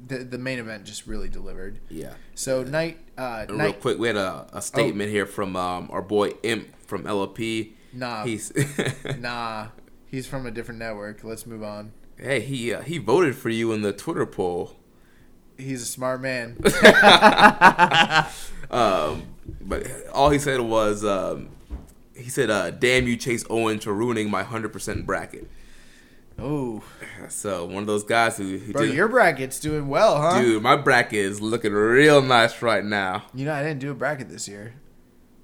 [0.08, 1.80] the the main event just really delivered.
[1.90, 2.14] yeah.
[2.34, 6.02] So night uh, night real quick, we had a, a statement here from um, our
[6.02, 7.74] boy Imp from LLP.
[7.94, 8.24] Nah.
[8.24, 8.52] He's
[9.20, 9.68] nah,
[10.08, 11.24] he's from a different network.
[11.24, 11.92] Let's move on.
[12.18, 14.78] hey he uh, he voted for you in the Twitter poll.
[15.58, 16.58] He's a smart man.
[18.72, 19.24] Um,
[19.60, 21.50] but all he said was um,
[22.16, 25.50] he said, uh, "Damn you, Chase Owens, for ruining my hundred percent bracket."
[26.40, 26.82] oh,
[27.30, 30.42] So one of those guys who, who bro, did- your bracket's doing well, huh?
[30.42, 33.24] dude, my bracket is looking real nice right now.
[33.34, 34.74] You know, I didn't do a bracket this year.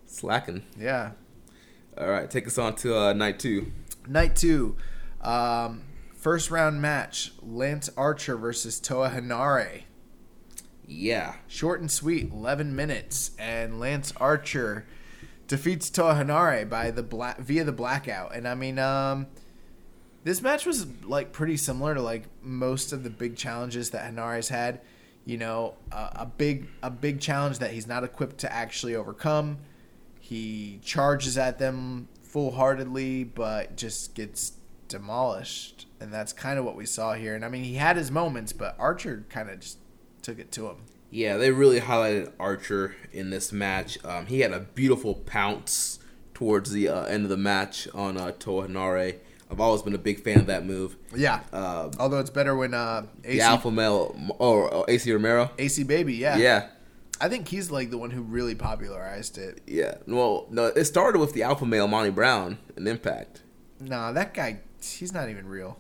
[0.06, 0.64] Slacking.
[0.80, 1.12] Yeah.
[1.98, 3.72] All right, take us on to uh, night two.
[4.08, 4.76] Night two.
[5.22, 5.84] Um,
[6.16, 9.84] first round match: Lance Archer versus Toa Henare.
[10.88, 11.36] Yeah.
[11.48, 14.86] Short and sweet, 11 minutes, and Lance Archer
[15.48, 18.34] defeats Toa Henare by the black via the blackout.
[18.34, 19.28] And I mean, um,
[20.24, 24.50] this match was like pretty similar to like most of the big challenges that Henare's
[24.50, 24.82] had.
[25.26, 29.58] You know, uh, a big a big challenge that he's not equipped to actually overcome.
[30.22, 34.54] He charges at them full heartedly, but just gets
[34.88, 37.36] demolished, and that's kind of what we saw here.
[37.36, 39.80] And I mean, he had his moments, but Archer kind of just
[40.22, 40.78] took it to him.
[41.10, 44.04] Yeah, they really highlighted Archer in this match.
[44.04, 46.00] Um, he had a beautiful pounce
[46.34, 49.16] towards the uh, end of the match on uh, Toa Henare.
[49.50, 50.98] I've always been a big fan of that move.
[51.16, 51.40] Yeah.
[51.54, 55.50] Uh, Although it's better when uh, AC, the alpha male, or oh, AC Romero.
[55.58, 56.38] AC Baby, yeah.
[56.38, 56.68] Yeah,
[57.20, 59.62] I think he's like the one who really popularized it.
[59.66, 59.96] yeah.
[60.06, 63.42] Well, no, it started with the alpha male Monty Brown in Impact.
[63.80, 65.78] Nah, that guy, he's not even real.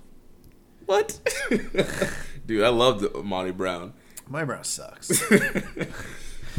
[0.86, 1.20] What?
[2.46, 3.94] Dude, I loved Monty Brown.
[4.30, 5.22] My bro sucks.
[5.32, 5.86] Uh,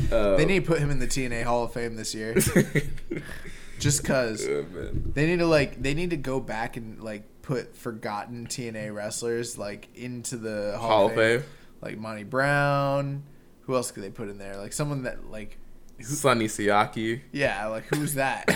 [0.36, 2.35] they need to put him in the TNA Hall of Fame this year.
[3.78, 5.12] Just cause man.
[5.15, 9.57] they need to like they need to go back and like put forgotten TNA wrestlers
[9.57, 11.40] like into the Hall, Hall of Fame.
[11.40, 11.49] Fame.
[11.81, 13.23] Like Monty Brown.
[13.62, 14.57] Who else could they put in there?
[14.57, 15.59] Like someone that like
[16.01, 17.20] Sonny Siaki.
[17.32, 18.49] yeah, like who's that?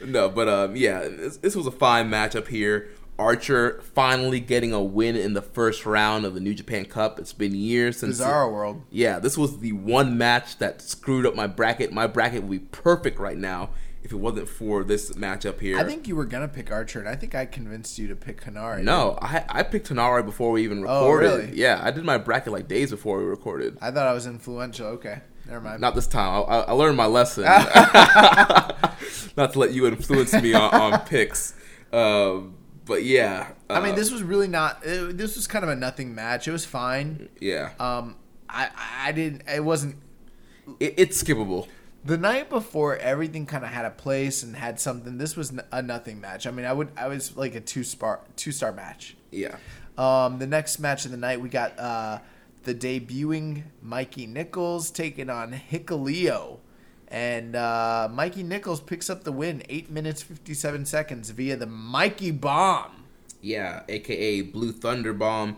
[0.04, 2.90] no, but um, yeah, this, this was a fine matchup here.
[3.20, 7.18] Archer finally getting a win in the first round of the New Japan Cup.
[7.18, 8.18] It's been years since.
[8.18, 8.82] Bizarro World.
[8.90, 11.92] Yeah, this was the one match that screwed up my bracket.
[11.92, 13.70] My bracket would be perfect right now
[14.02, 15.78] if it wasn't for this matchup here.
[15.78, 18.42] I think you were gonna pick Archer, and I think I convinced you to pick
[18.42, 18.82] Henare.
[18.82, 21.30] no, I I picked Tanara before we even recorded.
[21.30, 21.54] Oh, really?
[21.54, 23.76] Yeah, I did my bracket like days before we recorded.
[23.82, 24.86] I thought I was influential.
[24.88, 25.80] Okay, never mind.
[25.82, 26.44] Not this time.
[26.48, 27.44] I, I I learned my lesson.
[29.36, 31.54] Not to let you influence me on, on picks.
[31.92, 32.54] Um,
[32.90, 34.80] but yeah, uh, I mean, this was really not.
[34.84, 36.48] It, this was kind of a nothing match.
[36.48, 37.28] It was fine.
[37.40, 38.16] yeah, Um,
[38.48, 38.68] I
[39.06, 39.42] I didn't.
[39.48, 39.94] It wasn't
[40.80, 41.68] it, it's skippable.
[42.04, 42.96] the night before.
[42.96, 45.18] Everything kind of had a place and had something.
[45.18, 46.46] This was a nothing match.
[46.48, 46.88] I mean, I would.
[46.96, 49.16] I was like a two star two star match.
[49.30, 49.56] Yeah,
[49.96, 52.18] Um, the next match of the night, we got uh,
[52.64, 56.58] the debuting Mikey Nichols taking on Hikuleo.
[57.10, 62.30] And uh, Mikey Nichols picks up the win, 8 minutes 57 seconds via the Mikey
[62.30, 63.04] Bomb.
[63.40, 65.56] yeah, aka Blue Thunder Bomb.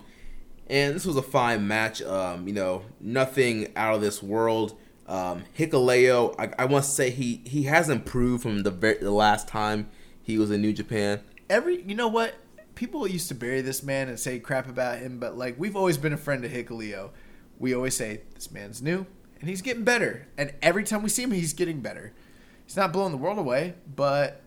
[0.70, 2.00] And this was a fine match.
[2.00, 4.78] Um, you know, nothing out of this world.
[5.06, 9.46] Um, Hikuleo, I, I must say he he has improved from the very, the last
[9.48, 9.90] time
[10.22, 11.20] he was in New Japan.
[11.50, 12.34] Every, you know what?
[12.76, 15.98] People used to bury this man and say crap about him, but like we've always
[15.98, 17.10] been a friend of Hikuleo.
[17.58, 19.04] We always say this man's new
[19.42, 20.26] and he's getting better.
[20.38, 22.12] And every time we see him, he's getting better.
[22.64, 24.40] He's not blowing the world away, but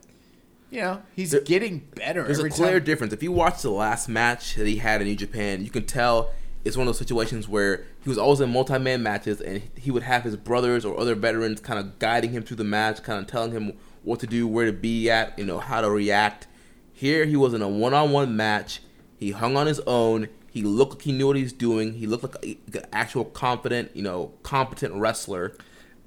[0.71, 2.23] you know he's There- getting better.
[2.23, 2.85] There's a clear time.
[2.85, 3.13] difference.
[3.13, 6.31] If you watch the last match that he had in New Japan, you can tell
[6.63, 10.01] it's one of those situations where he was always in multi-man matches, and he would
[10.03, 13.27] have his brothers or other veterans kind of guiding him through the match, kind of
[13.27, 13.73] telling him
[14.03, 16.47] what to do, where to be at, you know, how to react.
[16.93, 18.79] Here, he was in a one-on-one match.
[19.17, 20.29] He hung on his own.
[20.55, 21.95] He looked like he knew what he was doing.
[21.95, 25.53] He looked like a- an actual confident, you know, competent wrestler.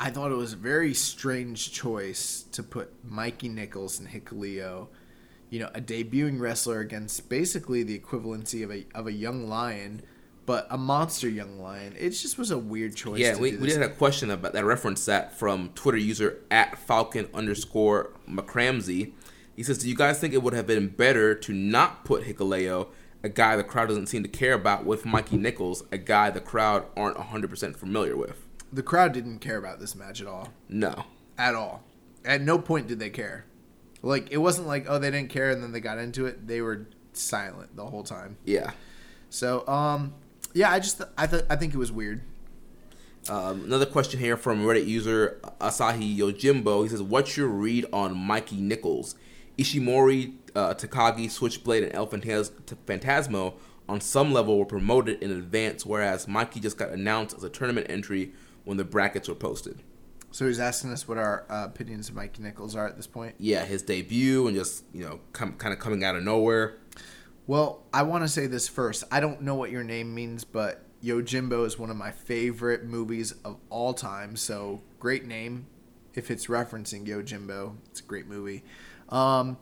[0.00, 4.86] I thought it was a very strange choice to put Mikey Nichols and Hikuleo,
[5.50, 10.00] you know, a debuting wrestler against basically the equivalency of a of a young lion,
[10.46, 11.94] but a monster young lion.
[11.98, 13.20] It just was a weird choice.
[13.20, 16.38] Yeah, to we, we did have a question about that reference that from Twitter user
[16.50, 19.12] at Falcon underscore McCramsey.
[19.54, 22.86] He says, Do you guys think it would have been better to not put Hikuleo,
[23.22, 26.40] a guy the crowd doesn't seem to care about, with Mikey Nichols, a guy the
[26.40, 28.44] crowd aren't 100% familiar with?
[28.70, 31.04] the crowd didn't care about this match at all, No.
[31.38, 31.82] at all.
[32.24, 33.46] At no point did they care.
[34.02, 36.46] Like it wasn't like oh they didn't care and then they got into it.
[36.46, 38.36] They were silent the whole time.
[38.44, 38.72] Yeah.
[39.30, 40.12] So um,
[40.52, 42.20] yeah, I just I th- I think it was weird.
[43.30, 46.82] Um, another question here from Reddit user Asahi Yojimbo.
[46.82, 49.14] He says, "What's your read on Mikey Nichols?
[49.58, 53.54] Ishimori, uh, Takagi, Switchblade, and El Phantasmo
[53.88, 57.86] on some level were promoted in advance, whereas Mikey just got announced as a tournament
[57.88, 58.32] entry
[58.64, 59.82] when the brackets were posted.
[60.30, 63.36] So he's asking us what our uh, opinions of Mikey Nichols are at this point.
[63.38, 66.76] Yeah, his debut and just you know, come, kind of coming out of nowhere.
[67.46, 69.04] Well, I want to say this first.
[69.10, 73.32] I don't know what your name means, but Yojimbo is one of my favorite movies
[73.42, 74.36] of all time.
[74.36, 75.66] So great name.
[76.12, 78.64] If it's referencing Yojimbo, it's a great movie.
[79.08, 79.56] Um,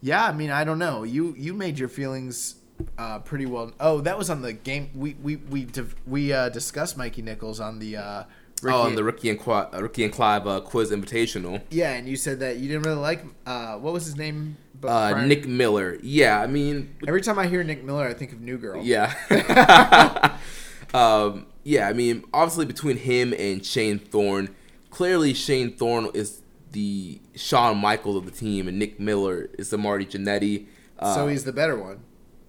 [0.00, 1.02] yeah, I mean, I don't know.
[1.02, 2.56] You you made your feelings
[2.96, 3.72] uh, pretty well.
[3.80, 4.90] Oh, that was on the game.
[4.94, 8.24] We we we div- we uh, discussed Mikey Nichols on the uh,
[8.64, 11.62] oh, and the Ricky and Clive, uh, Ricky and Clive uh, Quiz Invitational.
[11.70, 13.24] Yeah, and you said that you didn't really like.
[13.46, 14.56] Uh, what was his name?
[14.84, 15.98] Uh, Nick Miller.
[16.02, 18.80] Yeah, I mean, Every time I hear Nick Miller, I think of New Girl.
[18.84, 19.12] yeah.
[20.94, 24.54] um, yeah, I mean, obviously between him and Shane Thorne,
[24.90, 26.42] clearly Shane Thorne is
[26.72, 30.66] the Shawn Michaels of the team, and Nick Miller is the Marty Jannetty.
[30.98, 32.00] Uh, So he's the better one.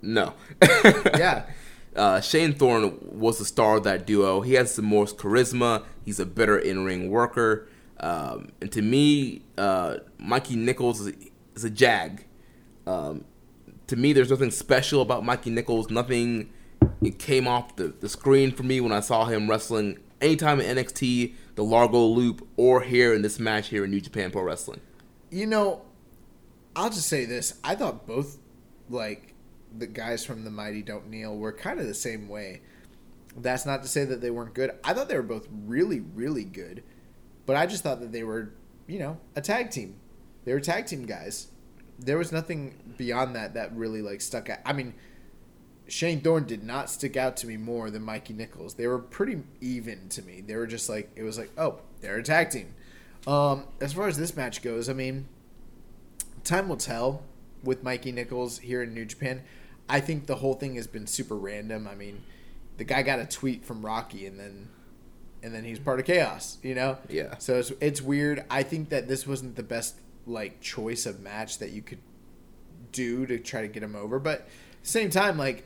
[0.02, 0.34] no.
[1.18, 1.46] Yeah.
[1.96, 4.42] Uh, Shane Thorne was the star of that duo.
[4.42, 5.84] He has the most charisma.
[6.06, 7.68] He's a better in-ring worker.
[8.00, 11.14] Um, and to me, uh, Mikey Nichols is a,
[11.56, 12.26] is a jag.
[12.88, 13.26] Um,
[13.88, 15.90] to me, there's nothing special about Mikey Nichols.
[15.90, 16.52] Nothing
[17.02, 20.78] it came off the, the screen for me when I saw him wrestling anytime in
[20.78, 24.80] NXT, the Largo Loop, or here in this match here in New Japan Pro Wrestling.
[25.30, 25.82] You know,
[26.74, 27.60] I'll just say this.
[27.66, 28.38] I thought both,
[28.90, 29.34] like,
[29.78, 32.62] the guys from the Mighty Don't Kneel were kind of the same way.
[33.36, 34.72] That's not to say that they weren't good.
[34.86, 36.82] I thought they were both really, really good.
[37.46, 38.54] But I just thought that they were,
[38.88, 39.98] you know, a tag team.
[40.46, 41.50] They were tag team guys.
[42.00, 44.60] There was nothing beyond that that really, like, stuck out.
[44.66, 44.94] I mean,
[45.90, 48.76] Shane Thorne did not stick out to me more than Mikey Nichols.
[48.76, 50.42] They were pretty even to me.
[50.42, 52.74] They were just like, it was like, oh, they're a tag team.
[53.28, 55.28] Um, as far as this match goes, I mean,
[56.44, 57.24] time will tell
[57.64, 59.44] with Mikey Nichols here in New Japan.
[59.90, 61.88] I think the whole thing has been super random.
[61.88, 62.24] I mean,
[62.78, 64.70] the guy got a tweet from Rocky and then
[65.42, 66.98] and then he's part of chaos, you know?
[67.08, 67.38] Yeah.
[67.40, 68.44] So it's it's weird.
[68.50, 72.00] I think that this wasn't the best like choice of match that you could
[72.92, 74.48] do to try to get him over, but
[74.84, 75.66] same time like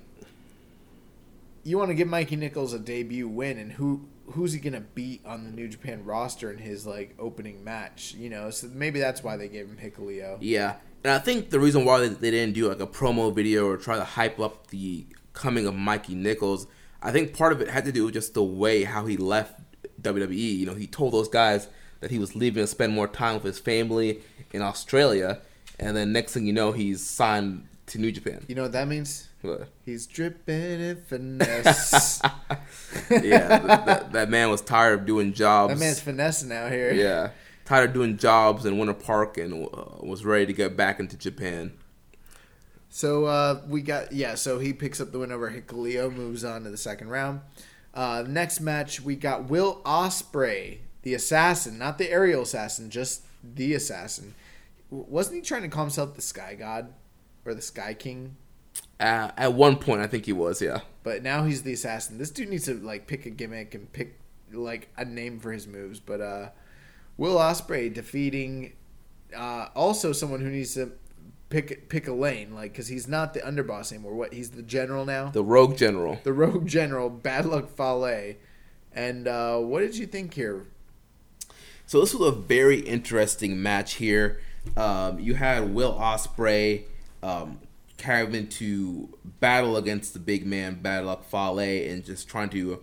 [1.64, 4.80] you want to give Mikey Nichols a debut win and who who's he going to
[4.80, 8.50] beat on the New Japan roster in his like opening match, you know?
[8.50, 10.38] So maybe that's why they gave him Hikuleo.
[10.40, 13.68] Yeah, and I think the reason why they, they didn't do like a promo video
[13.68, 16.68] or try to hype up the coming of Mikey Nichols,
[17.02, 19.60] I think part of it had to do with just the way how he left
[20.02, 20.58] WWE.
[20.58, 21.68] You know, he told those guys
[22.00, 24.22] that he was leaving to spend more time with his family
[24.52, 25.42] in Australia,
[25.80, 28.46] and then next thing you know, he's signed to New Japan.
[28.48, 29.28] You know what that means?
[29.44, 29.68] What?
[29.86, 32.22] He's dripping in finesse.
[33.12, 35.74] yeah, that, that, that man was tired of doing jobs.
[35.74, 36.94] that man's finessing out here.
[36.94, 37.32] yeah,
[37.66, 41.18] tired of doing jobs in Winter Park and uh, was ready to get back into
[41.18, 41.74] Japan.
[42.90, 44.36] So uh, we got yeah.
[44.36, 47.42] So he picks up the win over Hikuleo, moves on to the second round.
[47.94, 53.74] Uh, next match we got Will Ospreay, the assassin, not the aerial assassin, just the
[53.74, 54.36] assassin.
[54.90, 56.94] W- Wasn't he trying to call himself the Sky God
[57.46, 58.38] or the Sky King?
[59.04, 60.62] Uh, at one point, I think he was.
[60.62, 60.80] Yeah.
[61.04, 62.18] But now he's the assassin.
[62.18, 64.18] This dude needs to like pick a gimmick and pick
[64.54, 66.00] like a name for his moves.
[66.00, 66.50] But uh,
[67.18, 68.74] Will Ospreay defeating
[69.36, 70.94] uh, also someone who needs to
[71.50, 74.16] pick pick a lane, like because he's not the underboss anymore.
[74.16, 76.20] What he's the general now, the, The Rogue General.
[76.24, 78.36] The rogue general, Bad Luck Fale.
[78.96, 80.66] And uh, what did you think here?
[81.88, 84.40] So this was a very interesting match here.
[84.78, 86.84] Um, you had Will Ospreay
[87.22, 87.60] um,
[88.04, 92.82] having to battle against the big man Bad Luck Fale and just trying to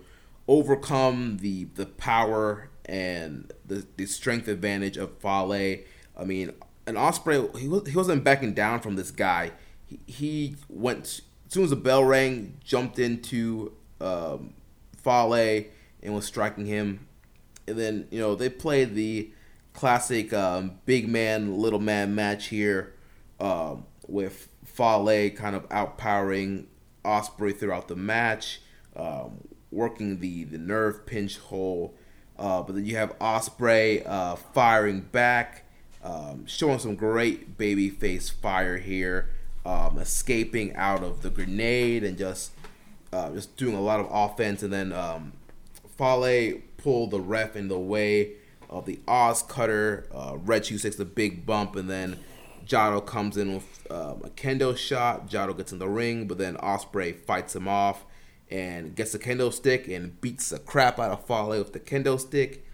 [0.48, 5.78] overcome the the power and the, the strength advantage of Fale.
[6.16, 6.52] I mean,
[6.86, 9.52] an Ospreay he was, he wasn't backing down from this guy.
[9.86, 14.54] He, he went as soon as the bell rang, jumped into um,
[14.96, 15.64] Fale
[16.02, 17.06] and was striking him
[17.70, 19.30] and then you know they played the
[19.72, 22.92] classic um, big man little man match here
[23.38, 24.48] um, with
[24.80, 26.64] Fale kind of outpowering
[27.04, 28.62] Ospreay throughout the match,
[28.96, 31.94] um, working the the nerve pinch hole.
[32.38, 35.66] Uh, but then you have Ospreay uh, firing back,
[36.02, 39.28] um, showing some great baby face fire here,
[39.66, 42.52] um, escaping out of the grenade and just
[43.12, 44.62] uh, just doing a lot of offense.
[44.62, 45.34] And then um,
[45.98, 48.32] Fale pulled the ref in the way
[48.70, 50.06] of the Oz cutter.
[50.14, 52.18] Uh, Red takes the big bump, and then
[52.70, 55.28] Jado comes in with um, a kendo shot.
[55.28, 58.04] Jado gets in the ring, but then Ospreay fights him off
[58.48, 62.18] and gets the kendo stick and beats the crap out of Fale with the kendo
[62.18, 62.64] stick.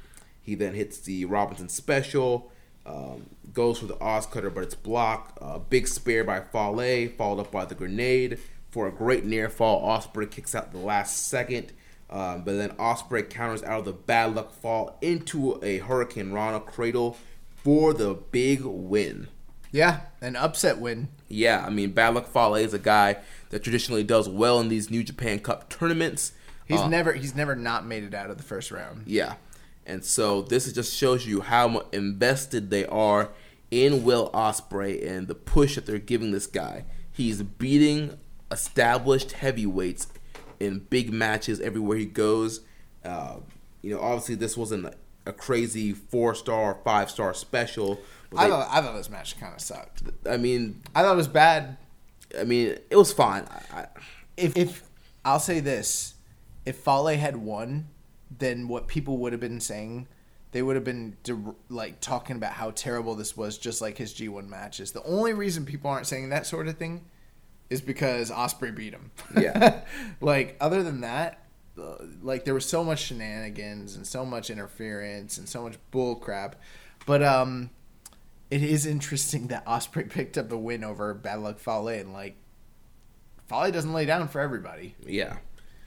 [0.42, 2.52] He then hits the Robinson special,
[2.84, 5.38] um, goes for the Oz cutter, but it's blocked.
[5.40, 8.38] Uh, big spear by Fale, followed up by the grenade
[8.70, 9.82] for a great near fall.
[9.82, 11.72] Ospreay kicks out the last second.
[12.10, 16.60] Um, but then Ospreay counters out of the bad luck fall into a Hurricane Rana
[16.60, 17.16] cradle
[17.56, 19.28] for the big win.
[19.72, 21.08] Yeah, an upset win.
[21.28, 23.18] Yeah, I mean, Bad Luck Fale is a guy
[23.50, 26.32] that traditionally does well in these New Japan Cup tournaments.
[26.66, 29.02] He's Uh, never he's never not made it out of the first round.
[29.06, 29.34] Yeah.
[29.84, 33.30] And so this just shows you how invested they are
[33.70, 36.84] in Will Ospreay and the push that they're giving this guy.
[37.12, 38.18] He's beating
[38.50, 40.08] established heavyweights
[40.58, 42.60] in big matches everywhere he goes.
[43.04, 43.36] Uh,
[43.82, 44.92] you know, obviously this wasn't
[45.26, 48.00] a crazy four star, five star special.
[48.36, 50.02] I they- thought I thought this match kind of sucked.
[50.28, 51.76] I mean, I thought it was bad.
[52.38, 53.44] I mean, it was fine.
[53.72, 53.86] I, I,
[54.36, 54.82] If if
[55.24, 56.14] I'll say this,
[56.64, 57.88] if Fale had won,
[58.36, 60.08] then what people would have been saying,
[60.52, 64.12] they would have been de- like talking about how terrible this was, just like his
[64.14, 64.92] G1 matches.
[64.92, 67.04] The only reason people aren't saying that sort of thing
[67.70, 69.10] is because Ospreay beat him.
[69.36, 69.80] Yeah.
[70.20, 71.45] like other than that,
[71.78, 76.16] uh, like there was so much shenanigans and so much interference and so much bull
[76.16, 76.56] crap.
[77.06, 77.70] But um
[78.50, 82.36] it is interesting that Ospreay picked up the win over Bad Luck Fale and like
[83.48, 84.94] Fale doesn't lay down for everybody.
[85.06, 85.38] yeah.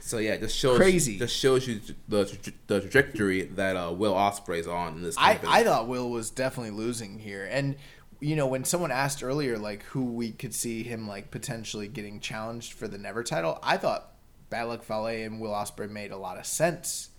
[0.02, 1.20] So yeah, just shows Crazy.
[1.20, 5.18] Just shows you the tra- the trajectory that uh, Will Ospreay's on in this.
[5.18, 5.38] I.
[5.45, 7.45] I thought Will was definitely losing here.
[7.52, 7.76] And
[8.22, 12.22] you know, when someone asked earlier like who we could see him like potentially getting
[12.22, 14.14] challenged for the Never title, I thought
[14.50, 17.10] Bad Luck and Will Ospreay made a lot of sense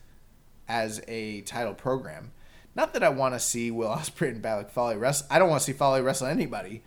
[0.68, 2.32] as a title program.
[2.74, 5.26] Not that I want to see Will Ospreay and Bad Luck wrestle.
[5.30, 6.82] I don't want to see Fale wrestle anybody.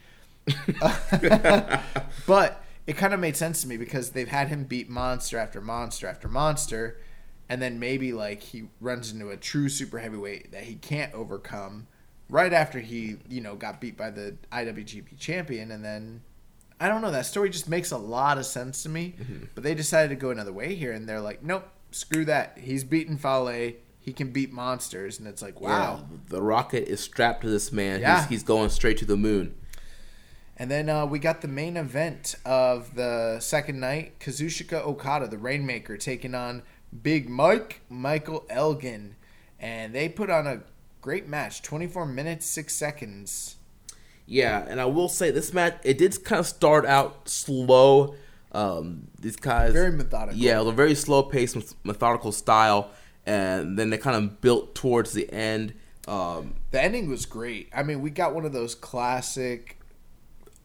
[2.27, 5.61] but it kind of made sense to me because they've had him beat monster after
[5.61, 6.97] monster after monster,
[7.47, 11.87] and then maybe like he runs into a true super heavyweight that he can't overcome
[12.29, 16.21] right after he you know got beat by the IWGP champion, and then
[16.83, 19.15] I don't know that story just makes a lot of sense to me.
[19.55, 22.57] But they decided to go another way here, and they're like, nope, screw that.
[22.59, 23.71] He's beaten Fale.
[23.99, 26.05] He can beat monsters, and it's like, wow.
[26.11, 28.01] Yeah, the rocket is strapped to this man.
[28.01, 28.19] Yeah.
[28.19, 29.55] He's, he's going straight to the moon.
[30.57, 35.37] And then uh, we got the main event of the second night Kazuchika Okada, the
[35.37, 36.63] Rainmaker, taking on
[37.01, 39.15] Big Mike, Michael Elgin.
[39.57, 40.63] And they put on a
[41.01, 43.55] great match 24 minutes, 6 seconds.
[44.25, 48.15] Yeah, and I will say this match it did kind of start out slow.
[48.51, 50.39] Um, these guys Very methodical.
[50.39, 52.91] Yeah, it was a very slow paced, meth- methodical style,
[53.25, 55.73] and then they kind of built towards the end.
[56.07, 57.69] Um, The ending was great.
[57.75, 59.79] I mean, we got one of those classic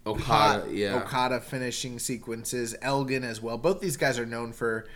[0.07, 2.75] Okada, yeah, Okada finishing sequences.
[2.83, 3.59] Elgin as well.
[3.59, 4.87] Both these guys are known for,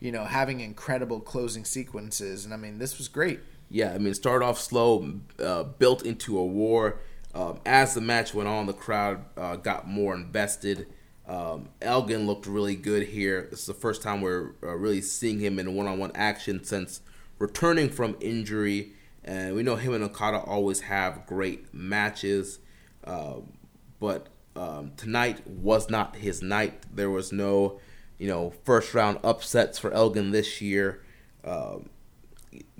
[0.00, 2.44] you know, having incredible closing sequences.
[2.44, 3.40] And I mean, this was great.
[3.70, 3.92] yeah.
[3.92, 6.98] I mean, it started off slow, uh, built into a war.
[7.34, 10.86] Um, as the match went on, the crowd uh, got more invested.
[11.28, 13.46] Um, Elgin looked really good here.
[13.50, 17.02] This is the first time we're uh, really seeing him in one-on-one action since
[17.38, 18.92] returning from injury.
[19.22, 22.58] And we know him and Okada always have great matches,
[23.04, 23.52] Um
[24.00, 26.82] but um, tonight was not his night.
[26.92, 27.80] There was no,
[28.18, 31.02] you know, first round upsets for Elgin this year.
[31.44, 31.90] Um,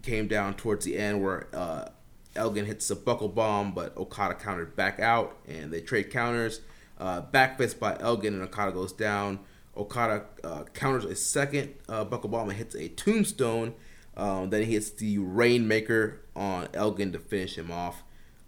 [0.02, 1.90] came down towards the end where uh,
[2.36, 6.60] Elgin hits a buckle bomb, but Okada countered back out, and they trade counters.
[6.98, 9.40] Uh, back fist by Elgin, and Okada goes down.
[9.76, 13.74] Okada uh, counters a second uh, buckle bomb and hits a tombstone.
[14.16, 18.02] Um, then he hits the Rainmaker on Elgin to finish him off.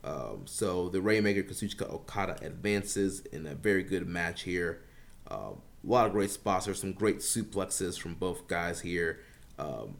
[0.04, 4.82] Um, so the Rainmaker Kazuchika Okada advances in a very good match here.
[5.30, 6.66] Um, a lot of great spots.
[6.66, 9.20] There's some great suplexes from both guys here.
[9.58, 9.96] Um,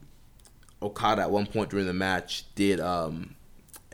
[0.82, 3.36] Okada at one point during the match did um,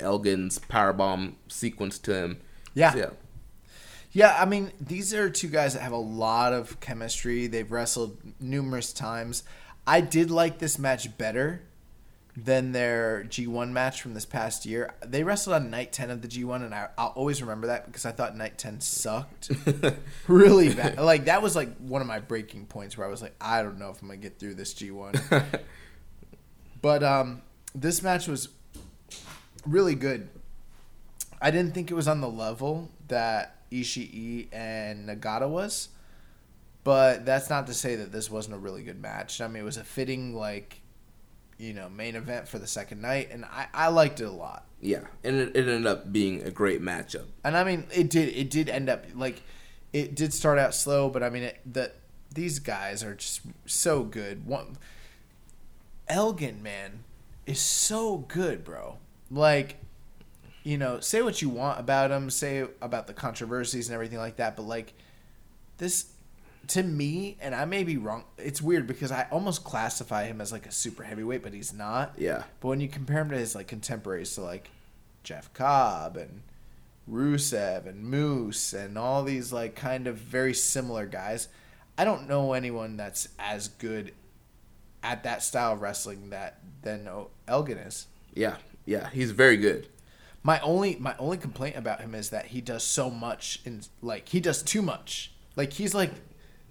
[0.01, 2.41] Elgin's powerbomb sequence to him.
[2.75, 2.93] Yeah.
[2.93, 3.11] So, yeah.
[4.13, 7.47] Yeah, I mean, these are two guys that have a lot of chemistry.
[7.47, 9.43] They've wrestled numerous times.
[9.87, 11.63] I did like this match better
[12.45, 14.95] than their G1 match from this past year.
[15.05, 18.07] They wrestled on night 10 of the G1, and I, I'll always remember that because
[18.07, 19.51] I thought night 10 sucked
[20.29, 20.99] really bad.
[20.99, 23.79] Like, that was like one of my breaking points where I was like, I don't
[23.79, 25.61] know if I'm going to get through this G1.
[26.81, 27.43] but um,
[27.75, 28.49] this match was
[29.71, 30.29] really good.
[31.41, 35.89] I didn't think it was on the level that Ishii and Nagata was,
[36.85, 39.41] but that's not to say that this wasn't a really good match.
[39.41, 40.81] I mean, it was a fitting like,
[41.59, 44.65] you know, main event for the second night, and I, I liked it a lot.
[44.81, 47.27] Yeah, and it, it ended up being a great matchup.
[47.45, 49.43] And I mean, it did it did end up like,
[49.93, 51.93] it did start out slow, but I mean, it, the
[52.33, 54.47] these guys are just so good.
[54.47, 54.77] One,
[56.09, 57.05] Elgin, man,
[57.47, 58.99] is so good, bro.
[59.31, 59.77] Like,
[60.63, 64.37] you know, say what you want about him, say about the controversies and everything like
[64.37, 64.95] that, but like
[65.79, 66.07] this
[66.69, 68.25] to me, and I may be wrong.
[68.37, 72.13] It's weird because I almost classify him as like a super heavyweight, but he's not.
[72.19, 72.45] Yeah.
[72.61, 74.71] But when you compare him to his like contemporaries, so like
[75.23, 76.43] Jeff Cobb and
[77.11, 81.49] Rusev and Moose and all these like kind of very similar guys,
[81.97, 84.13] I don't know anyone that's as good
[85.03, 87.09] at that style of wrestling that than
[87.47, 88.07] Elgin is.
[88.35, 88.57] Yeah,
[88.89, 89.89] yeah, he's very good.
[90.43, 94.29] My only my only complaint about him is that he does so much and like
[94.29, 95.33] he does too much.
[95.57, 96.13] Like he's like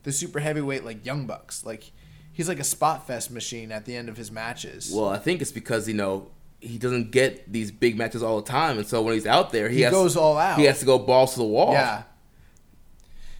[0.03, 1.65] the super heavyweight like Young Bucks.
[1.65, 1.91] Like
[2.37, 4.91] He's like a spot fest machine at the end of his matches.
[4.93, 6.29] Well, I think it's because you know
[6.59, 9.69] he doesn't get these big matches all the time, and so when he's out there,
[9.69, 10.59] he, He has, goes all out.
[10.59, 11.71] He has to go balls to the wall.
[11.71, 12.03] Yeah.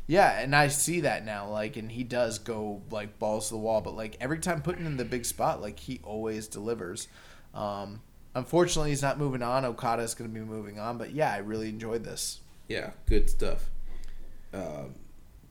[0.08, 1.48] Yeah, and I see that now.
[1.48, 4.88] Like, and he does go like balls to the wall, but like every time putting
[4.88, 7.08] in the big spot, like he always delivers.
[7.54, 8.02] Um,
[8.36, 9.66] unfortunately, he's not moving on.
[9.66, 12.40] Okada is going to be moving on, but yeah, I really enjoyed this.
[12.68, 13.70] Yeah, good stuff.
[14.54, 14.96] Um,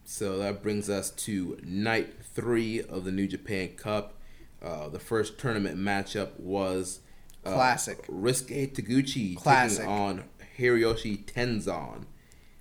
[0.04, 4.14] so that brings us to night three of the New Japan Cup.
[4.62, 7.00] Uh, the first tournament matchup was
[7.44, 8.06] uh, Classic.
[8.06, 9.78] Ryusuke Taguchi Classic.
[9.78, 10.24] taking on
[10.58, 12.04] Hiroshi Tenzan.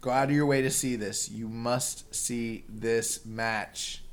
[0.02, 1.30] Go out of your way to see this.
[1.30, 4.04] You must see this match.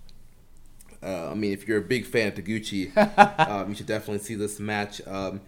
[1.03, 2.97] Uh, I mean, if you're a big fan of Taguchi,
[3.49, 5.01] um, you should definitely see this match.
[5.07, 5.41] Um,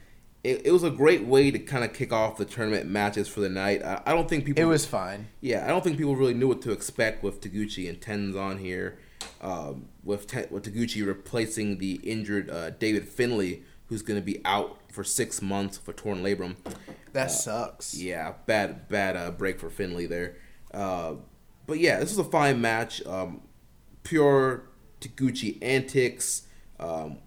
[0.44, 3.40] it, it was a great way to kind of kick off the tournament matches for
[3.40, 3.82] the night.
[3.82, 4.62] I, I don't think people.
[4.62, 5.28] It was fine.
[5.40, 8.60] Yeah, I don't think people really knew what to expect with Taguchi and Tens Tenzan
[8.60, 8.98] here.
[9.40, 14.40] Um, with Te- with Taguchi replacing the injured uh, David Finlay, who's going to be
[14.44, 16.56] out for six months for torn labrum.
[17.12, 17.94] That sucks.
[17.94, 20.36] Yeah, bad bad uh, break for Finlay there.
[20.72, 21.14] Uh,
[21.66, 23.04] but yeah, this was a fine match.
[23.06, 23.40] Um,
[24.02, 24.64] pure
[25.00, 26.42] Taguchi antics.
[26.78, 27.18] Um,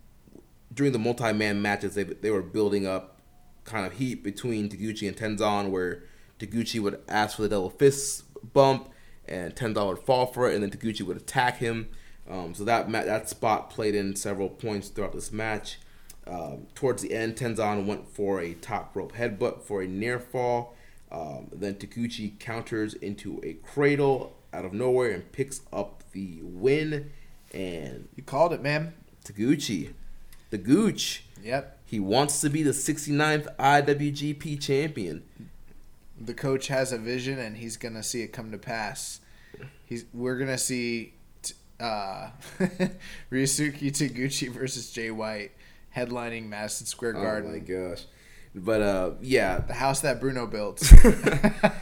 [0.73, 3.19] during the multi-man matches, they they were building up
[3.63, 6.03] kind of heat between Taguchi and Tenzan, where
[6.39, 8.23] Taguchi would ask for the double fist
[8.53, 8.89] bump,
[9.27, 11.89] and Tenzan would fall for it, and then Taguchi would attack him.
[12.29, 15.79] Um, so that ma- that spot played in several points throughout this match.
[16.25, 20.75] Um, towards the end, Tenzan went for a top rope headbutt for a near fall.
[21.09, 27.11] Um, then Taguchi counters into a cradle out of nowhere and picks up the win.
[27.53, 28.93] And You called it, man.
[29.23, 29.93] Taguchi,
[30.57, 31.79] the Gooch, Yep.
[31.85, 35.23] he wants to be the 69th IWGP champion.
[36.19, 39.19] The coach has a vision, and he's gonna see it come to pass.
[39.85, 41.13] He's we're gonna see
[41.79, 42.29] uh,
[43.31, 45.51] Ryusuke Taguchi versus Jay White
[45.95, 47.51] headlining Madison Square Garden.
[47.51, 48.05] Oh my gosh.
[48.55, 50.81] But uh, yeah, the house that Bruno built.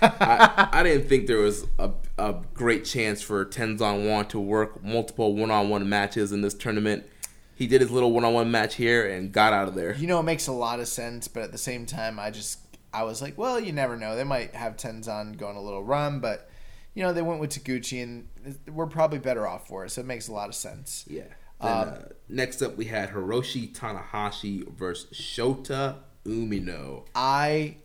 [0.02, 4.84] I, I didn't think there was a, a great chance for Tenzan Wan to work
[4.84, 7.06] multiple one-on-one matches in this tournament.
[7.56, 9.96] He did his little one-on-one match here and got out of there.
[9.96, 12.60] you know, it makes a lot of sense, but at the same time, I just
[12.94, 14.16] I was like, well, you never know.
[14.16, 16.50] They might have Tenzan going a little run, but
[16.94, 18.28] you know, they went with Taguchi, and
[18.74, 19.92] we're probably better off for it.
[19.92, 21.06] So it makes a lot of sense.
[21.08, 21.24] Yeah.
[21.62, 27.06] Then, uh, next up, we had Hiroshi Tanahashi versus Shota Umino.
[27.14, 27.78] I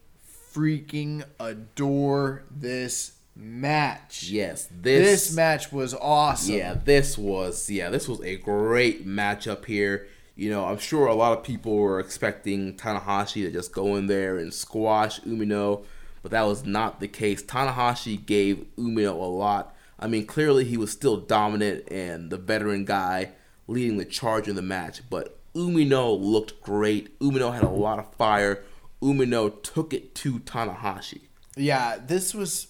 [0.53, 4.25] freaking adore this match.
[4.25, 6.55] Yes, This, this, match was awesome.
[6.55, 10.07] Yeah, this was yeah, this was a great matchup here.
[10.37, 14.07] You know, I'm sure a lot of people were expecting Tanahashi to just go in
[14.07, 15.85] there and squash Umino,
[16.23, 17.43] but that was not the case.
[17.43, 19.75] Tanahashi gave Umino a lot.
[19.99, 23.33] I mean, clearly he was still dominant and the veteran guy
[23.67, 27.19] leading the charge in the match, but Umino looked great.
[27.19, 28.63] Umino had a lot of fire.
[29.03, 31.23] Umino took it to Tanahashi.
[31.57, 32.70] Yeah, this was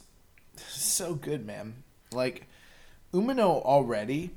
[0.69, 1.83] so good, man.
[2.13, 2.47] Like
[3.13, 4.31] Umino already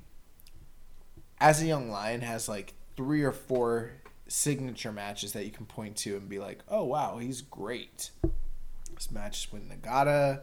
[1.40, 3.92] as a young lion has like three or four
[4.28, 8.12] signature matches that you can point to and be like, "Oh wow, he's great."
[8.98, 10.42] His match with Nagata,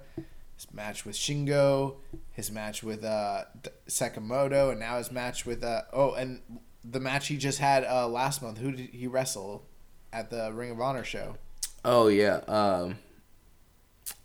[0.56, 1.96] his match with Shingo,
[2.32, 3.44] his match with uh
[3.88, 6.40] Sakamoto, and now his match with uh oh, and
[6.84, 8.58] the match he just had uh last month.
[8.58, 9.64] Who did he wrestle
[10.12, 11.36] at the Ring of Honor show?
[11.84, 12.40] Oh yeah.
[12.46, 12.98] Um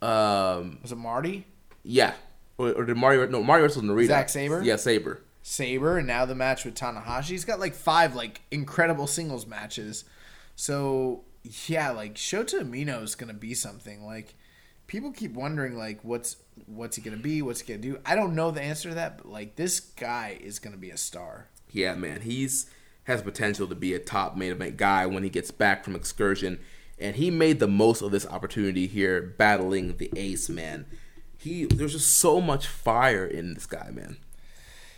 [0.02, 1.46] um Was it Marty?
[1.82, 2.14] Yeah.
[2.58, 3.26] Or, or did Mario?
[3.26, 4.08] No, Mario wrestled Narita.
[4.08, 4.62] Zack Sabre?
[4.62, 5.22] Yeah, Sabre.
[5.42, 7.28] Sabre, and now the match with Tanahashi.
[7.28, 10.04] He's got like five like incredible singles matches.
[10.56, 11.24] So
[11.66, 14.04] yeah, like Shota Umino is gonna be something.
[14.04, 14.34] Like
[14.86, 16.36] people keep wondering like what's
[16.66, 17.42] what's he gonna be?
[17.42, 17.98] What's he gonna do?
[18.04, 20.96] I don't know the answer to that, but like this guy is gonna be a
[20.96, 21.48] star.
[21.70, 22.70] Yeah, man, he's
[23.04, 26.58] has potential to be a top main event guy when he gets back from excursion,
[26.98, 30.86] and he made the most of this opportunity here, battling the Ace man.
[31.38, 34.16] He there's just so much fire in this guy, man.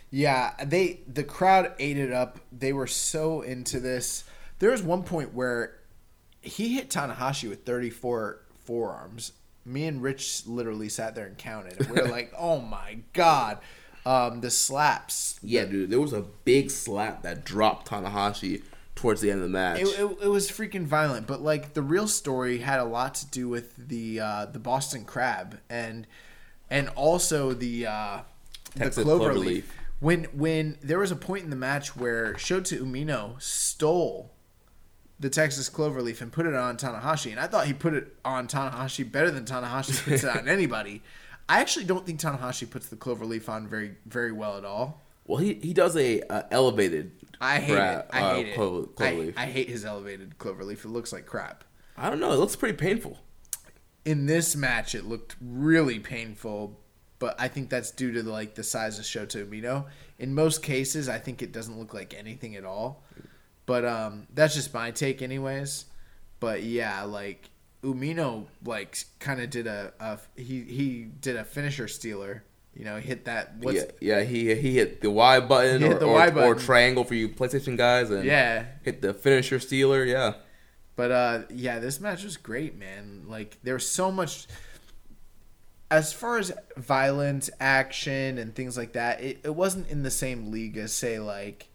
[0.09, 2.39] Yeah, they the crowd ate it up.
[2.51, 4.23] They were so into this.
[4.59, 5.77] There was one point where
[6.41, 9.33] he hit Tanahashi with 34 forearms.
[9.65, 11.79] Me and Rich literally sat there and counted.
[11.79, 13.59] And we are like, "Oh my god!"
[14.05, 15.39] Um, the slaps.
[15.43, 18.63] Yeah, dude, there was a big slap that dropped Tanahashi
[18.99, 19.79] towards the end of the match.
[19.79, 23.25] It, it, it was freaking violent, but like the real story had a lot to
[23.27, 26.05] do with the uh, the Boston Crab and
[26.69, 28.19] and also the uh,
[28.73, 29.73] the Texas clover, leaf.
[30.01, 34.33] When when there was a point in the match where Shota Umino stole
[35.17, 38.49] the Texas cloverleaf and put it on Tanahashi, and I thought he put it on
[38.49, 41.01] Tanahashi better than Tanahashi puts it on anybody.
[41.47, 45.01] I actually don't think Tanahashi puts the cloverleaf on very very well at all.
[45.25, 47.11] Well, he he does a uh, elevated.
[47.41, 48.05] I hate it.
[48.11, 48.55] I uh, hate it.
[48.55, 49.33] clover- cloverleaf.
[49.37, 50.85] I, I hate his elevated cloverleaf.
[50.85, 51.63] It looks like crap.
[51.97, 52.31] I don't know.
[52.31, 53.19] It looks pretty painful.
[54.05, 56.79] In this match, it looked really painful,
[57.19, 59.85] but I think that's due to like the size of Shota Umino.
[60.17, 63.03] In most cases, I think it doesn't look like anything at all.
[63.65, 65.85] But um, that's just my take, anyways.
[66.39, 67.49] But yeah, like
[67.83, 72.43] Umino, like kind of did a, a he he did a finisher stealer.
[72.73, 73.55] You know, hit that.
[73.57, 74.21] What's, yeah, yeah.
[74.21, 76.57] He he hit the Y button hit or, the or, Y or button.
[76.59, 78.65] triangle for you PlayStation guys, and yeah.
[78.83, 80.05] hit the finisher stealer.
[80.05, 80.33] Yeah,
[80.95, 83.25] But uh yeah, this match was great, man.
[83.27, 84.47] Like there was so much
[85.91, 90.51] as far as violence, action and things like that, it, it wasn't in the same
[90.51, 91.67] league as say like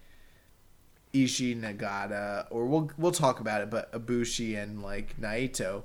[1.12, 5.82] Ishii Nagata or we'll we'll talk about it, but Ibushi and like Naito.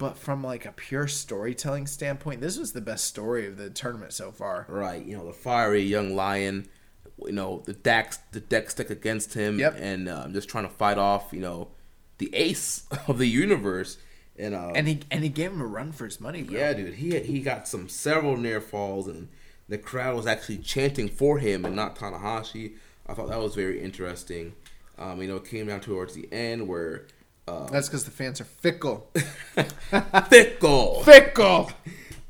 [0.00, 4.12] But from like a pure storytelling standpoint, this was the best story of the tournament
[4.12, 4.66] so far.
[4.68, 5.04] right.
[5.04, 6.66] You know the fiery young lion.
[7.24, 9.76] You know the deck the deck stick against him, Yep.
[9.78, 11.28] and um, just trying to fight off.
[11.32, 11.68] You know
[12.18, 13.98] the ace of the universe,
[14.38, 16.58] and uh, And he and he gave him a run for his money, bro.
[16.58, 19.28] Yeah, dude, he he got some several near falls, and
[19.68, 22.72] the crowd was actually chanting for him and not Tanahashi.
[23.06, 24.54] I thought that was very interesting.
[24.98, 27.06] Um, you know, it came down towards the end where
[27.50, 29.10] uh, That's because the fans are fickle.
[30.28, 31.02] fickle.
[31.02, 31.70] fickle.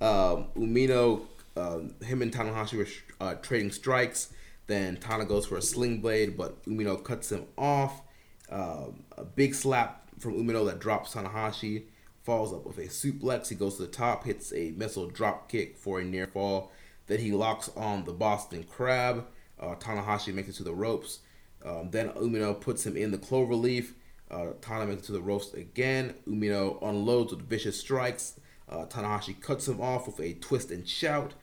[0.01, 1.27] Um, Umino,
[1.57, 2.87] um, him and Tanahashi were
[3.21, 4.33] uh, trading strikes.
[4.67, 8.03] Then Tana goes for a sling blade, but Umino cuts him off.
[8.51, 11.85] Um, a big slap from Umino that drops Tanahashi.
[12.23, 13.49] Falls up with a suplex.
[13.49, 16.71] He goes to the top, hits a missile drop kick for a near fall.
[17.07, 19.27] Then he locks on the Boston Crab.
[19.59, 21.21] Uh, Tanahashi makes it to the ropes.
[21.65, 23.95] Um, then Umino puts him in the clover leaf.
[24.31, 26.15] Uh, Tana makes to the ropes again.
[26.29, 28.39] Umino unloads with vicious strikes.
[28.69, 31.35] Uh, Tanahashi cuts him off with a twist and shout.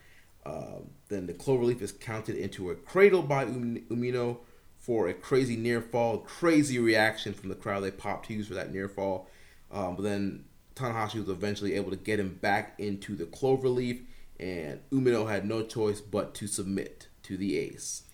[0.46, 4.38] Um, then the cloverleaf is counted into a cradle by Um- Umino
[4.78, 6.18] for a crazy near fall.
[6.18, 7.80] Crazy reaction from the crowd.
[7.80, 9.28] They popped hues for that near fall.
[9.70, 10.44] Um, but then
[10.74, 14.00] Tanahashi was eventually able to get him back into the cloverleaf,
[14.40, 18.04] and Umino had no choice but to submit to the ace.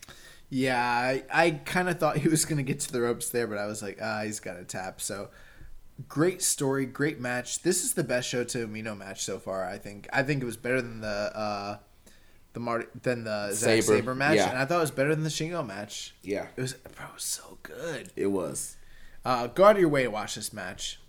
[0.49, 3.47] Yeah, I, I kind of thought he was going to get to the ropes there,
[3.47, 5.01] but I was like, ah, he's got a tap.
[5.01, 5.29] So
[6.07, 7.61] great story, great match.
[7.61, 9.67] This is the best show Shota Umino match so far.
[9.67, 10.07] I think.
[10.11, 11.77] I think it was better than the uh,
[12.53, 14.49] the Marty than the Zack Sabre, Saber match, yeah.
[14.49, 16.15] and I thought it was better than the Shingo match.
[16.23, 18.11] Yeah, It was, bro, it was so good.
[18.15, 18.77] it was.
[19.23, 20.99] Uh, go out of your way to watch this match.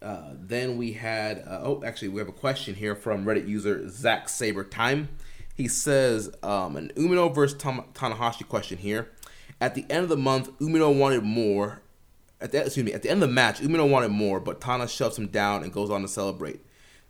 [0.00, 3.88] Uh, then we had uh, oh actually we have a question here from Reddit user
[3.88, 5.10] Zack Saber Time.
[5.60, 9.10] He says um, an Umino versus Tam- Tanahashi question here.
[9.60, 11.82] At the end of the month, Umino wanted more.
[12.40, 14.88] At the excuse me, at the end of the match, Umino wanted more, but Tana
[14.88, 16.60] shoves him down and goes on to celebrate.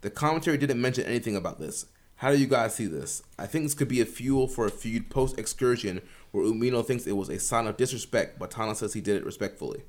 [0.01, 1.85] The commentary didn't mention anything about this.
[2.17, 3.23] How do you guys see this?
[3.39, 6.01] I think this could be a fuel for a feud post excursion
[6.31, 9.25] where Umino thinks it was a sign of disrespect, but Tana says he did it
[9.25, 9.83] respectfully.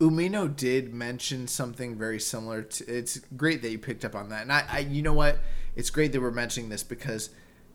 [0.00, 2.84] Umino did mention something very similar to.
[2.86, 5.38] It's great that you picked up on that, and I, I, you know what?
[5.76, 7.30] It's great that we're mentioning this because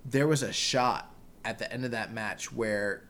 [0.05, 1.13] there was a shot
[1.43, 3.03] at the end of that match where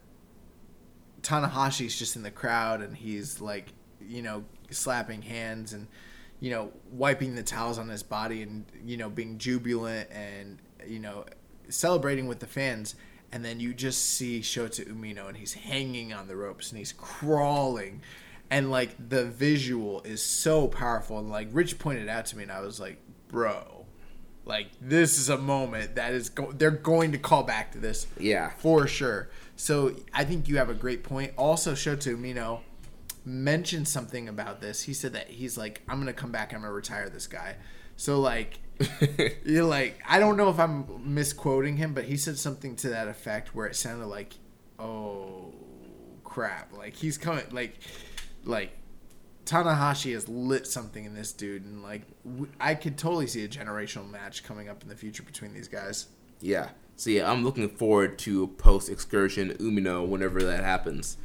[1.22, 3.68] Tanahashi's just in the crowd and he's like,
[4.02, 5.88] you know, slapping hands and
[6.42, 11.00] you know, wiping the towels on his body and you know, being jubilant and you
[11.00, 11.26] know,
[11.70, 12.96] celebrating with the fans.
[13.32, 16.94] And then you just see Shota Umino and he's hanging on the ropes and he's
[16.94, 18.02] crawling
[18.50, 22.52] and like the visual is so powerful and like rich pointed out to me and
[22.52, 22.98] i was like
[23.28, 23.75] bro
[24.46, 28.08] like this is a moment that is go- they're going to call back to this
[28.20, 28.50] Yeah.
[28.58, 29.30] for sure.
[29.56, 31.34] So i think you have a great point.
[31.38, 32.60] Also shota umino
[33.26, 34.84] mentioned something about this.
[34.84, 37.56] He said that he's like i'm gonna come back i'm gonna retire this guy.
[37.98, 38.60] So like
[39.46, 43.08] you're like i don't know if i'm misquoting him but he said something to that
[43.08, 44.34] effect where it sounded like
[44.80, 45.54] oh
[46.24, 46.74] crap.
[46.74, 47.80] Like he's coming like
[48.44, 48.72] like
[49.46, 53.48] Tanahashi has lit something in this dude, and like w- I could totally see a
[53.48, 56.08] generational match coming up in the future between these guys.
[56.42, 56.70] Yeah.
[56.96, 61.18] So yeah, I'm looking forward to post excursion Umino whenever that happens.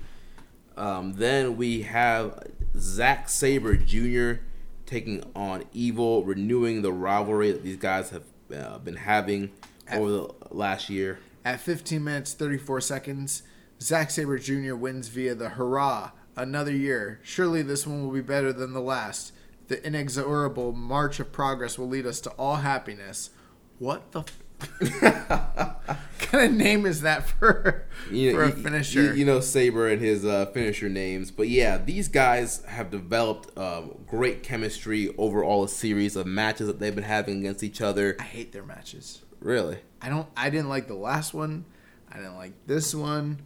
[0.76, 4.42] Um, then we have Zack Sabre Jr.
[4.86, 8.24] taking on Evil, renewing the rivalry that these guys have
[8.54, 9.52] uh, been having
[9.92, 11.18] over the last year.
[11.44, 13.42] At 15 minutes 34 seconds,
[13.80, 14.74] Zack Sabre Jr.
[14.74, 16.12] wins via the hurrah.
[16.36, 17.20] Another year.
[17.22, 19.32] Surely this one will be better than the last.
[19.68, 23.30] The inexorable march of progress will lead us to all happiness.
[23.78, 24.20] What the?
[24.20, 24.38] F-
[26.18, 29.02] kind of name is that for You, for a you- finisher?
[29.02, 33.56] You, you know Sabre and his uh, finisher names, but yeah, these guys have developed
[33.58, 37.80] um, great chemistry over all a series of matches that they've been having against each
[37.80, 38.16] other.
[38.20, 39.22] I hate their matches.
[39.40, 40.28] Really, I don't.
[40.36, 41.64] I didn't like the last one.
[42.12, 43.40] I didn't like this one.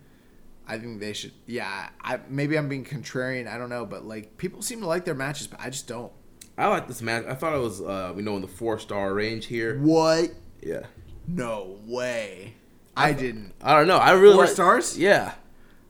[0.66, 1.32] I think they should.
[1.46, 3.46] Yeah, I maybe I'm being contrarian.
[3.46, 6.12] I don't know, but like people seem to like their matches, but I just don't.
[6.56, 7.24] I like this match.
[7.28, 9.78] I thought it was, uh, you know, in the four star range here.
[9.80, 10.30] What?
[10.62, 10.86] Yeah.
[11.26, 12.54] No way.
[12.96, 13.54] I didn't.
[13.60, 13.96] I don't know.
[13.98, 14.96] I really Four like- stars?
[14.98, 15.34] Yeah.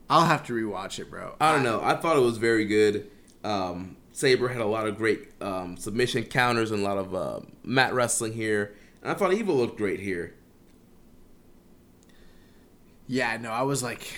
[0.09, 1.35] I'll have to rewatch it, bro.
[1.39, 1.81] I don't know.
[1.83, 3.09] I thought it was very good.
[3.43, 7.39] Um, Sabre had a lot of great um, submission counters and a lot of uh,
[7.63, 10.33] mat wrestling here, and I thought Evil looked great here.
[13.07, 14.15] Yeah, no, I was like,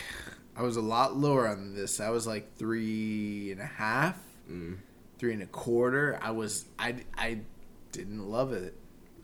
[0.58, 2.00] I was a lot lower on this.
[2.00, 4.18] I was like three and a half,
[5.20, 6.20] three and a quarter.
[6.22, 7.42] I was, I, I
[7.92, 8.76] didn't love it.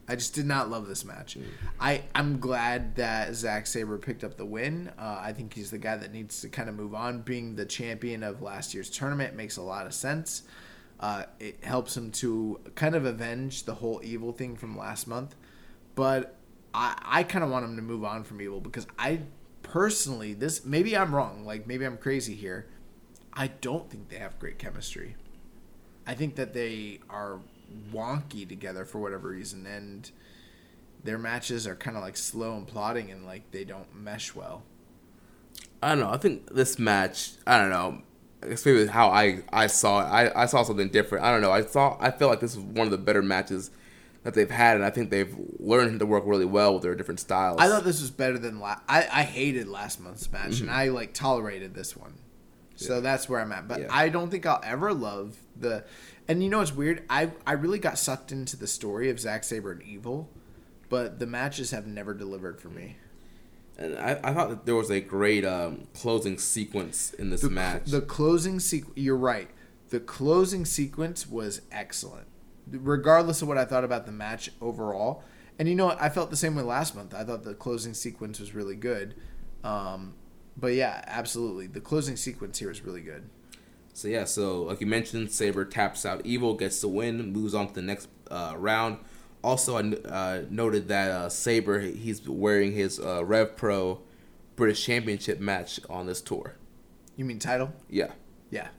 [0.07, 1.37] I just did not love this match.
[1.79, 4.91] I, I'm glad that Zack Sabre picked up the win.
[4.99, 7.21] Uh, I think he's the guy that needs to kind of move on.
[7.21, 10.43] Being the champion of last year's tournament makes a lot of sense.
[10.99, 15.35] Uh, it helps him to kind of avenge the whole evil thing from last month.
[15.95, 16.35] But
[16.73, 19.21] I, I kind of want him to move on from evil because I
[19.73, 21.45] personally, this maybe I'm wrong.
[21.45, 22.67] Like maybe I'm crazy here.
[23.33, 25.15] I don't think they have great chemistry.
[26.05, 27.39] I think that they are
[27.91, 30.11] wonky together for whatever reason, and
[31.03, 34.61] their matches are kind of like slow and plodding, and like they don't mesh well.
[35.81, 36.11] I don't know.
[36.11, 37.31] I think this match.
[37.47, 38.03] I don't know.
[38.43, 40.05] I guess maybe how I I saw it.
[40.05, 41.25] I, I saw something different.
[41.25, 41.51] I don't know.
[41.51, 41.97] I saw.
[41.99, 43.71] I feel like this was one of the better matches
[44.23, 47.19] that they've had, and I think they've learned to work really well with their different
[47.19, 47.59] styles.
[47.59, 48.81] I thought this was better than last.
[48.87, 52.13] I I hated last month's match, and I like tolerated this one.
[52.75, 53.67] So that's where I'm at.
[53.67, 53.87] But Yeah.
[53.91, 55.83] I don't think I'll ever love the.
[56.27, 57.03] And you know what's weird?
[57.09, 60.29] I I really got sucked into the story of Zack Sabre and Evil,
[60.89, 62.97] but the matches have never delivered for me.
[63.77, 67.49] and I, I thought that there was a great um, closing sequence in this The,
[67.49, 67.85] match.
[67.87, 68.97] the closing sequence.
[68.97, 69.49] You're right.
[69.89, 72.27] The closing sequence was excellent,
[72.69, 75.23] regardless of what I thought about the match overall.
[75.59, 76.01] And you know what?
[76.01, 77.13] I felt the same way last month.
[77.13, 79.15] I thought the closing sequence was really good.
[79.63, 80.15] Um,
[80.57, 81.67] but yeah, absolutely.
[81.67, 83.29] The closing sequence here is really good.
[83.93, 87.67] So yeah, so like you mentioned, Sabre taps out Evil, gets the win, moves on
[87.67, 88.97] to the next uh, round.
[89.43, 94.01] Also, I uh, noted that uh, Sabre he's wearing his uh, Rev Pro
[94.55, 96.55] British Championship match on this tour.
[97.15, 97.73] You mean title?
[97.89, 98.11] Yeah.
[98.49, 98.69] Yeah,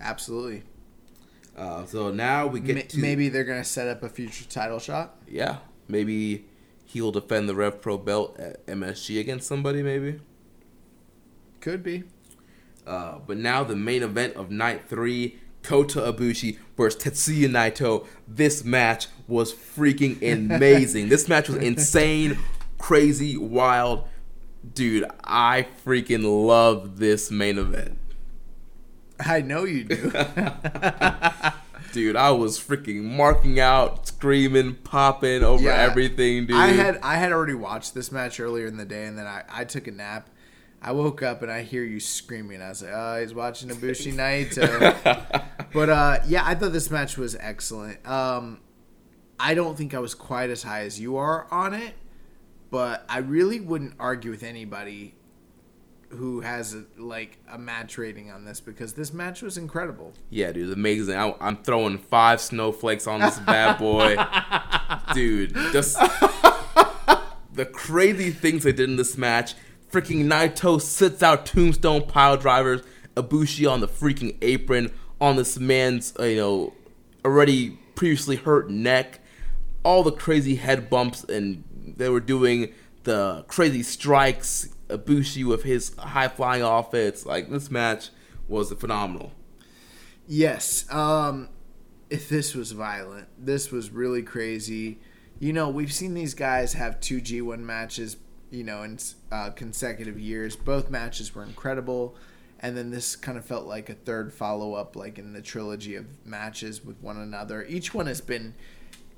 [0.00, 0.64] absolutely.
[1.56, 4.78] Uh, so now we get Ma- to maybe they're gonna set up a future title
[4.78, 5.16] shot.
[5.28, 5.58] yeah
[5.88, 6.46] maybe
[6.86, 10.20] he'll defend the Rev Pro belt at MSG against somebody maybe.
[11.60, 12.04] Could be.
[12.86, 18.06] Uh, but now the main event of night three, Kota Ibushi versus Tetsuya Naito.
[18.26, 21.08] This match was freaking amazing.
[21.08, 22.38] this match was insane,
[22.78, 24.04] crazy, wild.
[24.74, 27.98] Dude, I freaking love this main event.
[29.24, 30.10] I know you do.
[31.92, 35.74] Dude, I was freaking marking out, screaming, popping over Yeah.
[35.74, 36.56] everything, dude.
[36.56, 39.42] I had I had already watched this match earlier in the day, and then I,
[39.52, 40.30] I took a nap.
[40.80, 42.62] I woke up and I hear you screaming.
[42.62, 45.44] I was like, "Oh, he's watching Ibushi Naito."
[45.74, 48.04] but uh, yeah, I thought this match was excellent.
[48.08, 48.60] Um,
[49.38, 51.94] I don't think I was quite as high as you are on it,
[52.70, 55.14] but I really wouldn't argue with anybody
[56.12, 60.12] who has a, like a match rating on this because this match was incredible.
[60.30, 61.16] Yeah, dude, amazing.
[61.16, 64.16] I, I'm throwing five snowflakes on this bad boy,
[65.14, 65.54] dude.
[65.72, 65.98] Just
[67.52, 69.54] the crazy things they did in this match.
[69.90, 72.82] Freaking Naito sits out Tombstone pile drivers.
[73.16, 74.90] Ibushi on the freaking apron
[75.20, 76.72] on this man's, uh, you know,
[77.24, 79.20] already previously hurt neck.
[79.84, 81.64] All the crazy head bumps, and
[81.96, 82.72] they were doing
[83.04, 84.68] the crazy strikes.
[84.98, 87.26] Ibushi with his high flying offense.
[87.26, 88.10] Like this match
[88.48, 89.32] was phenomenal.
[90.26, 90.90] Yes.
[90.90, 91.48] Um,
[92.10, 94.98] if this was violent, this was really crazy.
[95.38, 98.16] You know, we've seen these guys have two G1 matches,
[98.50, 98.98] you know, in
[99.30, 100.54] uh, consecutive years.
[100.54, 102.16] Both matches were incredible.
[102.60, 105.96] And then this kind of felt like a third follow up, like in the trilogy
[105.96, 107.64] of matches with one another.
[107.64, 108.54] Each one has been,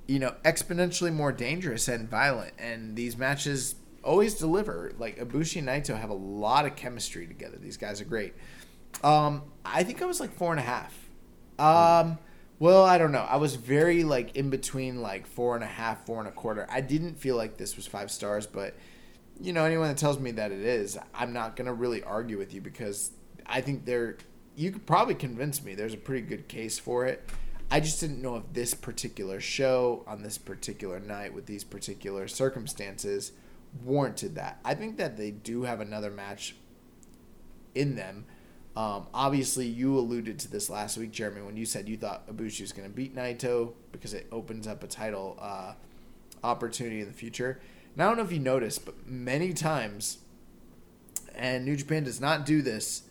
[0.06, 2.54] you know, exponentially more dangerous and violent.
[2.58, 3.74] And these matches
[4.04, 4.92] always deliver.
[4.98, 7.56] Like Ibushi and Naito have a lot of chemistry together.
[7.56, 8.34] These guys are great.
[9.02, 10.94] Um, I think I was like four and a half.
[11.58, 12.18] Um,
[12.58, 13.26] well, I don't know.
[13.28, 16.66] I was very like in between like four and a half, four and a quarter.
[16.70, 18.74] I didn't feel like this was five stars, but
[19.40, 22.54] you know, anyone that tells me that it is, I'm not gonna really argue with
[22.54, 23.10] you because
[23.46, 24.18] I think there,
[24.54, 25.74] you could probably convince me.
[25.74, 27.28] There's a pretty good case for it.
[27.70, 32.28] I just didn't know if this particular show on this particular night with these particular
[32.28, 33.32] circumstances
[33.82, 34.60] warranted that.
[34.64, 36.54] I think that they do have another match
[37.74, 38.26] in them.
[38.76, 42.60] Um, obviously, you alluded to this last week, Jeremy, when you said you thought Ibushi
[42.62, 45.74] was going to beat Naito because it opens up a title uh,
[46.42, 47.60] opportunity in the future.
[47.94, 50.18] And I don't know if you noticed, but many times
[51.34, 53.02] and New Japan does not do this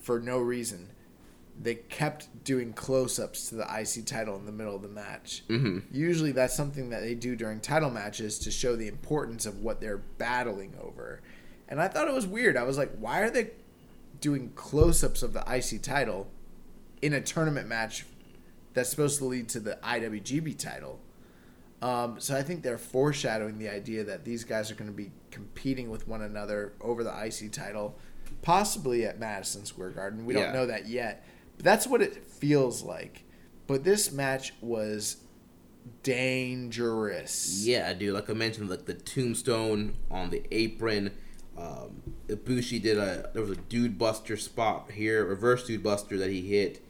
[0.00, 0.88] for no reason.
[1.60, 5.42] They kept doing close-ups to the IC title in the middle of the match.
[5.48, 5.78] Mm-hmm.
[5.94, 9.80] Usually, that's something that they do during title matches to show the importance of what
[9.80, 11.20] they're battling over.
[11.68, 12.56] And I thought it was weird.
[12.56, 13.50] I was like, why are they
[14.20, 16.28] doing close-ups of the IC title
[17.00, 18.06] in a tournament match
[18.74, 21.00] that's supposed to lead to the IWGP title?
[21.82, 25.10] Um, so I think they're foreshadowing the idea that these guys are going to be
[25.30, 27.96] competing with one another over the IC title,
[28.40, 30.24] possibly at Madison Square Garden.
[30.24, 30.44] We Yeah.
[30.44, 31.24] don't know that yet,
[31.62, 33.24] that's what it feels like.
[33.66, 35.18] But this match was
[36.02, 37.64] dangerous.
[37.64, 38.14] Yeah, dude.
[38.14, 41.12] Like I mentioned, like the tombstone on the apron.
[41.56, 46.30] Um, Ibushi did a there was a dude buster spot here, reverse dude buster that
[46.30, 46.84] he hit.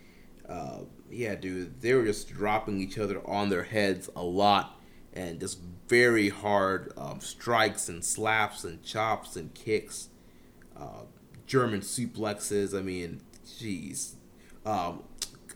[0.49, 0.81] Uh,
[1.11, 4.81] yeah, dude, they were just dropping each other on their heads a lot,
[5.13, 5.59] and just
[5.89, 10.09] very hard um, strikes and slaps and chops and kicks,
[10.77, 11.03] uh,
[11.47, 12.77] German suplexes.
[12.77, 14.15] I mean, jeez.
[14.65, 15.03] Um,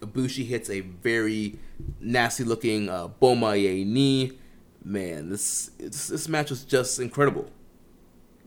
[0.00, 1.58] Ibushi hits a very
[2.00, 4.38] nasty looking uh, Bomaye knee.
[4.84, 7.50] Man, this, this this match was just incredible.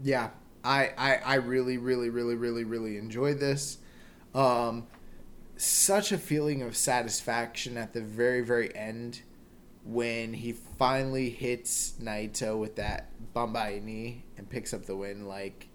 [0.01, 0.29] Yeah,
[0.63, 3.79] I, I, I really, really, really, really, really enjoyed this.
[4.33, 4.87] Um,
[5.57, 9.21] such a feeling of satisfaction at the very, very end
[9.83, 15.27] when he finally hits Naito with that Bomaye knee and picks up the win.
[15.27, 15.67] Like,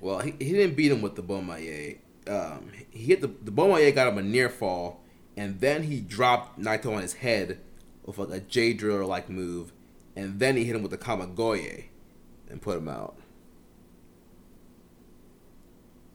[0.00, 1.98] Well, he, he didn't beat him with the Bomaye.
[2.26, 5.00] Um, he hit the the Bomaye got him a near fall,
[5.36, 7.60] and then he dropped Naito on his head
[8.04, 9.72] with like a J driller like move,
[10.14, 11.86] and then he hit him with the Kamigoye
[12.48, 13.16] and put him out.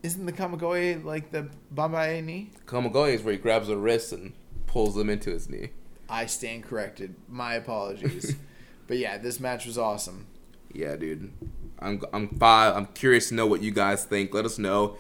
[0.07, 2.49] isn't the Kamigoye like the Bomaye knee?
[2.65, 4.33] Kamigoye is where he grabs the wrist and
[4.65, 5.69] pulls them into his knee.
[6.09, 7.15] I stand corrected.
[7.27, 8.35] My apologies.
[8.87, 10.27] but yeah, this match was awesome.
[10.71, 11.31] Yeah, dude.
[11.79, 12.75] I'm I'm five.
[12.75, 14.33] I'm curious to know what you guys think.
[14.33, 14.97] Let us know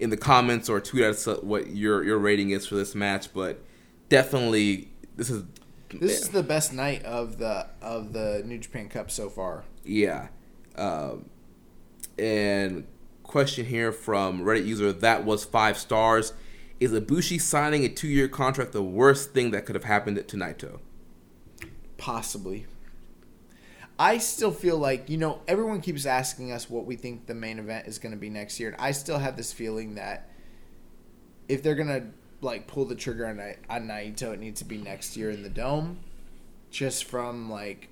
[0.00, 3.32] in the comments or tweet us what your your rating is for this match.
[3.32, 3.62] But
[4.08, 5.44] definitely, this is
[5.90, 9.64] This is the best night of the of the New Japan Cup so far.
[9.84, 10.28] yeah.
[10.76, 11.26] Um,
[12.18, 12.86] and
[13.22, 16.32] question here from Reddit user that was five stars.
[16.78, 20.36] Is Ibushi signing a two year contract the worst thing that could have happened to
[20.36, 20.80] Naito?
[21.98, 22.66] Possibly.
[24.00, 27.58] I still feel like, you know, everyone keeps asking us what we think the main
[27.58, 28.70] event is going to be next year.
[28.70, 30.30] And I still have this feeling that
[31.50, 32.06] if they're going to,
[32.40, 35.50] like, pull the trigger on, on Naito, it needs to be next year in the
[35.50, 35.98] Dome.
[36.70, 37.90] Just from, like,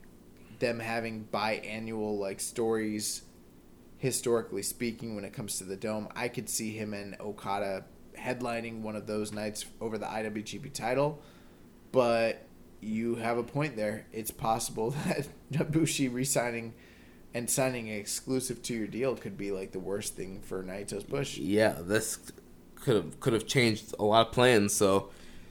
[0.61, 3.25] them having biannual, like, stories,
[3.99, 6.09] historically speaking, when it comes to the Dome.
[6.17, 7.85] I could see him and Okada
[8.17, 11.21] headlining one of those nights over the IWGP title.
[11.93, 12.48] But
[12.81, 14.07] you have a point there.
[14.13, 16.75] It's possible that Nabushi re-signing
[17.35, 21.05] and signing an exclusive to your deal could be like the worst thing for Naito's
[21.05, 21.37] push.
[21.39, 22.19] Yeah, this
[22.75, 24.73] could have could have changed a lot of plans.
[24.73, 25.11] So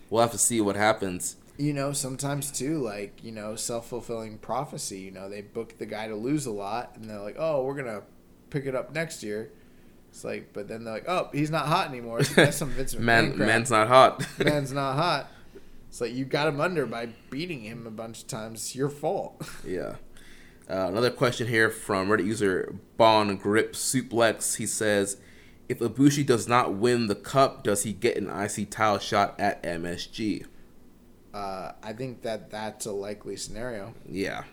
[0.09, 1.35] we'll have to see what happens.
[1.57, 4.99] You know, sometimes too, like you know, self fulfilling prophecy.
[4.99, 7.75] You know, they book the guy to lose a lot, and they're like, "Oh, we're
[7.75, 8.03] gonna
[8.49, 9.51] pick it up next year."
[10.09, 13.37] It's like, but then they're like, "Oh, he's not hot anymore." That's some Vince Man,
[13.37, 14.25] man's not hot.
[14.39, 15.31] man's not hot.
[15.89, 18.59] It's like you got him under by beating him a bunch of times.
[18.61, 19.41] It's your fault.
[19.65, 19.95] Yeah.
[20.69, 24.57] Uh, another question here from Reddit user Bon Grip Suplex.
[24.57, 25.15] He says,
[25.69, 29.64] "If Ibushi does not win the cup, does he get an IC title shot at
[29.64, 30.45] MSG?"
[31.34, 33.93] Uh, I think that that's a likely scenario.
[34.09, 34.43] Yeah.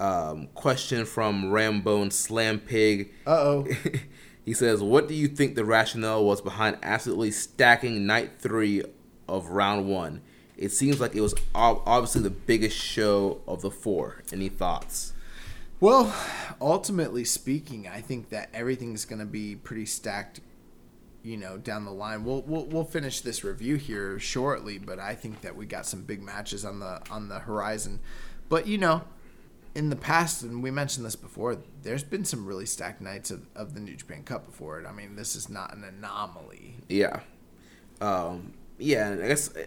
[0.00, 3.12] Um, question from Rambone Slam Pig.
[3.26, 3.68] Uh oh.
[4.44, 8.82] he says, "What do you think the rationale was behind absolutely stacking night three
[9.28, 10.22] of round one?
[10.56, 14.22] It seems like it was ob- obviously the biggest show of the four.
[14.32, 15.12] Any thoughts?"
[15.78, 16.14] Well,
[16.60, 20.40] ultimately speaking, I think that everything's going to be pretty stacked.
[21.22, 25.14] You know, down the line, we'll, we'll we'll finish this review here shortly, but I
[25.14, 27.98] think that we got some big matches on the on the horizon.
[28.48, 29.02] But you know,
[29.74, 33.46] in the past, and we mentioned this before, there's been some really stacked nights of,
[33.54, 34.86] of the New Japan Cup before it.
[34.86, 36.76] I mean, this is not an anomaly.
[36.88, 37.20] Yeah.
[38.00, 39.64] Um, yeah, I guess uh,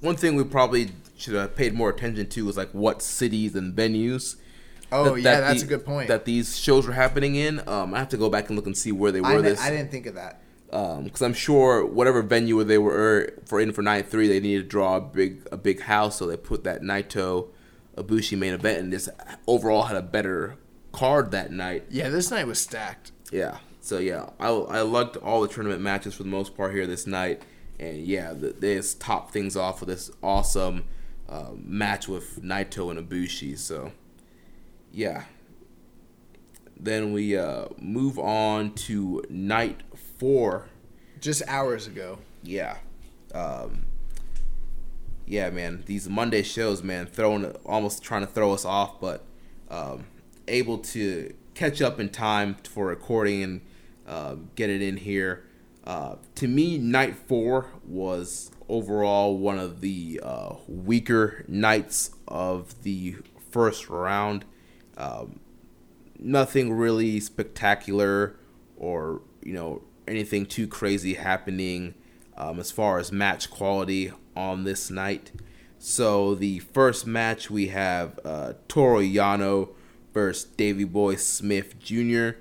[0.00, 3.74] one thing we probably should have paid more attention to was like what cities and
[3.74, 4.36] venues.
[4.90, 6.08] Oh that- yeah, that that's the- a good point.
[6.08, 7.66] That these shows were happening in.
[7.68, 9.60] Um, I have to go back and look and see where they were I, this.
[9.60, 10.40] I didn't think of that.
[10.70, 14.68] because I'm sure whatever venue they were for in for night three, they needed to
[14.68, 17.48] draw a big a big house, so they put that Naito
[17.96, 19.08] Ibushi main event, and this
[19.46, 20.56] overall had a better
[20.92, 21.84] card that night.
[21.90, 23.12] Yeah, this night was stacked.
[23.32, 23.58] Yeah.
[23.80, 27.06] So yeah, I I loved all the tournament matches for the most part here this
[27.06, 27.42] night,
[27.78, 30.84] and yeah, they top things off with this awesome
[31.28, 33.58] uh, match with Naito and Ibushi.
[33.58, 33.92] So
[34.92, 35.24] yeah.
[36.78, 39.82] then we uh, move on to night
[40.18, 40.68] four.
[41.20, 42.18] Just hours ago.
[42.42, 42.78] Yeah.
[43.34, 43.84] Um,
[45.26, 45.82] yeah, man.
[45.86, 49.24] These Monday shows, man, throwing almost trying to throw us off, but
[49.70, 50.04] um,
[50.46, 53.60] able to catch up in time for recording and
[54.06, 55.44] uh, get it in here.
[55.88, 63.16] Uh, to me, night four was overall one of the uh, weaker nights of the
[63.50, 64.44] first round.
[64.98, 65.40] Um,
[66.18, 68.36] nothing really spectacular
[68.76, 71.94] or you know anything too crazy happening
[72.36, 75.32] um, as far as match quality on this night.
[75.78, 79.70] So the first match we have uh, Toru Yano
[80.12, 82.32] versus Davy Boy Smith Jr.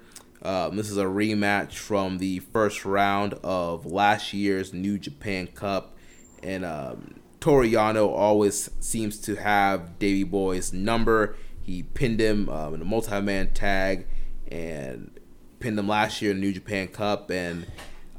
[0.41, 5.97] Um, this is a rematch from the first round of last year's New Japan Cup,
[6.43, 11.35] and um, Toru Yano always seems to have Davy Boy's number.
[11.61, 14.07] He pinned him um, in a multi-man tag
[14.49, 15.19] and
[15.59, 17.65] pinned him last year in the New Japan Cup, and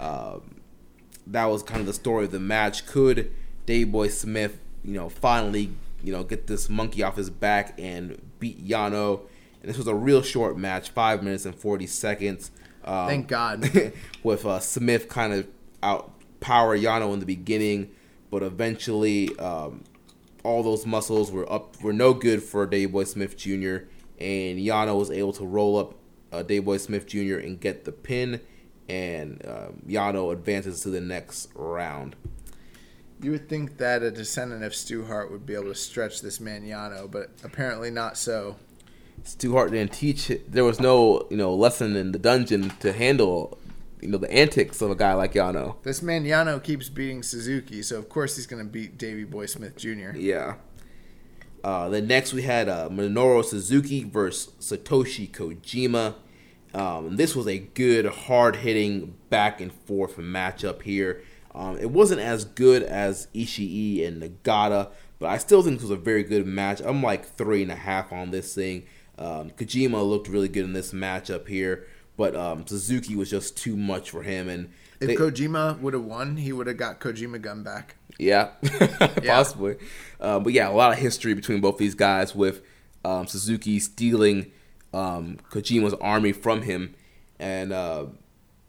[0.00, 0.60] um,
[1.26, 2.84] that was kind of the story of the match.
[2.86, 3.32] Could
[3.64, 5.70] Davy Boy Smith, you know, finally,
[6.02, 9.20] you know, get this monkey off his back and beat Yano?
[9.68, 12.50] This was a real short match, five minutes and forty seconds.
[12.84, 13.92] Um, Thank God.
[14.22, 15.46] with uh, Smith kind of
[15.82, 17.90] out power Yano in the beginning,
[18.30, 19.84] but eventually um,
[20.42, 23.84] all those muscles were up were no good for Davy Boy Smith Jr.
[24.18, 25.94] and Yano was able to roll up
[26.32, 27.36] uh, Davy Boy Smith Jr.
[27.36, 28.40] and get the pin,
[28.88, 32.16] and um, Yano advances to the next round.
[33.20, 36.40] You would think that a descendant of Stu Hart would be able to stretch this
[36.40, 38.56] man Yano, but apparently not so.
[39.28, 40.50] Stu Hart didn't teach it.
[40.50, 43.58] There was no you know lesson in the dungeon to handle
[44.00, 45.82] you know the antics of a guy like Yano.
[45.82, 49.46] This man Yano keeps beating Suzuki, so of course he's going to beat Davy Boy
[49.46, 50.16] Smith Jr.
[50.16, 50.54] Yeah.
[51.62, 56.14] Uh, then next we had uh, Minoru Suzuki versus Satoshi Kojima.
[56.72, 61.22] Um, this was a good, hard hitting back and forth matchup here.
[61.54, 65.98] Um, it wasn't as good as Ishii and Nagata, but I still think this was
[65.98, 66.80] a very good match.
[66.80, 68.84] I'm like three and a half on this thing.
[69.18, 71.86] Um, Kojima looked really good in this matchup here,
[72.16, 74.48] but um, Suzuki was just too much for him.
[74.48, 74.70] And
[75.00, 77.96] If they- Kojima would have won, he would have got Kojima gun back.
[78.18, 78.50] yeah,
[79.26, 79.76] possibly.
[80.20, 82.62] Uh, but yeah, a lot of history between both these guys with
[83.04, 84.50] um, Suzuki stealing
[84.92, 86.94] um, Kojima's army from him.
[87.38, 88.06] And uh,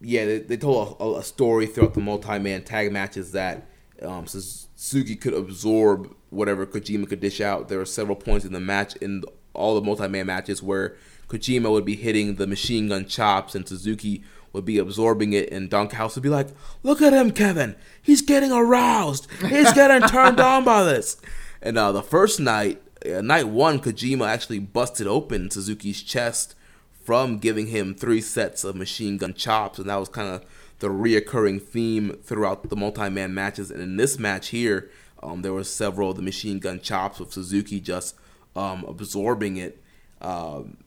[0.01, 3.67] yeah, they, they told a, a story throughout the multi man tag matches that
[4.03, 7.67] um, Suzuki could absorb whatever Kojima could dish out.
[7.69, 9.23] There were several points in the match, in
[9.59, 10.95] all the multi man matches, where
[11.27, 15.69] Kojima would be hitting the machine gun chops and Suzuki would be absorbing it, and
[15.69, 16.47] Don Callis would be like,
[16.81, 17.75] "Look at him, Kevin.
[18.01, 19.27] He's getting aroused.
[19.41, 21.17] He's getting turned on by this."
[21.61, 26.55] And uh, the first night, uh, night one, Kojima actually busted open Suzuki's chest
[27.03, 30.45] from giving him three sets of machine gun chops, and that was kind of
[30.79, 33.69] the reoccurring theme throughout the multi-man matches.
[33.69, 34.89] And in this match here,
[35.21, 38.15] um, there were several of the machine gun chops with Suzuki just
[38.59, 39.81] um, absorbing it.
[40.21, 40.77] Um,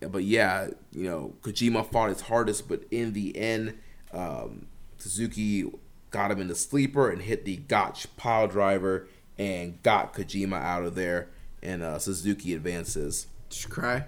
[0.00, 3.78] but yeah, you know, Kojima fought his hardest, but in the end,
[4.12, 4.66] um,
[4.98, 5.70] Suzuki
[6.10, 9.08] got him in the sleeper and hit the Gotch pile driver
[9.38, 11.28] and got Kojima out of there,
[11.62, 13.26] and uh, Suzuki advances.
[13.48, 14.04] Did you cry?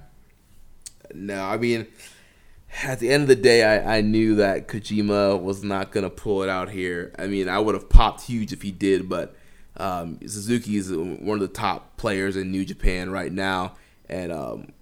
[1.14, 1.86] No, I mean,
[2.82, 6.42] at the end of the day, I, I knew that Kojima was not gonna pull
[6.42, 7.12] it out here.
[7.18, 9.34] I mean, I would have popped huge if he did, but
[9.80, 13.76] um, Suzuki is one of the top players in New Japan right now,
[14.08, 14.72] and um,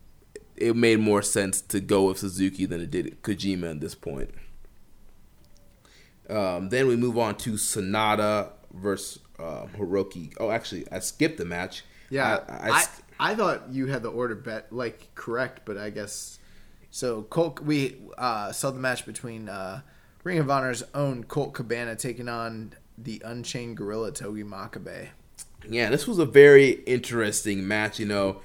[0.57, 4.35] it made more sense to go with Suzuki than it did Kojima at this point.
[6.29, 10.35] Um, then we move on to Sanada versus um, Hirooki.
[10.39, 11.85] Oh, actually, I skipped the match.
[12.11, 12.85] Yeah, I, I, I,
[13.21, 16.39] I, thought you had the order bet like correct, but I guess
[16.91, 17.23] so.
[17.23, 19.83] Colt, we uh, saw the match between uh,
[20.25, 25.09] Ring of Honor's own Colt Cabana taking on the Unchained Gorilla Togi Makabe.
[25.69, 27.99] yeah, this was a very interesting match.
[27.99, 28.41] You know,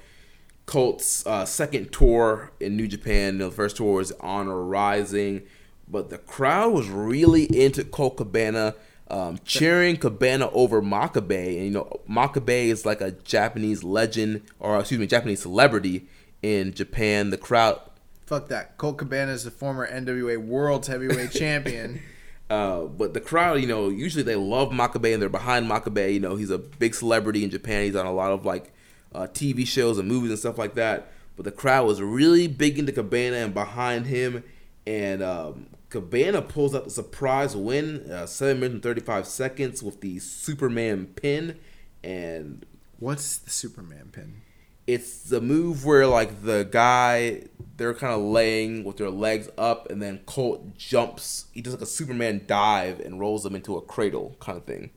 [0.66, 3.38] Colt's uh, second tour in New Japan.
[3.38, 5.42] The first tour was Honor Rising,
[5.88, 8.74] but the crowd was really into Colt Cabana,
[9.10, 11.56] um, cheering Cabana over Makabe.
[11.56, 16.08] And you know, Makabe is like a Japanese legend, or excuse me, Japanese celebrity
[16.42, 17.30] in Japan.
[17.30, 17.80] The crowd
[18.26, 18.78] Fuck that.
[18.78, 22.00] Colt Cabana is the former NWA World Heavyweight Champion.
[22.50, 26.12] Uh, but the crowd, you know, usually they love Makabe and they're behind Makabe.
[26.12, 27.84] You know, he's a big celebrity in Japan.
[27.84, 28.72] He's on a lot of like
[29.14, 31.10] uh, TV shows and movies and stuff like that.
[31.36, 34.44] But the crowd was really big into Cabana and behind him.
[34.86, 40.00] And um, Cabana pulls out the surprise win, uh, seven minutes and thirty-five seconds with
[40.00, 41.58] the Superman pin.
[42.04, 42.66] And
[42.98, 44.40] What's the Superman pin?
[44.86, 47.42] It's the move where like the guy
[47.76, 51.46] they're kind of laying with their legs up, and then Colt jumps.
[51.52, 54.90] He does like a Superman dive and rolls them into a cradle kind of thing.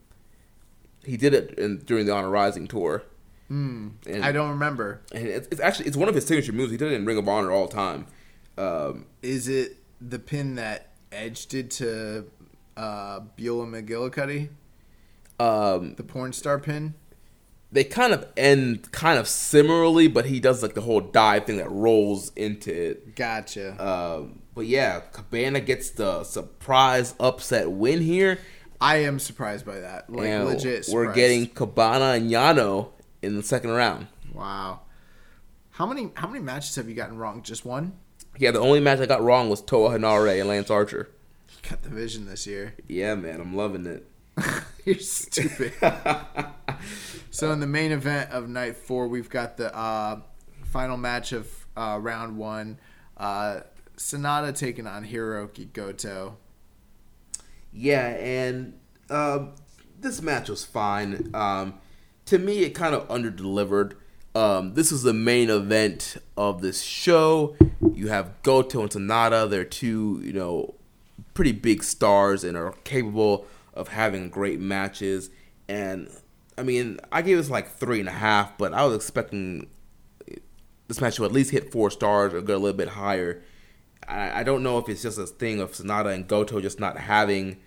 [1.03, 3.03] He did it in, during the Honor Rising tour.
[3.47, 3.89] Hmm.
[4.05, 5.01] And- I don't remember.
[5.14, 6.72] and it's, it's actually it's one of his signature moves.
[6.72, 8.07] He did it in Ring of Honor all the time.
[8.57, 12.26] Um, Is it the pin that Edge did to
[12.76, 14.49] uh, Beulah McGillicuddy?
[15.39, 16.93] um, The porn star pin?
[17.72, 21.57] They kind of end kind of similarly, but he does like the whole dive thing
[21.57, 23.15] that rolls into it.
[23.15, 23.76] Gotcha.
[23.85, 28.39] Um, but yeah, Cabana gets the surprise upset win here.
[28.80, 30.10] I am surprised by that.
[30.10, 30.88] Like and legit.
[30.91, 32.89] we're getting Cabana and Yano
[33.22, 34.07] in the second round.
[34.34, 34.81] wow.
[35.72, 37.44] How many how many matches have you gotten wrong?
[37.44, 37.94] Just one?
[38.39, 41.10] Yeah, the only match I got wrong was Toa Henare and Lance Archer.
[41.69, 42.73] Got the vision this year.
[42.88, 44.06] Yeah, man, I'm loving it.
[44.85, 45.73] You're stupid.
[47.38, 50.22] so in the main event of night four, we've got the uh,
[50.65, 51.47] final match of
[51.77, 52.80] uh, round one.
[53.15, 53.59] Uh,
[53.95, 56.38] Sanada taking on Hirooki Goto.
[57.72, 58.80] Yeah, and
[59.11, 59.53] um,
[59.99, 61.30] this match was fine.
[61.35, 61.76] Um,
[62.26, 63.93] to me, it kind of underdelivered.
[64.34, 67.55] Um, this is the main event of this show.
[67.93, 69.47] You have Goto and Sanada.
[69.47, 70.73] They're two, you know,
[71.35, 73.45] pretty big stars and are capable
[73.76, 75.30] of having great matches.
[75.69, 76.09] And
[76.57, 79.67] I mean, I gave this like three and a half, but I was expecting
[80.88, 83.43] this match to at least hit four stars or go a little bit higher.
[84.07, 86.97] I, I don't know if it's just a thing of Sanada and Goto just not
[86.97, 87.57] having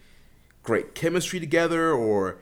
[0.62, 2.38] great chemistry together or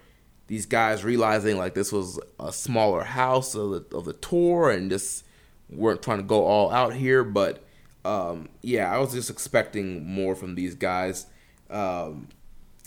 [0.47, 4.91] these guys realizing like this was a smaller house of the, of the tour and
[4.91, 5.25] just
[5.69, 7.23] weren't trying to go all out here.
[7.23, 7.65] But
[8.05, 11.27] um, yeah i was just expecting more from these guys.
[11.69, 12.29] Um,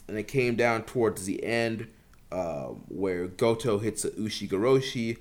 [0.07, 1.87] and it came down towards the end
[2.31, 5.17] uh, where goto hits a ushigoroshi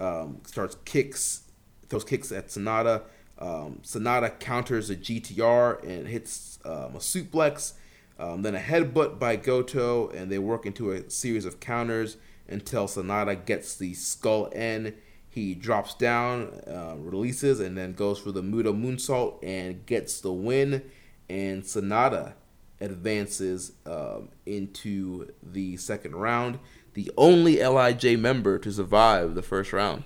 [0.00, 1.42] um, starts kicks
[1.88, 3.02] throws kicks at Sanada
[3.38, 7.74] um, Sanada counters a gtr and hits um, a suplex
[8.18, 12.16] um, then a headbutt by Goto, and they work into a series of counters
[12.48, 14.94] until Sanada gets the skull end.
[15.28, 20.32] He drops down, uh, releases, and then goes for the Muta moonsault and gets the
[20.32, 20.82] win.
[21.30, 22.32] And Sanada
[22.80, 26.58] advances um, into the second round,
[26.94, 30.04] the only Lij member to survive the first round.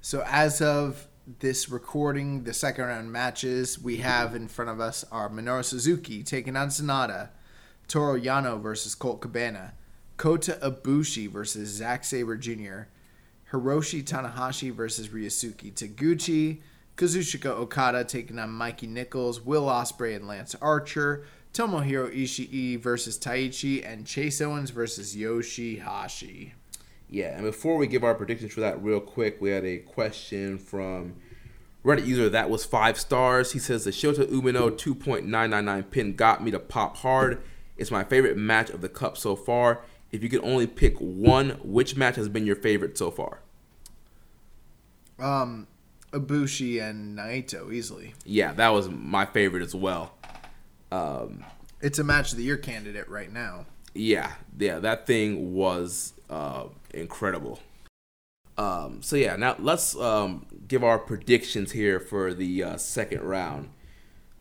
[0.00, 1.08] So as of
[1.38, 6.22] this recording, the second round matches we have in front of us are Minoru Suzuki
[6.22, 7.28] taking on Sanada,
[7.86, 9.74] Toru Yano versus Colt Cabana,
[10.16, 12.82] Kota Ibushi versus Zack Sabre Jr.,
[13.52, 16.60] Hiroshi Tanahashi versus Ryusuke Taguchi,
[16.96, 23.84] Kazuchika Okada taking on Mikey Nichols, Will Ospreay and Lance Archer, Tomohiro Ishii versus Taichi,
[23.84, 26.52] and Chase Owens versus Yoshihashi.
[27.08, 30.58] Yeah, and before we give our predictions for that real quick, we had a question
[30.58, 31.16] from
[31.84, 33.52] Reddit user that was five stars.
[33.52, 37.42] He says the Shota Umino 2.999 pin got me to pop hard.
[37.76, 39.80] It's my favorite match of the cup so far.
[40.12, 43.40] If you could only pick one, which match has been your favorite so far?
[45.18, 45.66] Um,
[46.12, 48.14] Ibushi and Naito easily.
[48.24, 50.14] Yeah, that was my favorite as well.
[50.90, 51.44] Um,
[51.80, 53.66] It's a match of the year candidate right now.
[53.94, 57.60] yeah, yeah, that thing was uh, incredible.
[58.58, 63.70] Um, so yeah, now let's um, give our predictions here for the uh, second round.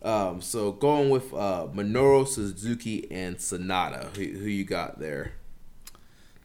[0.01, 5.33] Um, so going with uh, Minoru Suzuki and Sanada, who, who you got there?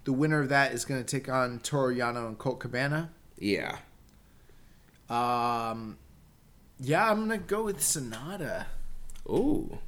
[0.05, 3.11] The winner of that is going to take on Toru Yano and Colt Cabana.
[3.39, 3.79] Yeah,
[5.09, 5.99] Um,
[6.81, 8.67] yeah, I'm going to go with Sanada.
[9.29, 9.79] ooh,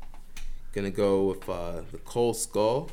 [0.77, 2.91] gonna go with uh, the Cole Skull.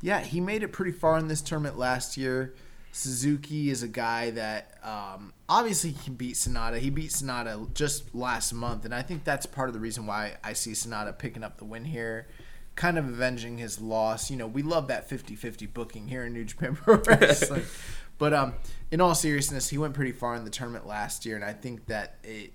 [0.00, 2.54] Yeah, he made it pretty far in this tournament last year.
[2.92, 6.78] Suzuki is a guy that um, obviously he can beat Sanada.
[6.78, 10.36] He beat Sanada just last month, and I think that's part of the reason why
[10.44, 12.28] I see Sanada picking up the win here,
[12.76, 14.30] kind of avenging his loss.
[14.30, 17.64] You know, we love that 50-50 booking here in New Japan Pro Wrestling.
[18.18, 18.54] but um,
[18.92, 21.86] in all seriousness, he went pretty far in the tournament last year, and I think
[21.86, 22.52] that it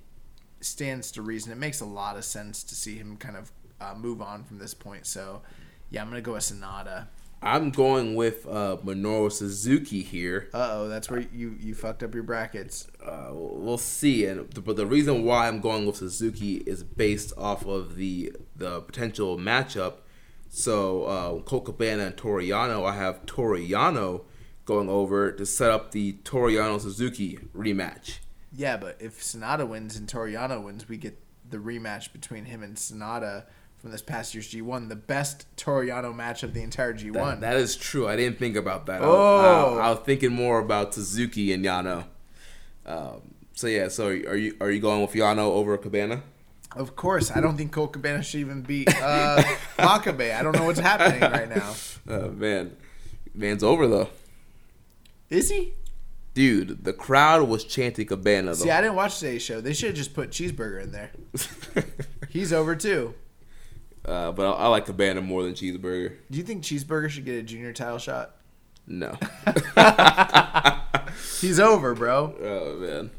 [0.61, 1.51] stands to reason.
[1.51, 3.51] It makes a lot of sense to see him kind of
[3.83, 5.05] uh, move on from this point.
[5.05, 5.41] So,
[5.89, 7.07] yeah, I'm gonna go with Sanada.
[7.41, 10.47] I'm going with uh, Minoru Suzuki here.
[10.53, 12.87] Uh oh, that's where you you fucked up your brackets.
[13.05, 14.25] uh, we'll see.
[14.25, 18.79] And but the reason why I'm going with Suzuki is based off of the the
[18.81, 19.95] potential matchup.
[20.49, 24.23] So uh, Colt Cabana and Toru Yano, I have Toru Yano
[24.65, 28.19] going over to set up the Toru Yano Suzuki rematch.
[28.55, 31.19] Yeah, but if Sanada wins and Toru Yano wins, we get
[31.49, 33.45] the rematch between him and Sanada
[33.83, 37.13] from this past year's G1, the best Toru Yano match of the entire G1.
[37.13, 38.07] That, that is true.
[38.07, 39.01] I didn't think about that.
[39.01, 39.71] Oh.
[39.71, 42.05] was, I, I was thinking more about Suzuki and Yano.
[42.85, 46.23] Um, so yeah, so are you are you going with Yano over Cabana?
[46.77, 49.43] Of course, I don't think Colt Cabana should even beat uh,
[49.77, 50.33] Makabe.
[50.33, 51.75] I don't know what's happening right now.
[52.07, 52.77] Oh man,
[53.35, 54.09] man's over though.
[55.29, 55.73] Is he?
[56.33, 58.63] Dude, the crowd was chanting Cabana though.
[58.63, 59.59] See, I didn't watch today's show.
[59.59, 61.11] They should have just put Cheeseburger in there.
[62.29, 63.13] He's over too.
[64.05, 66.15] Uh, but I, I like Cabana more than Cheeseburger.
[66.29, 68.35] Do you think Cheeseburger should get a junior title shot?
[68.85, 69.17] No.
[71.41, 72.35] He's over, bro.
[72.41, 73.11] oh man.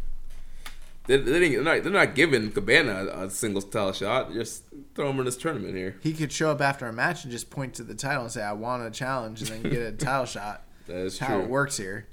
[1.07, 4.33] They, they they're, not, they're not giving Cabana a, a singles title shot.
[4.33, 5.97] Just throw him in this tournament here.
[6.03, 8.43] He could show up after a match and just point to the title and say,
[8.43, 10.63] "I want a challenge," and then get a title shot.
[10.87, 11.45] That is That's how true.
[11.45, 12.07] it works here.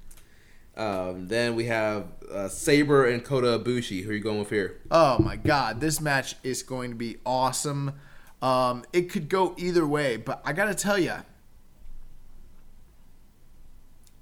[0.75, 4.03] Um, then we have uh, Sabre and Kota Ibushi.
[4.03, 4.79] Who are you going with here?
[4.89, 7.93] Oh my god, this match is going to be awesome.
[8.41, 11.13] Um, it could go either way, but I gotta tell you,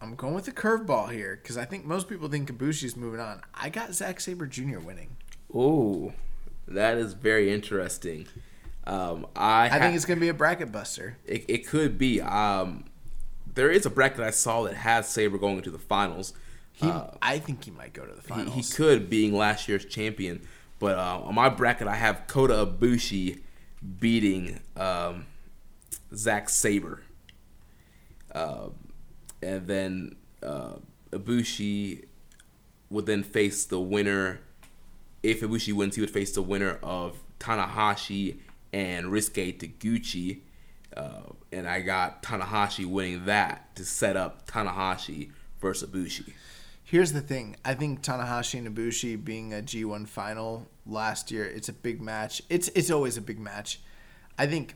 [0.01, 3.41] I'm going with the curveball here because I think most people think Ibushi's moving on.
[3.53, 4.79] I got Zack Sabre Jr.
[4.79, 5.17] winning.
[5.53, 6.13] Ooh,
[6.67, 8.27] that is very interesting.
[8.85, 11.17] Um, I I ha- think it's gonna be a bracket buster.
[11.25, 12.21] it, it could be.
[12.21, 12.85] Um,
[13.53, 16.33] there is a bracket I saw that has Sabre going into the finals.
[16.73, 16.89] He,
[17.21, 18.55] I think he might go to the He, finals.
[18.55, 20.41] he could, being last year's champion.
[20.79, 23.39] But uh, on my bracket, I have Kota Ibushi
[23.99, 25.25] beating um,
[26.13, 27.03] Zack Sabre.
[28.33, 28.73] Um
[29.41, 30.73] and then uh,
[31.11, 32.05] Ibushi
[32.89, 34.41] would then face the winner.
[35.23, 38.39] If Ibushi wins, he would face the winner of Tanahashi
[38.73, 40.41] and Ryusuke Taguchi.
[40.95, 45.31] Uh, and I got Tanahashi winning that to set up Tanahashi
[45.61, 46.33] versus Ibushi.
[46.89, 47.55] Here's the thing.
[47.63, 52.41] I think Tanahashi and Ibushi being a G1 final last year, it's a big match.
[52.49, 53.79] It's it's always a big match.
[54.39, 54.73] I think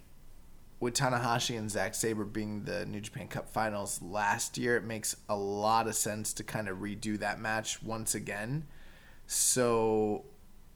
[0.80, 5.15] with Tanahashi and Zack Sabre being the New Japan Cup finals last year, it makes
[5.27, 8.68] a lot of sense to kind of redo that match once again.
[9.26, 10.26] So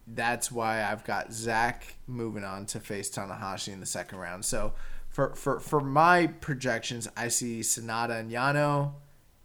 [0.07, 4.43] that's why I've got Zack moving on to face Tanahashi in the second round.
[4.43, 4.73] So
[5.07, 8.93] for for for my projections, I see Sanada and Yano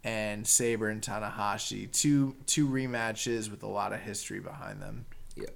[0.03, 1.91] and Sabre and Tanahashi.
[1.91, 5.05] Two two rematches with a lot of history behind them.
[5.35, 5.47] Yeah.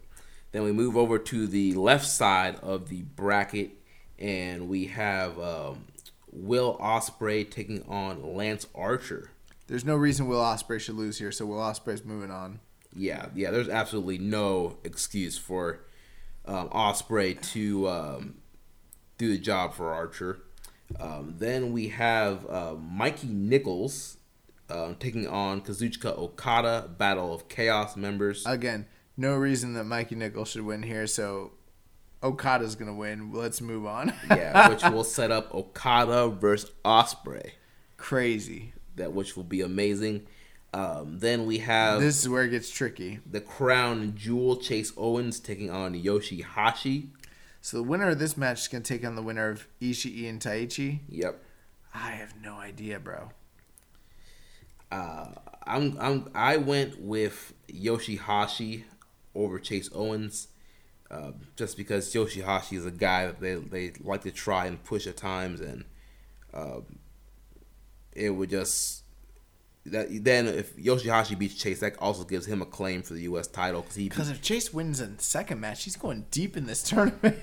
[0.51, 3.71] Then we move over to the left side of the bracket,
[4.17, 5.85] and we have um,
[6.31, 9.31] Will Ospreay taking on Lance Archer.
[9.67, 12.59] There's no reason Will Ospreay should lose here, so Will Ospreay's moving on.
[12.95, 13.51] Yeah, yeah.
[13.51, 15.81] There's absolutely no excuse for
[16.45, 18.35] um, Ospreay to um,
[19.17, 20.39] do the job for Archer.
[20.99, 24.16] Um, then we have uh, Mikey Nichols
[24.69, 28.45] um, taking on Kazuchika Okada, Battle of Chaos members.
[28.45, 31.51] Again, no reason that Mikey Nichols should win here, so
[32.23, 33.31] Okada's gonna win.
[33.31, 34.13] Let's move on.
[34.29, 37.51] yeah, which will set up Okada versus Ospreay.
[37.97, 38.73] Crazy.
[38.95, 40.27] that which will be amazing.
[40.73, 43.19] Um, then we have This is where it gets tricky.
[43.25, 47.09] the crown jewel Chase Owens taking on Yoshihashi.
[47.61, 50.39] So the winner of this match is gonna take on the winner of Ishii and
[50.41, 50.99] Taichi.
[51.09, 51.41] Yep.
[51.93, 53.29] I have no idea, bro.
[54.91, 55.29] Uh,
[55.65, 58.83] I'm I'm I went with Yoshihashi
[59.35, 60.47] over Chase Owens,
[61.11, 65.07] uh, just because Yoshihashi is a guy that they they like to try and push
[65.07, 65.85] at times, and
[66.53, 66.99] um,
[68.13, 69.03] it would just.
[69.85, 73.47] That, then if Yoshihashi beats Chase, that also gives him a claim for the U.S.
[73.47, 76.83] title because he Because if Chase wins a second match, he's going deep in this
[76.89, 77.37] tournament.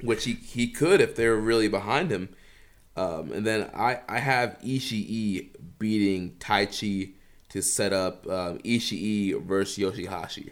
[0.00, 2.28] which he, he could if they're really behind him.
[2.96, 7.12] Um, and then I, I have Ishii beating Taichi
[7.50, 10.50] to set up um, Ishii versus Yoshihashi.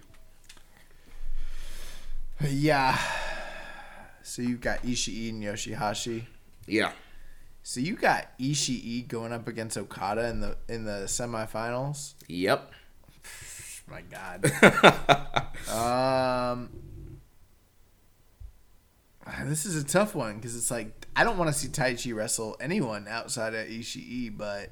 [2.41, 2.99] yeah.
[4.23, 6.25] So you've got Ishii and Yoshihashi.
[6.67, 6.93] Yeah.
[7.63, 12.15] So you got Ishii going up against Okada in the in the semifinals.
[12.29, 12.73] Yep.
[13.89, 14.45] My God.
[15.73, 16.71] um,
[19.45, 22.57] this is a tough one because it's like I don't want to see Taichi wrestle
[22.61, 24.71] anyone outside of Ishii, but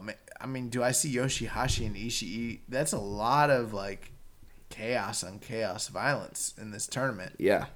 [0.00, 2.60] oh man, I mean, do I see Yoshihashi and Ishii?
[2.68, 4.12] That's a lot of like
[4.68, 7.34] chaos on chaos violence in this tournament.
[7.38, 7.66] Yeah.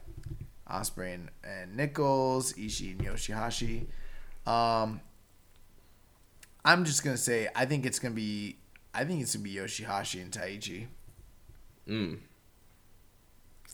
[0.71, 3.87] Ospreay and, and Nichols, Ishii and Yoshihashi.
[4.51, 5.01] Um,
[6.65, 8.57] I'm just gonna say I think it's gonna be
[8.95, 10.87] I think it's gonna be Yoshihashi and Taichi.
[11.89, 12.19] Mm.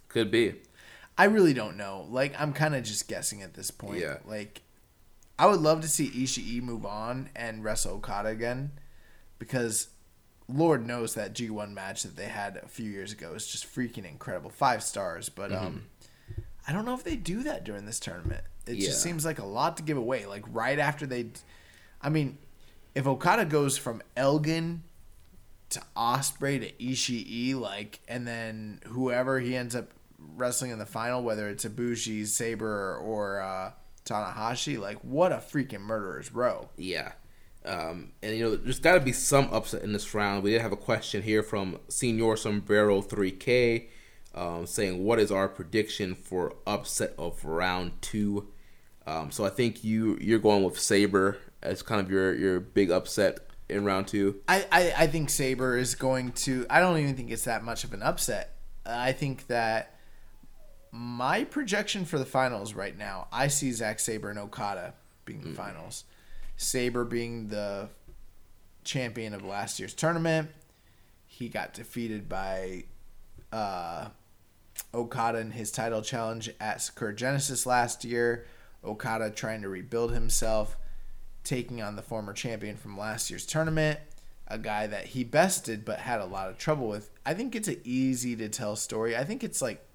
[0.08, 0.54] Could be.
[1.16, 2.06] I really don't know.
[2.10, 4.00] Like I'm kind of just guessing at this point.
[4.00, 4.18] Yeah.
[4.24, 4.62] Like
[5.40, 8.72] I would love to see Ishii move on and wrestle Okada again
[9.38, 9.88] because
[10.48, 14.04] Lord knows that G1 match that they had a few years ago is just freaking
[14.04, 14.50] incredible.
[14.50, 15.86] 5 stars, but um
[16.68, 18.44] I don't know if they do that during this tournament.
[18.66, 18.88] It Yeah.
[18.88, 20.26] just seems like a lot to give away.
[20.26, 21.30] Like right after they
[22.02, 22.36] I mean,
[22.94, 24.82] if Okada goes from Elgin
[25.70, 29.90] to Ospreay to Ishii, like, and then whoever he ends up
[30.36, 33.70] wrestling in the final, whether it's Ibushi, Sabre, or uh,
[34.04, 36.68] Tanahashi, like, what a freaking murderer's row.
[36.76, 37.12] Yeah.
[37.64, 40.42] Um, and you know, there's got to be some upset in this round.
[40.42, 43.88] We did have a question here from Senior Sombrero 3K
[44.34, 48.48] um, saying, "What is our prediction for upset of round two?
[49.06, 52.90] Um, so I think you you're going with Sabre as kind of your your big
[52.90, 54.40] upset in round two.
[54.48, 56.66] I, I, I think Sabre is going to.
[56.70, 58.56] I don't even think it's that much of an upset.
[58.86, 59.94] I think that
[60.92, 64.94] my projection for the finals right now, I see Zack Sabre and Okada
[65.24, 66.04] being the finals.
[66.56, 67.88] Sabre being the
[68.84, 70.50] champion of last year's tournament.
[71.26, 72.84] He got defeated by
[73.52, 74.08] uh,
[74.92, 78.46] Okada in his title challenge at Sakura Genesis last year.
[78.84, 80.76] Okada trying to rebuild himself,
[81.44, 84.00] taking on the former champion from last year's tournament,
[84.48, 87.10] a guy that he bested but had a lot of trouble with.
[87.24, 89.16] I think it's an easy to tell story.
[89.16, 89.86] I think it's like.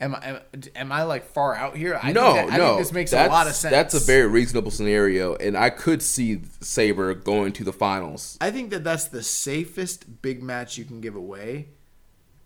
[0.00, 0.38] Am I am,
[0.76, 1.98] am I like far out here?
[2.02, 3.70] I no, think that, no, I think this makes a lot of sense.
[3.72, 8.38] That's a very reasonable scenario, and I could see Sabre going to the finals.
[8.40, 11.68] I think that that's the safest big match you can give away,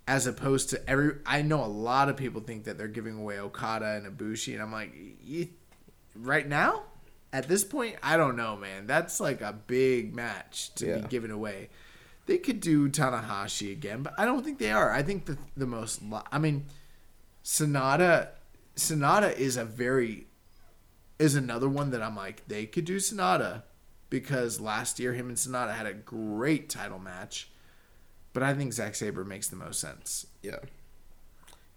[0.09, 1.19] as opposed to every.
[1.25, 4.61] I know a lot of people think that they're giving away Okada and Ibushi, and
[4.63, 4.93] I'm like,
[5.23, 5.49] you,
[6.17, 6.83] right now,
[7.33, 8.89] at this point, I don't know, man.
[8.89, 10.97] That's like a big match to Yeah.
[10.99, 11.69] be given away.
[12.27, 14.91] They could do Tanahashi again, but I don't think they are.
[14.91, 16.03] I think the the most.
[16.03, 16.65] lo- I mean,
[17.45, 18.29] Sanada,
[18.75, 20.27] Sanada is a very
[21.19, 23.63] is another one that I'm like they could do Sanada
[24.11, 27.51] because last year him and Sanada had a great title match,
[28.33, 30.27] but I think Zack Sabre makes the most sense.
[30.43, 30.59] Yeah,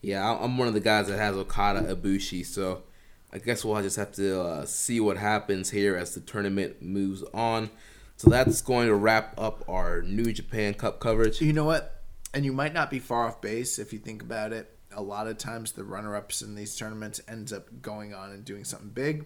[0.01, 0.37] yeah.
[0.39, 2.83] I'm one of the guys that has Okada Ibushi, so
[3.31, 7.23] I guess we'll just have to uh, see what happens here as the tournament moves
[7.33, 7.69] on.
[8.15, 11.39] So that's going to wrap up our New Japan Cup coverage.
[11.41, 12.03] You know what?
[12.33, 14.76] And you might not be far off base if you think about it.
[14.97, 18.65] A lot of times the runner-ups in these tournaments ends up going on and doing
[18.65, 19.25] something big.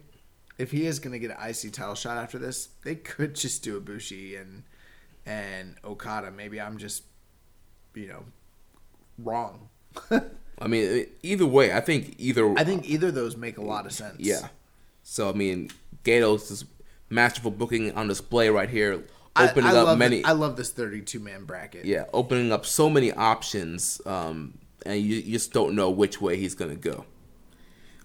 [0.57, 3.63] If he is going to get an IC title shot after this, they could just
[3.63, 4.63] do Ibushi and
[5.25, 6.29] and Okada.
[6.29, 7.03] Maybe I'm just,
[7.95, 8.25] you know,
[9.17, 9.69] wrong.
[10.11, 12.53] I mean, either way, I think either.
[12.57, 14.17] I think either of those make a lot of sense.
[14.19, 14.49] Yeah.
[15.03, 15.71] So I mean,
[16.03, 16.65] Gedo's is
[17.09, 19.03] masterful booking on display right here,
[19.35, 20.23] opening I up love many.
[20.23, 21.85] I love this 32 man bracket.
[21.85, 26.37] yeah, opening up so many options, um, and you, you just don't know which way
[26.37, 27.05] he's gonna go.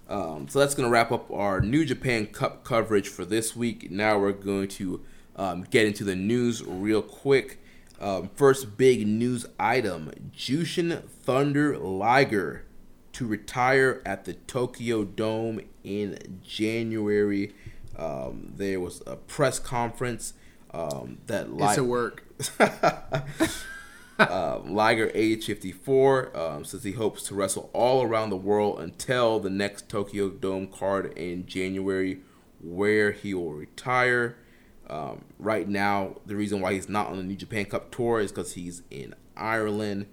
[0.09, 3.91] Um, so that's gonna wrap up our New Japan Cup coverage for this week.
[3.91, 5.05] Now we're going to
[5.37, 7.61] um, get into the news real quick.
[8.01, 12.65] Um, first big news item: Jushin Thunder Liger
[13.13, 17.55] to retire at the Tokyo Dome in January.
[17.97, 20.35] Um, there was a press conference
[20.73, 22.25] um, that It's Li- a work.
[24.19, 29.39] um, Liger, age 54, um, says he hopes to wrestle all around the world until
[29.41, 32.21] the next Tokyo Dome card in January,
[32.61, 34.37] where he will retire.
[34.89, 38.31] Um, right now, the reason why he's not on the New Japan Cup tour is
[38.31, 40.07] because he's in Ireland,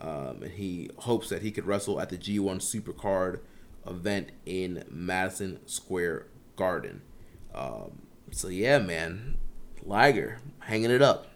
[0.00, 3.40] um, and he hopes that he could wrestle at the G1 Supercard
[3.86, 7.02] event in Madison Square Garden.
[7.54, 9.38] Um, so yeah, man,
[9.82, 11.27] Liger hanging it up.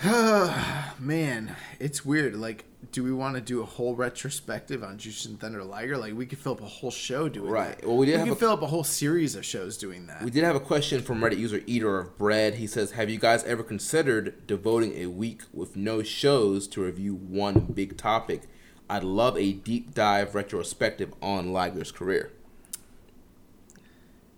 [1.00, 2.36] Man, it's weird.
[2.36, 5.96] Like, do we want to do a whole retrospective on Jushin Thunder Liger?
[5.98, 7.76] Like, we could fill up a whole show doing Right.
[7.80, 7.86] that.
[7.86, 10.22] Well, we did have could a- fill up a whole series of shows doing that.
[10.22, 12.54] We did have a question from Reddit user Eater of Bread.
[12.56, 17.14] He says, "Have you guys ever considered devoting a week with no shows to review
[17.14, 18.42] one big topic?
[18.88, 22.30] I'd love a deep dive retrospective on Liger's career."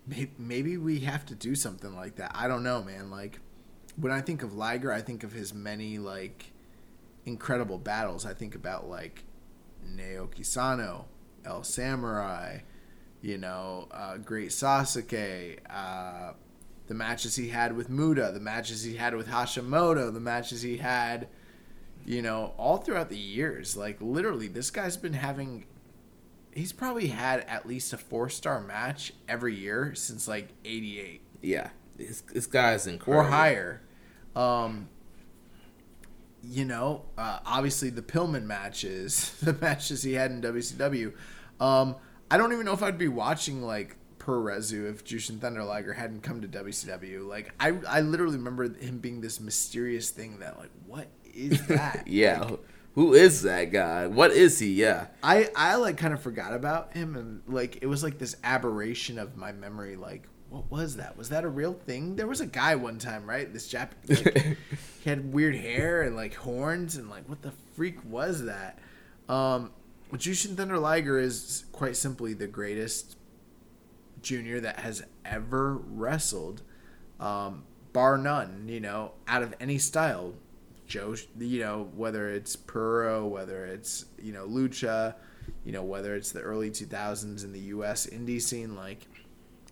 [0.07, 2.31] Maybe, maybe we have to do something like that.
[2.33, 3.11] I don't know, man.
[3.11, 3.39] Like,
[4.01, 6.51] when I think of Liger, I think of his many like
[7.25, 8.25] incredible battles.
[8.25, 9.23] I think about like
[9.87, 11.05] Naoki Sano,
[11.45, 12.59] El Samurai,
[13.21, 16.33] you know, uh, Great Sasuke, uh,
[16.87, 20.77] the matches he had with Muta, the matches he had with Hashimoto, the matches he
[20.77, 21.27] had,
[22.05, 23.77] you know, all throughout the years.
[23.77, 25.65] Like literally, this guy's been having.
[26.53, 31.69] He's probably had at least a four star match every year since like '88 Yeah,
[31.95, 33.25] this, this guy's incredible.
[33.27, 33.81] or higher.
[34.35, 34.89] Um,
[36.43, 41.13] you know, uh, obviously the Pillman matches, the matches he had in WCW.
[41.59, 41.95] Um,
[42.29, 46.21] I don't even know if I'd be watching like puroresu if Jushin Thunder Liger hadn't
[46.21, 47.27] come to WCW.
[47.27, 52.07] Like I, I literally remember him being this mysterious thing that like, what is that?
[52.07, 52.51] Yeah,
[52.95, 54.07] who is that guy?
[54.07, 54.73] What is he?
[54.73, 58.35] Yeah, I I like kind of forgot about him and like it was like this
[58.43, 61.17] aberration of my memory like what was that?
[61.17, 62.17] Was that a real thing?
[62.17, 63.51] There was a guy one time, right?
[63.51, 64.57] This Jap, like,
[65.01, 68.77] he had weird hair and like horns and like what the freak was that?
[69.29, 69.71] Um,
[70.13, 73.15] Jushin Thunder Liger is quite simply the greatest
[74.21, 76.63] junior that has ever wrestled,
[77.21, 77.63] um,
[77.93, 78.65] bar none.
[78.67, 80.33] You know, out of any style,
[80.85, 81.15] Joe.
[81.39, 85.15] You know, whether it's Puro, whether it's you know Lucha,
[85.63, 88.05] you know whether it's the early 2000s in the U.S.
[88.05, 89.07] indie scene, like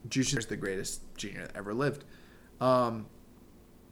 [0.08, 2.03] Jushin is the greatest junior that ever lived.
[2.61, 3.08] Um,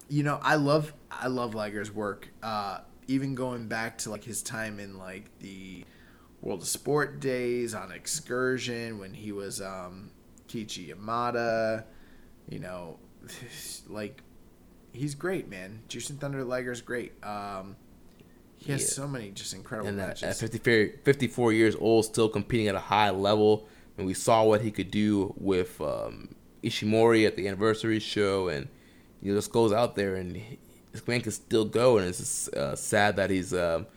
[0.10, 2.30] you know, I love I love Liger's work.
[2.42, 5.84] Uh, even going back to like his time in like the
[6.42, 10.12] World of Sport days on Excursion when he was um,
[10.48, 11.84] Keiichi Yamada,
[12.50, 13.00] you know,
[13.88, 14.22] like
[14.94, 15.82] he's great, man.
[15.90, 17.14] Jushin Thunder Liger's great.
[17.24, 17.76] Um,
[18.58, 18.88] he has Yeah.
[18.88, 20.24] so many just incredible and matches.
[20.24, 23.68] at 54, 54 years old, still competing at a high level.
[23.98, 28.68] And we saw what he could do with um, Ishimori at the anniversary show, and
[29.22, 30.40] he just goes out there and
[30.92, 31.98] this man can still go.
[31.98, 33.88] And it's just, uh, sad that he's um,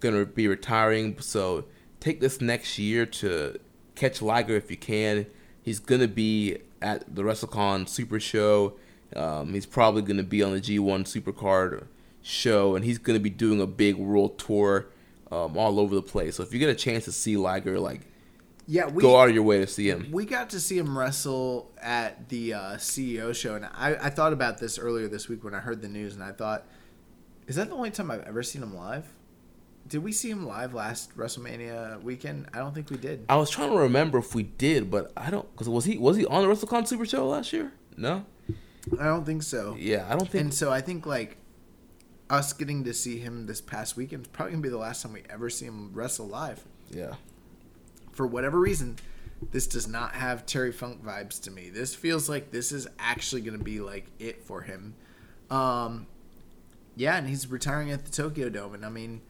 [0.00, 1.16] gonna be retiring.
[1.20, 1.64] So
[2.00, 3.58] take this next year to
[3.94, 5.26] catch Liger if you can.
[5.62, 8.74] He's gonna be at the WrestleCon Super Show.
[9.16, 11.86] Um, he's probably gonna be on the G1 Supercard
[12.22, 14.86] show, and he's gonna be doing a big world tour
[15.30, 16.36] um, all over the place.
[16.36, 18.02] So if you get a chance to see Liger, like
[18.70, 20.08] yeah, we go out of your way to see him.
[20.12, 24.34] We got to see him wrestle at the uh, CEO show, and I, I thought
[24.34, 26.66] about this earlier this week when I heard the news, and I thought,
[27.46, 29.06] is that the only time I've ever seen him live?
[29.88, 32.48] Did we see him live last WrestleMania weekend?
[32.52, 33.24] I don't think we did.
[33.30, 35.56] I was trying to remember if we did, but I don't.
[35.56, 37.72] Cause was he was he on the WrestleCon Super Show last year?
[37.96, 38.26] No.
[39.00, 39.76] I don't think so.
[39.78, 40.42] Yeah, I don't think.
[40.42, 41.38] And so I think like
[42.28, 45.14] us getting to see him this past weekend is probably gonna be the last time
[45.14, 46.62] we ever see him wrestle live.
[46.90, 47.14] yeah.
[48.18, 48.96] For whatever reason,
[49.52, 51.70] this does not have Terry Funk vibes to me.
[51.70, 54.96] This feels like this is actually gonna be like it for him.
[55.52, 56.08] Um,
[56.96, 59.20] yeah, and he's retiring at the Tokyo Dome, and I mean,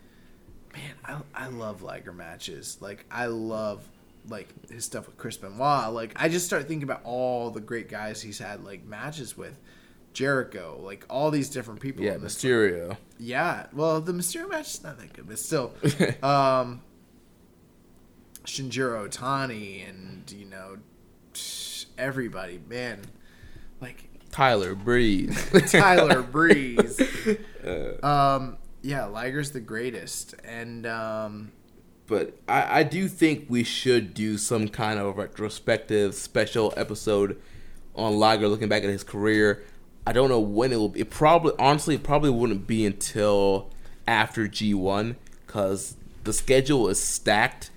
[0.72, 2.78] man, I I love Liger matches.
[2.80, 3.86] Like I love
[4.26, 5.92] like his stuff with Chris Benoit.
[5.92, 9.58] Like I just start thinking about all the great guys he's had like matches with.
[10.14, 12.02] Jericho, like all these different people.
[12.02, 12.96] Yeah, Mysterio.
[13.18, 15.74] yeah, well, the Mysterio match is not that good, but still,
[16.22, 16.80] um,
[18.48, 20.78] Shinjiro Otani and you know
[21.98, 23.02] everybody, man,
[23.80, 25.38] like Tyler Breeze.
[25.70, 27.00] Tyler Breeze.
[28.02, 31.52] um, yeah, Liger's the greatest, and um,
[32.06, 37.40] but I, I do think we should do some kind of retrospective special episode
[37.94, 39.62] on Liger looking back at his career.
[40.06, 41.00] I don't know when it will be.
[41.00, 43.70] It probably, honestly, it probably wouldn't be until
[44.06, 47.70] after G1 because the schedule is stacked.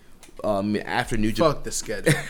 [0.43, 2.13] Um, after New Japan, fuck the schedule.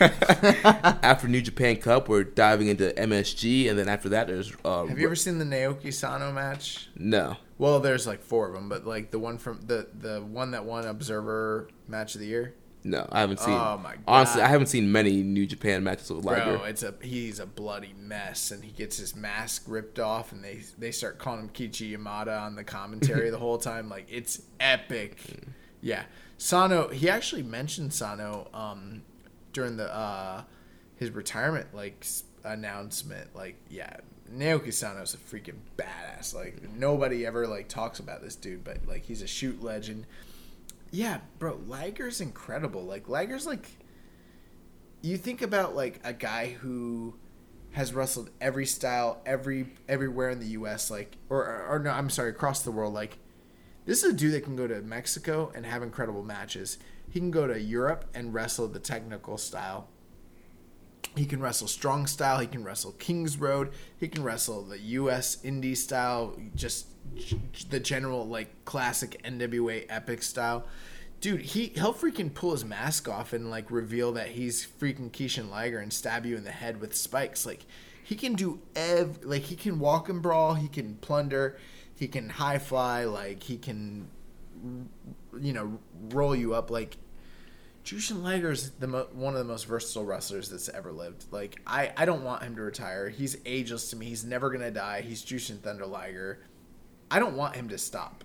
[1.02, 4.98] after New Japan Cup, we're diving into MSG, and then after that, there's uh, Have
[4.98, 6.88] you ever seen the Naoki Sano match?
[6.96, 7.36] no.
[7.58, 10.64] Well, there's like four of them, but like the one from the the one that
[10.64, 12.54] won Observer Match of the Year.
[12.82, 13.54] No, I haven't seen.
[13.54, 14.02] Oh my god!
[14.08, 16.56] Honestly, I haven't seen many New Japan matches with Liger.
[16.56, 20.42] Bro, it's a he's a bloody mess, and he gets his mask ripped off, and
[20.42, 23.88] they they start calling him Keiichi Yamada on the commentary the whole time.
[23.88, 25.18] Like it's epic.
[25.84, 26.04] Yeah,
[26.42, 26.88] Sano.
[26.88, 29.02] He actually mentioned Sano um,
[29.52, 30.42] during the uh,
[30.96, 32.04] his retirement like
[32.42, 33.34] announcement.
[33.36, 33.98] Like, yeah,
[34.28, 36.34] Naoki Sano's a freaking badass.
[36.34, 40.04] Like nobody ever like talks about this dude, but like he's a shoot legend.
[40.90, 42.82] Yeah, bro, Liger's incredible.
[42.82, 43.70] Like Liger's like
[45.00, 47.14] you think about like a guy who
[47.70, 52.10] has wrestled every style every everywhere in the US like or, or or no I'm
[52.10, 53.16] sorry across the world like
[53.84, 56.78] this is a dude that can go to Mexico and have incredible matches.
[57.10, 59.88] He can go to Europe and wrestle the technical style.
[61.16, 62.38] He can wrestle strong style.
[62.38, 63.72] He can wrestle Kings Road.
[63.98, 65.36] He can wrestle the U.S.
[65.44, 66.86] indie style, just
[67.68, 70.66] the general like classic NWA epic style.
[71.20, 75.50] Dude, he he'll freaking pull his mask off and like reveal that he's freaking Kishin
[75.50, 77.44] Liger and stab you in the head with spikes.
[77.44, 77.66] Like
[78.02, 80.54] he can do ev like he can walk and brawl.
[80.54, 81.58] He can plunder.
[82.02, 83.04] He can high fly.
[83.04, 84.08] Like he can,
[85.40, 85.78] you know,
[86.10, 86.68] roll you up.
[86.68, 86.96] Like
[87.84, 91.26] Jushin Liger's the mo- one of the most versatile wrestlers that's ever lived.
[91.30, 93.08] Like I, I don't want him to retire.
[93.08, 94.06] He's ageless to me.
[94.06, 95.02] He's never gonna die.
[95.02, 96.40] He's Jushin Thunder Liger.
[97.08, 98.24] I don't want him to stop.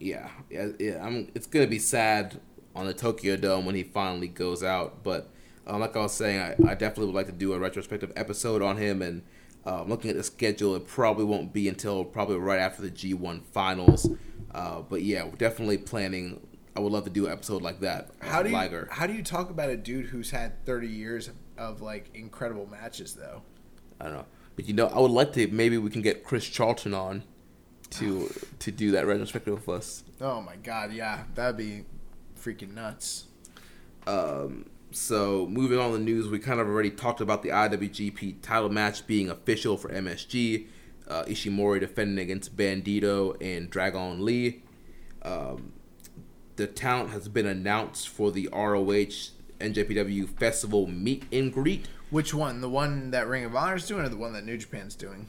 [0.00, 1.06] yeah, yeah, yeah.
[1.06, 1.30] I'm.
[1.36, 2.40] It's gonna be sad
[2.74, 5.04] on the Tokyo Dome when he finally goes out.
[5.04, 5.30] But
[5.68, 8.60] um, like I was saying, I, I definitely would like to do a retrospective episode
[8.60, 9.02] on him.
[9.02, 9.22] And
[9.64, 13.42] um, looking at the schedule, it probably won't be until probably right after the G1
[13.52, 14.08] finals.
[14.54, 16.40] Uh, but yeah, we're definitely planning.
[16.76, 18.10] I would love to do an episode like that.
[18.20, 18.88] How do you Liger?
[18.90, 22.66] how do you talk about a dude who's had thirty years of, of like incredible
[22.66, 23.42] matches though?
[24.00, 24.26] I don't know.
[24.56, 25.46] But you know, I would like to.
[25.48, 27.24] Maybe we can get Chris Charlton on
[27.90, 30.04] to to do that retrospective with us.
[30.20, 31.84] Oh my god, yeah, that'd be
[32.40, 33.26] freaking nuts.
[34.06, 38.68] Um, so moving on the news, we kind of already talked about the IWGP title
[38.70, 40.66] match being official for MSG.
[41.06, 44.62] Uh, Ishimori defending against Bandito and Dragon Lee.
[45.22, 45.72] Um,
[46.56, 51.86] the talent has been announced for the ROH NJPW Festival meet and greet.
[52.10, 52.60] Which one?
[52.60, 55.28] The one that Ring of Honor's doing, or the one that New Japan's doing?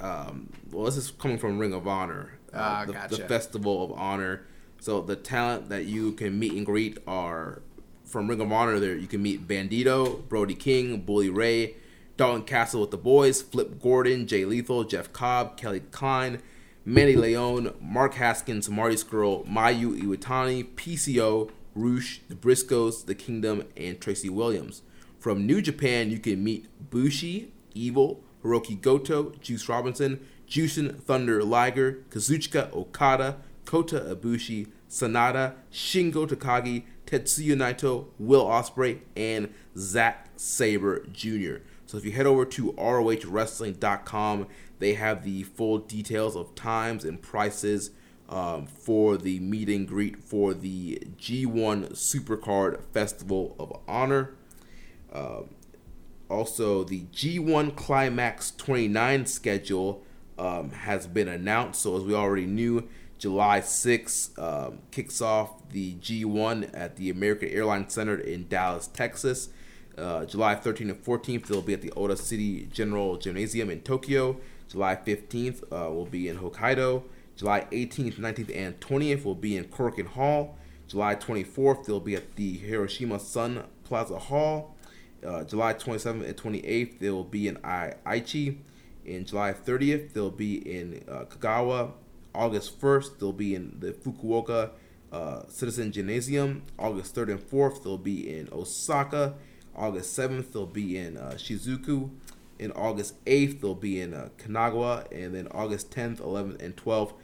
[0.00, 3.16] Um, well, this is coming from Ring of Honor, uh, Ah, the, gotcha.
[3.16, 4.46] the Festival of Honor.
[4.80, 7.62] So the talent that you can meet and greet are
[8.08, 8.80] from Ring of Honor.
[8.80, 11.76] There you can meet Bandito, Brody King, Bully Ray,
[12.16, 16.40] Dalton Castle with the boys, Flip Gordon, Jay Lethal, Jeff Cobb, Kelly Klein,
[16.84, 24.00] Mandy Leon, Mark Haskins, Marty Scurll, Mayu Iwatani, PCO, Roosh, the Briscoes, The Kingdom, and
[24.00, 24.82] Tracy Williams.
[25.18, 32.04] From New Japan, you can meet Bushi, Evil, Hirooki Goto, Juice Robinson, Jushin Thunder Liger,
[32.10, 41.56] Kazuchika Okada, Kota Ibushi, Sanada, Shingo Takagi, Tetsuya Naito, Will Ospreay, and Zack Sabre Jr.
[41.86, 44.46] So if you head over to ROHWrestling.com,
[44.78, 47.92] they have the full details of times and prices
[48.28, 54.34] um, for the meet and greet for the G1 Supercard Festival of Honor.
[55.10, 55.48] Um,
[56.28, 60.04] also, the G1 Climax 29 schedule
[60.38, 61.80] um, has been announced.
[61.80, 62.86] So, as we already knew,
[63.18, 69.48] July 6th um, kicks off the G1 at the American Airlines Center in Dallas, Texas.
[69.96, 74.36] Uh, July 13th and 14th, they'll be at the Ota City General Gymnasium in Tokyo.
[74.68, 77.02] July 15th uh, will be in Hokkaido.
[77.36, 80.56] July 18th, 19th, and 20th will be in Korakuen Hall.
[80.86, 84.76] July 24th, they'll be at the Hiroshima Sun Plaza Hall.
[85.26, 88.58] Uh, July 27th and 28th, they will be in Aichi.
[89.04, 91.92] In July 30th, they'll be in uh, Kagawa.
[92.38, 94.70] August 1st, they'll be in the Fukuoka
[95.12, 96.62] uh, Citizen Gymnasium.
[96.78, 99.34] August 3rd and 4th, they'll be in Osaka.
[99.74, 102.08] August 7th, they'll be in uh, Shizuoka.
[102.60, 105.10] In August 8th, they'll be in uh, Kanagawa.
[105.10, 107.14] And then August 10th, 11th, and 12th,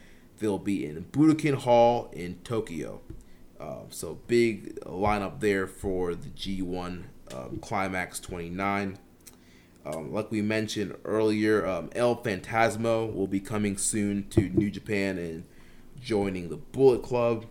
[0.41, 3.01] they'll be in Budokan Hall in Tokyo.
[3.61, 8.99] Uh, so big lineup there for the G1 um, Climax 29.
[9.87, 15.19] Um, like we mentioned earlier, um, El Fantasmo will be coming soon to New Japan
[15.19, 15.45] and
[16.01, 17.47] joining the Bullet Club.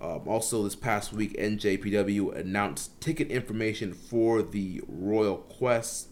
[0.00, 6.08] Um, also, this past week, NJPW announced ticket information for the Royal Quest,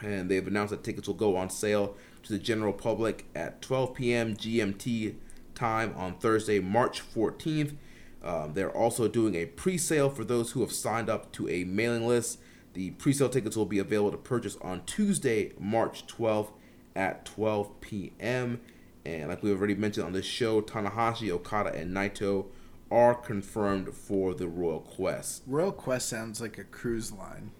[0.00, 3.94] and they've announced that tickets will go on sale to the general public at 12
[3.94, 4.36] p.m.
[4.36, 5.16] GMT
[5.54, 7.74] time on Thursday, March 14th.
[8.22, 12.06] Um, they're also doing a pre-sale for those who have signed up to a mailing
[12.06, 12.38] list.
[12.74, 16.52] The pre-sale tickets will be available to purchase on Tuesday, March 12th
[16.96, 18.60] at 12 p.m.
[19.04, 22.46] And like we've already mentioned on this show, Tanahashi, Okada, and Naito
[22.90, 25.42] are confirmed for the Royal Quest.
[25.46, 27.50] Royal Quest sounds like a cruise line.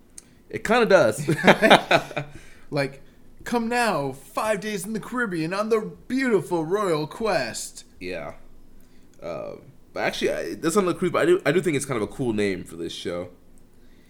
[0.48, 1.28] It kind of does.
[2.72, 3.02] Like,
[3.44, 7.84] come now, five days in the Caribbean on the beautiful Royal Quest.
[8.00, 8.32] yeah.
[9.22, 9.60] Um,
[9.92, 11.18] but actually, I, it doesn't look creepy.
[11.18, 11.42] I do.
[11.44, 13.28] I do think it's kind of a cool name for this show.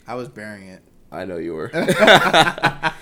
[0.07, 0.83] I was bearing it.
[1.12, 1.70] I know you were.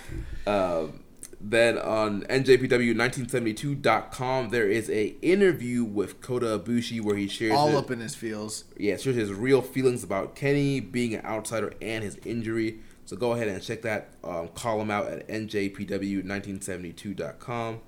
[0.47, 1.00] um,
[1.40, 7.76] then on NJPW1972.com, there is a interview with Kota Ibushi where he shares All his,
[7.78, 8.64] up in his feels.
[8.76, 12.80] yeah shares his real feelings about Kenny being an outsider and his injury.
[13.06, 17.80] So go ahead and check that um, column out at NJPW1972.com.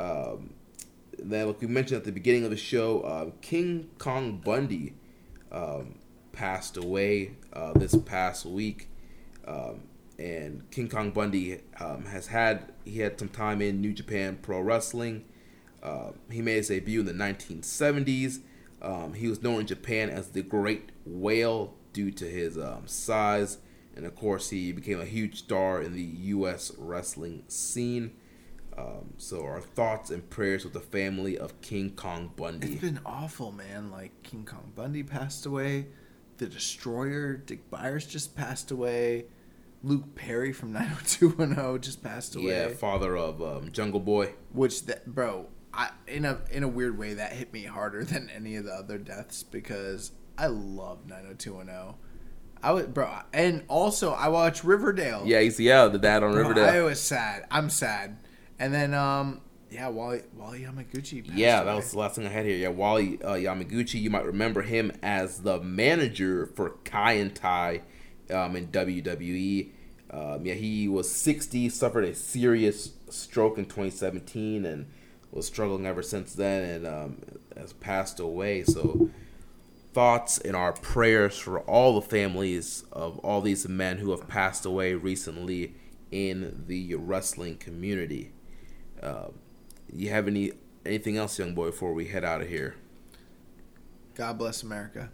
[0.00, 0.54] Um,
[1.18, 4.94] then, like we mentioned at the beginning of the show, um, King Kong Bundy
[5.52, 5.94] um,
[6.32, 8.88] passed away uh, this past week.
[9.46, 9.82] Um,
[10.18, 14.60] and King Kong Bundy um, has had he had some time in New Japan Pro
[14.60, 15.24] Wrestling.
[15.82, 18.40] Uh, he made his debut in the 1970s.
[18.80, 23.58] Um, he was known in Japan as the Great Whale due to his um, size,
[23.94, 26.72] and of course, he became a huge star in the U.S.
[26.78, 28.12] wrestling scene.
[28.76, 32.72] Um, so, our thoughts and prayers with the family of King Kong Bundy.
[32.72, 33.90] It's been awful, man.
[33.90, 35.88] Like, King Kong Bundy passed away.
[36.42, 39.26] The Destroyer, Dick Byers just passed away.
[39.84, 42.46] Luke Perry from 90210 just passed away.
[42.46, 44.34] Yeah, father of um, Jungle Boy.
[44.50, 48.28] Which that bro, I in a in a weird way that hit me harder than
[48.28, 51.94] any of the other deaths because I love 90210.
[52.60, 55.22] I would bro, and also I watched Riverdale.
[55.24, 56.64] Yeah, yeah the dad on Bro, Riverdale.
[56.64, 57.46] I was sad.
[57.52, 58.18] I'm sad.
[58.58, 59.42] And then um
[59.72, 61.24] yeah, Wally Wally Yamaguchi.
[61.34, 62.56] Yeah, that was the last thing I had here.
[62.56, 64.00] Yeah, Wally uh, Yamaguchi.
[64.00, 67.82] You might remember him as the manager for Kai En Tai
[68.30, 69.70] um, in WWE.
[70.10, 74.86] Um, yeah, he was 60, suffered a serious stroke in 2017, and
[75.30, 77.16] was struggling ever since then, and um,
[77.56, 78.62] has passed away.
[78.64, 79.08] So,
[79.94, 84.66] thoughts and our prayers for all the families of all these men who have passed
[84.66, 85.74] away recently
[86.10, 88.32] in the wrestling community.
[89.02, 89.28] Uh,
[89.94, 90.52] you have any
[90.84, 92.74] anything else, young boy, before we head out of here?
[94.14, 95.10] God bless America.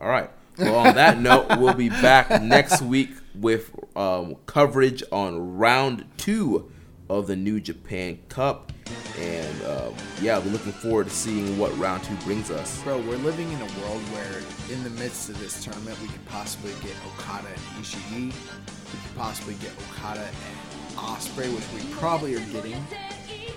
[0.00, 0.30] All right.
[0.58, 6.70] Well, on that note, we'll be back next week with um, coverage on round two
[7.08, 8.72] of the New Japan Cup.
[9.18, 12.82] And um, yeah, we're looking forward to seeing what round two brings us.
[12.82, 16.24] Bro, we're living in a world where, in the midst of this tournament, we could
[16.26, 18.26] possibly get Okada and Ishii.
[18.26, 22.84] We could possibly get Okada and Ospreay, which we probably are getting.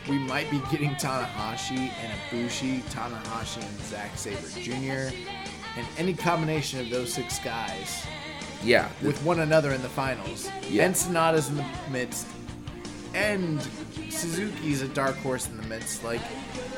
[0.09, 5.15] We might be getting Tanahashi and Ibushi, Tanahashi and Zack Sabre Jr.,
[5.77, 8.05] and any combination of those six guys
[8.63, 8.89] Yeah.
[9.01, 10.49] with one another in the finals.
[10.69, 10.85] Yeah.
[10.85, 12.27] And Sanada's in the midst.
[13.15, 13.61] And
[14.09, 16.03] Suzuki's a dark horse in the midst.
[16.03, 16.21] Like,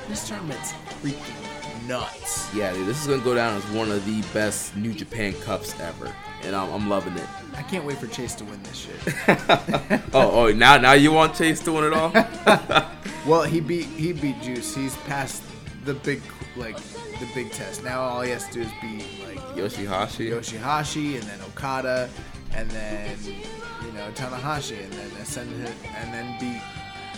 [0.08, 1.55] this tournament's freaking
[1.88, 2.53] nuts.
[2.53, 5.33] Yeah, dude, this is going to go down as one of the best New Japan
[5.41, 6.14] Cups ever.
[6.43, 7.27] And I'm, I'm loving it.
[7.55, 9.15] I can't wait for Chase to win this shit.
[10.14, 12.11] Oh, oh, now now you want Chase to win it all?
[13.25, 14.73] well, he beat he beat Juice.
[14.73, 15.43] He's passed
[15.83, 16.22] the big
[16.55, 16.77] like
[17.19, 17.83] the big test.
[17.83, 20.30] Now all he has to do is beat like Yoshihashi?
[20.30, 22.09] Yoshihashi and then Okada
[22.53, 26.61] and then you know Tanahashi and then ascend him and then beat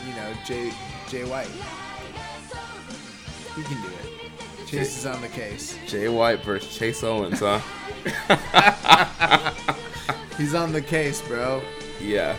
[0.07, 0.73] you know Jay
[1.07, 1.51] Jay White.
[3.55, 4.16] He can do it.
[4.67, 5.77] Chase is on the case.
[5.87, 7.61] Jay White versus Chase Owens, huh?
[10.37, 11.61] He's on the case, bro.
[12.01, 12.35] Yeah,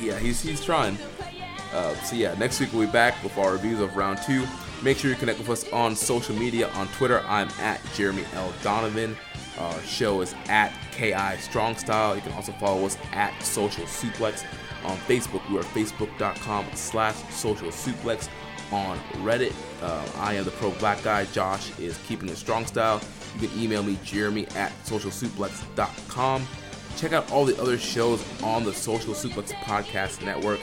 [0.00, 0.96] yeah, he's he's trying.
[1.72, 4.46] Uh, so yeah, next week we'll be back with our reviews of round two.
[4.82, 6.68] Make sure you connect with us on social media.
[6.70, 9.16] On Twitter, I'm at Jeremy L Donovan.
[9.58, 12.16] Our show is at Ki Strong Style.
[12.16, 14.44] You can also follow us at Social Suplex.
[14.84, 18.28] On Facebook, we are facebook.com/slash Social Suplex.
[18.72, 21.24] On Reddit, uh, I am the Pro Black Guy.
[21.26, 23.00] Josh is keeping it strong style.
[23.38, 26.46] You can email me Jeremy at socialsuplex.com.
[26.96, 30.60] Check out all the other shows on the Social Suplex Podcast Network.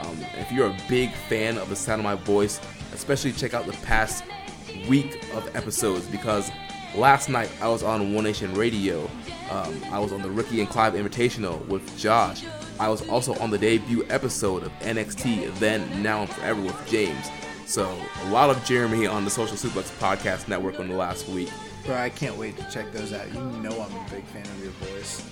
[0.00, 2.60] Um, if you're a big fan of the sound of my voice,
[2.92, 4.24] especially check out the past
[4.88, 6.50] week of episodes because
[6.94, 9.10] last night I was on One Nation Radio.
[9.50, 12.44] Um, I was on the Ricky and Clive Invitational with Josh.
[12.78, 17.26] I was also on the debut episode of NXT Then, Now, and Forever with James.
[17.68, 21.50] So, a lot of Jeremy on the Social Suplex Podcast Network on the last week.
[21.84, 23.30] Bro, I can't wait to check those out.
[23.30, 25.22] You know I'm a big fan of your voice.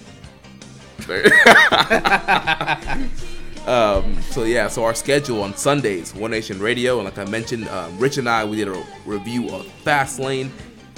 [3.66, 7.66] Um, so yeah, so our schedule on Sundays, One Nation Radio, and like I mentioned,
[7.68, 10.50] um, Rich and I we did a review of Fastlane.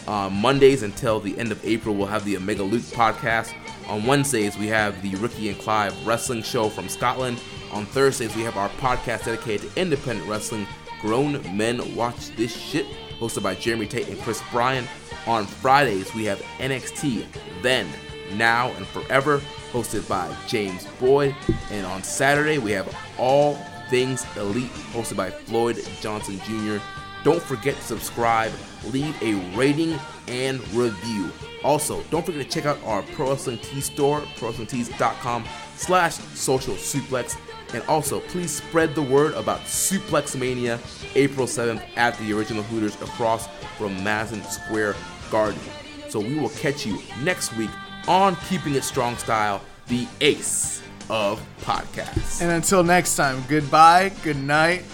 [0.06, 3.54] On Mondays until the end of April, we'll have the Omega Luke podcast.
[3.88, 7.40] On Wednesdays, we have the Ricky and Clive wrestling show from Scotland.
[7.72, 10.66] On Thursdays, we have our podcast dedicated to independent wrestling.
[11.00, 12.86] Grown Men Watch This Shit,
[13.18, 14.86] hosted by Jeremy Tate and Chris Bryan.
[15.26, 17.26] On Fridays, we have NXT
[17.62, 17.86] Then,
[18.34, 19.40] Now, and Forever,
[19.72, 21.34] hosted by James Boyd.
[21.70, 23.58] And on Saturday, we have All
[23.90, 26.82] Things Elite, hosted by Floyd Johnson Jr.
[27.24, 28.52] Don't forget to subscribe,
[28.90, 31.30] leave a rating and review.
[31.64, 35.44] Also, don't forget to check out our Pro Wrestling Tees store, prowrestlingtees.com
[35.76, 37.36] slash social suplex.
[37.74, 40.78] And also, please spread the word about Suplex Mania
[41.14, 44.96] April 7th at the original Hooters across from Madison Square
[45.30, 45.60] Garden.
[46.08, 47.70] So we will catch you next week
[48.06, 52.40] on Keeping It Strong Style, the ace of podcasts.
[52.40, 54.84] And until next time, goodbye, good night,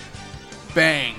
[0.74, 1.14] bang.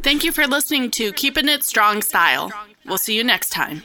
[0.00, 2.50] Thank you for listening to Keeping It Strong Style.
[2.86, 3.82] We'll see you next time.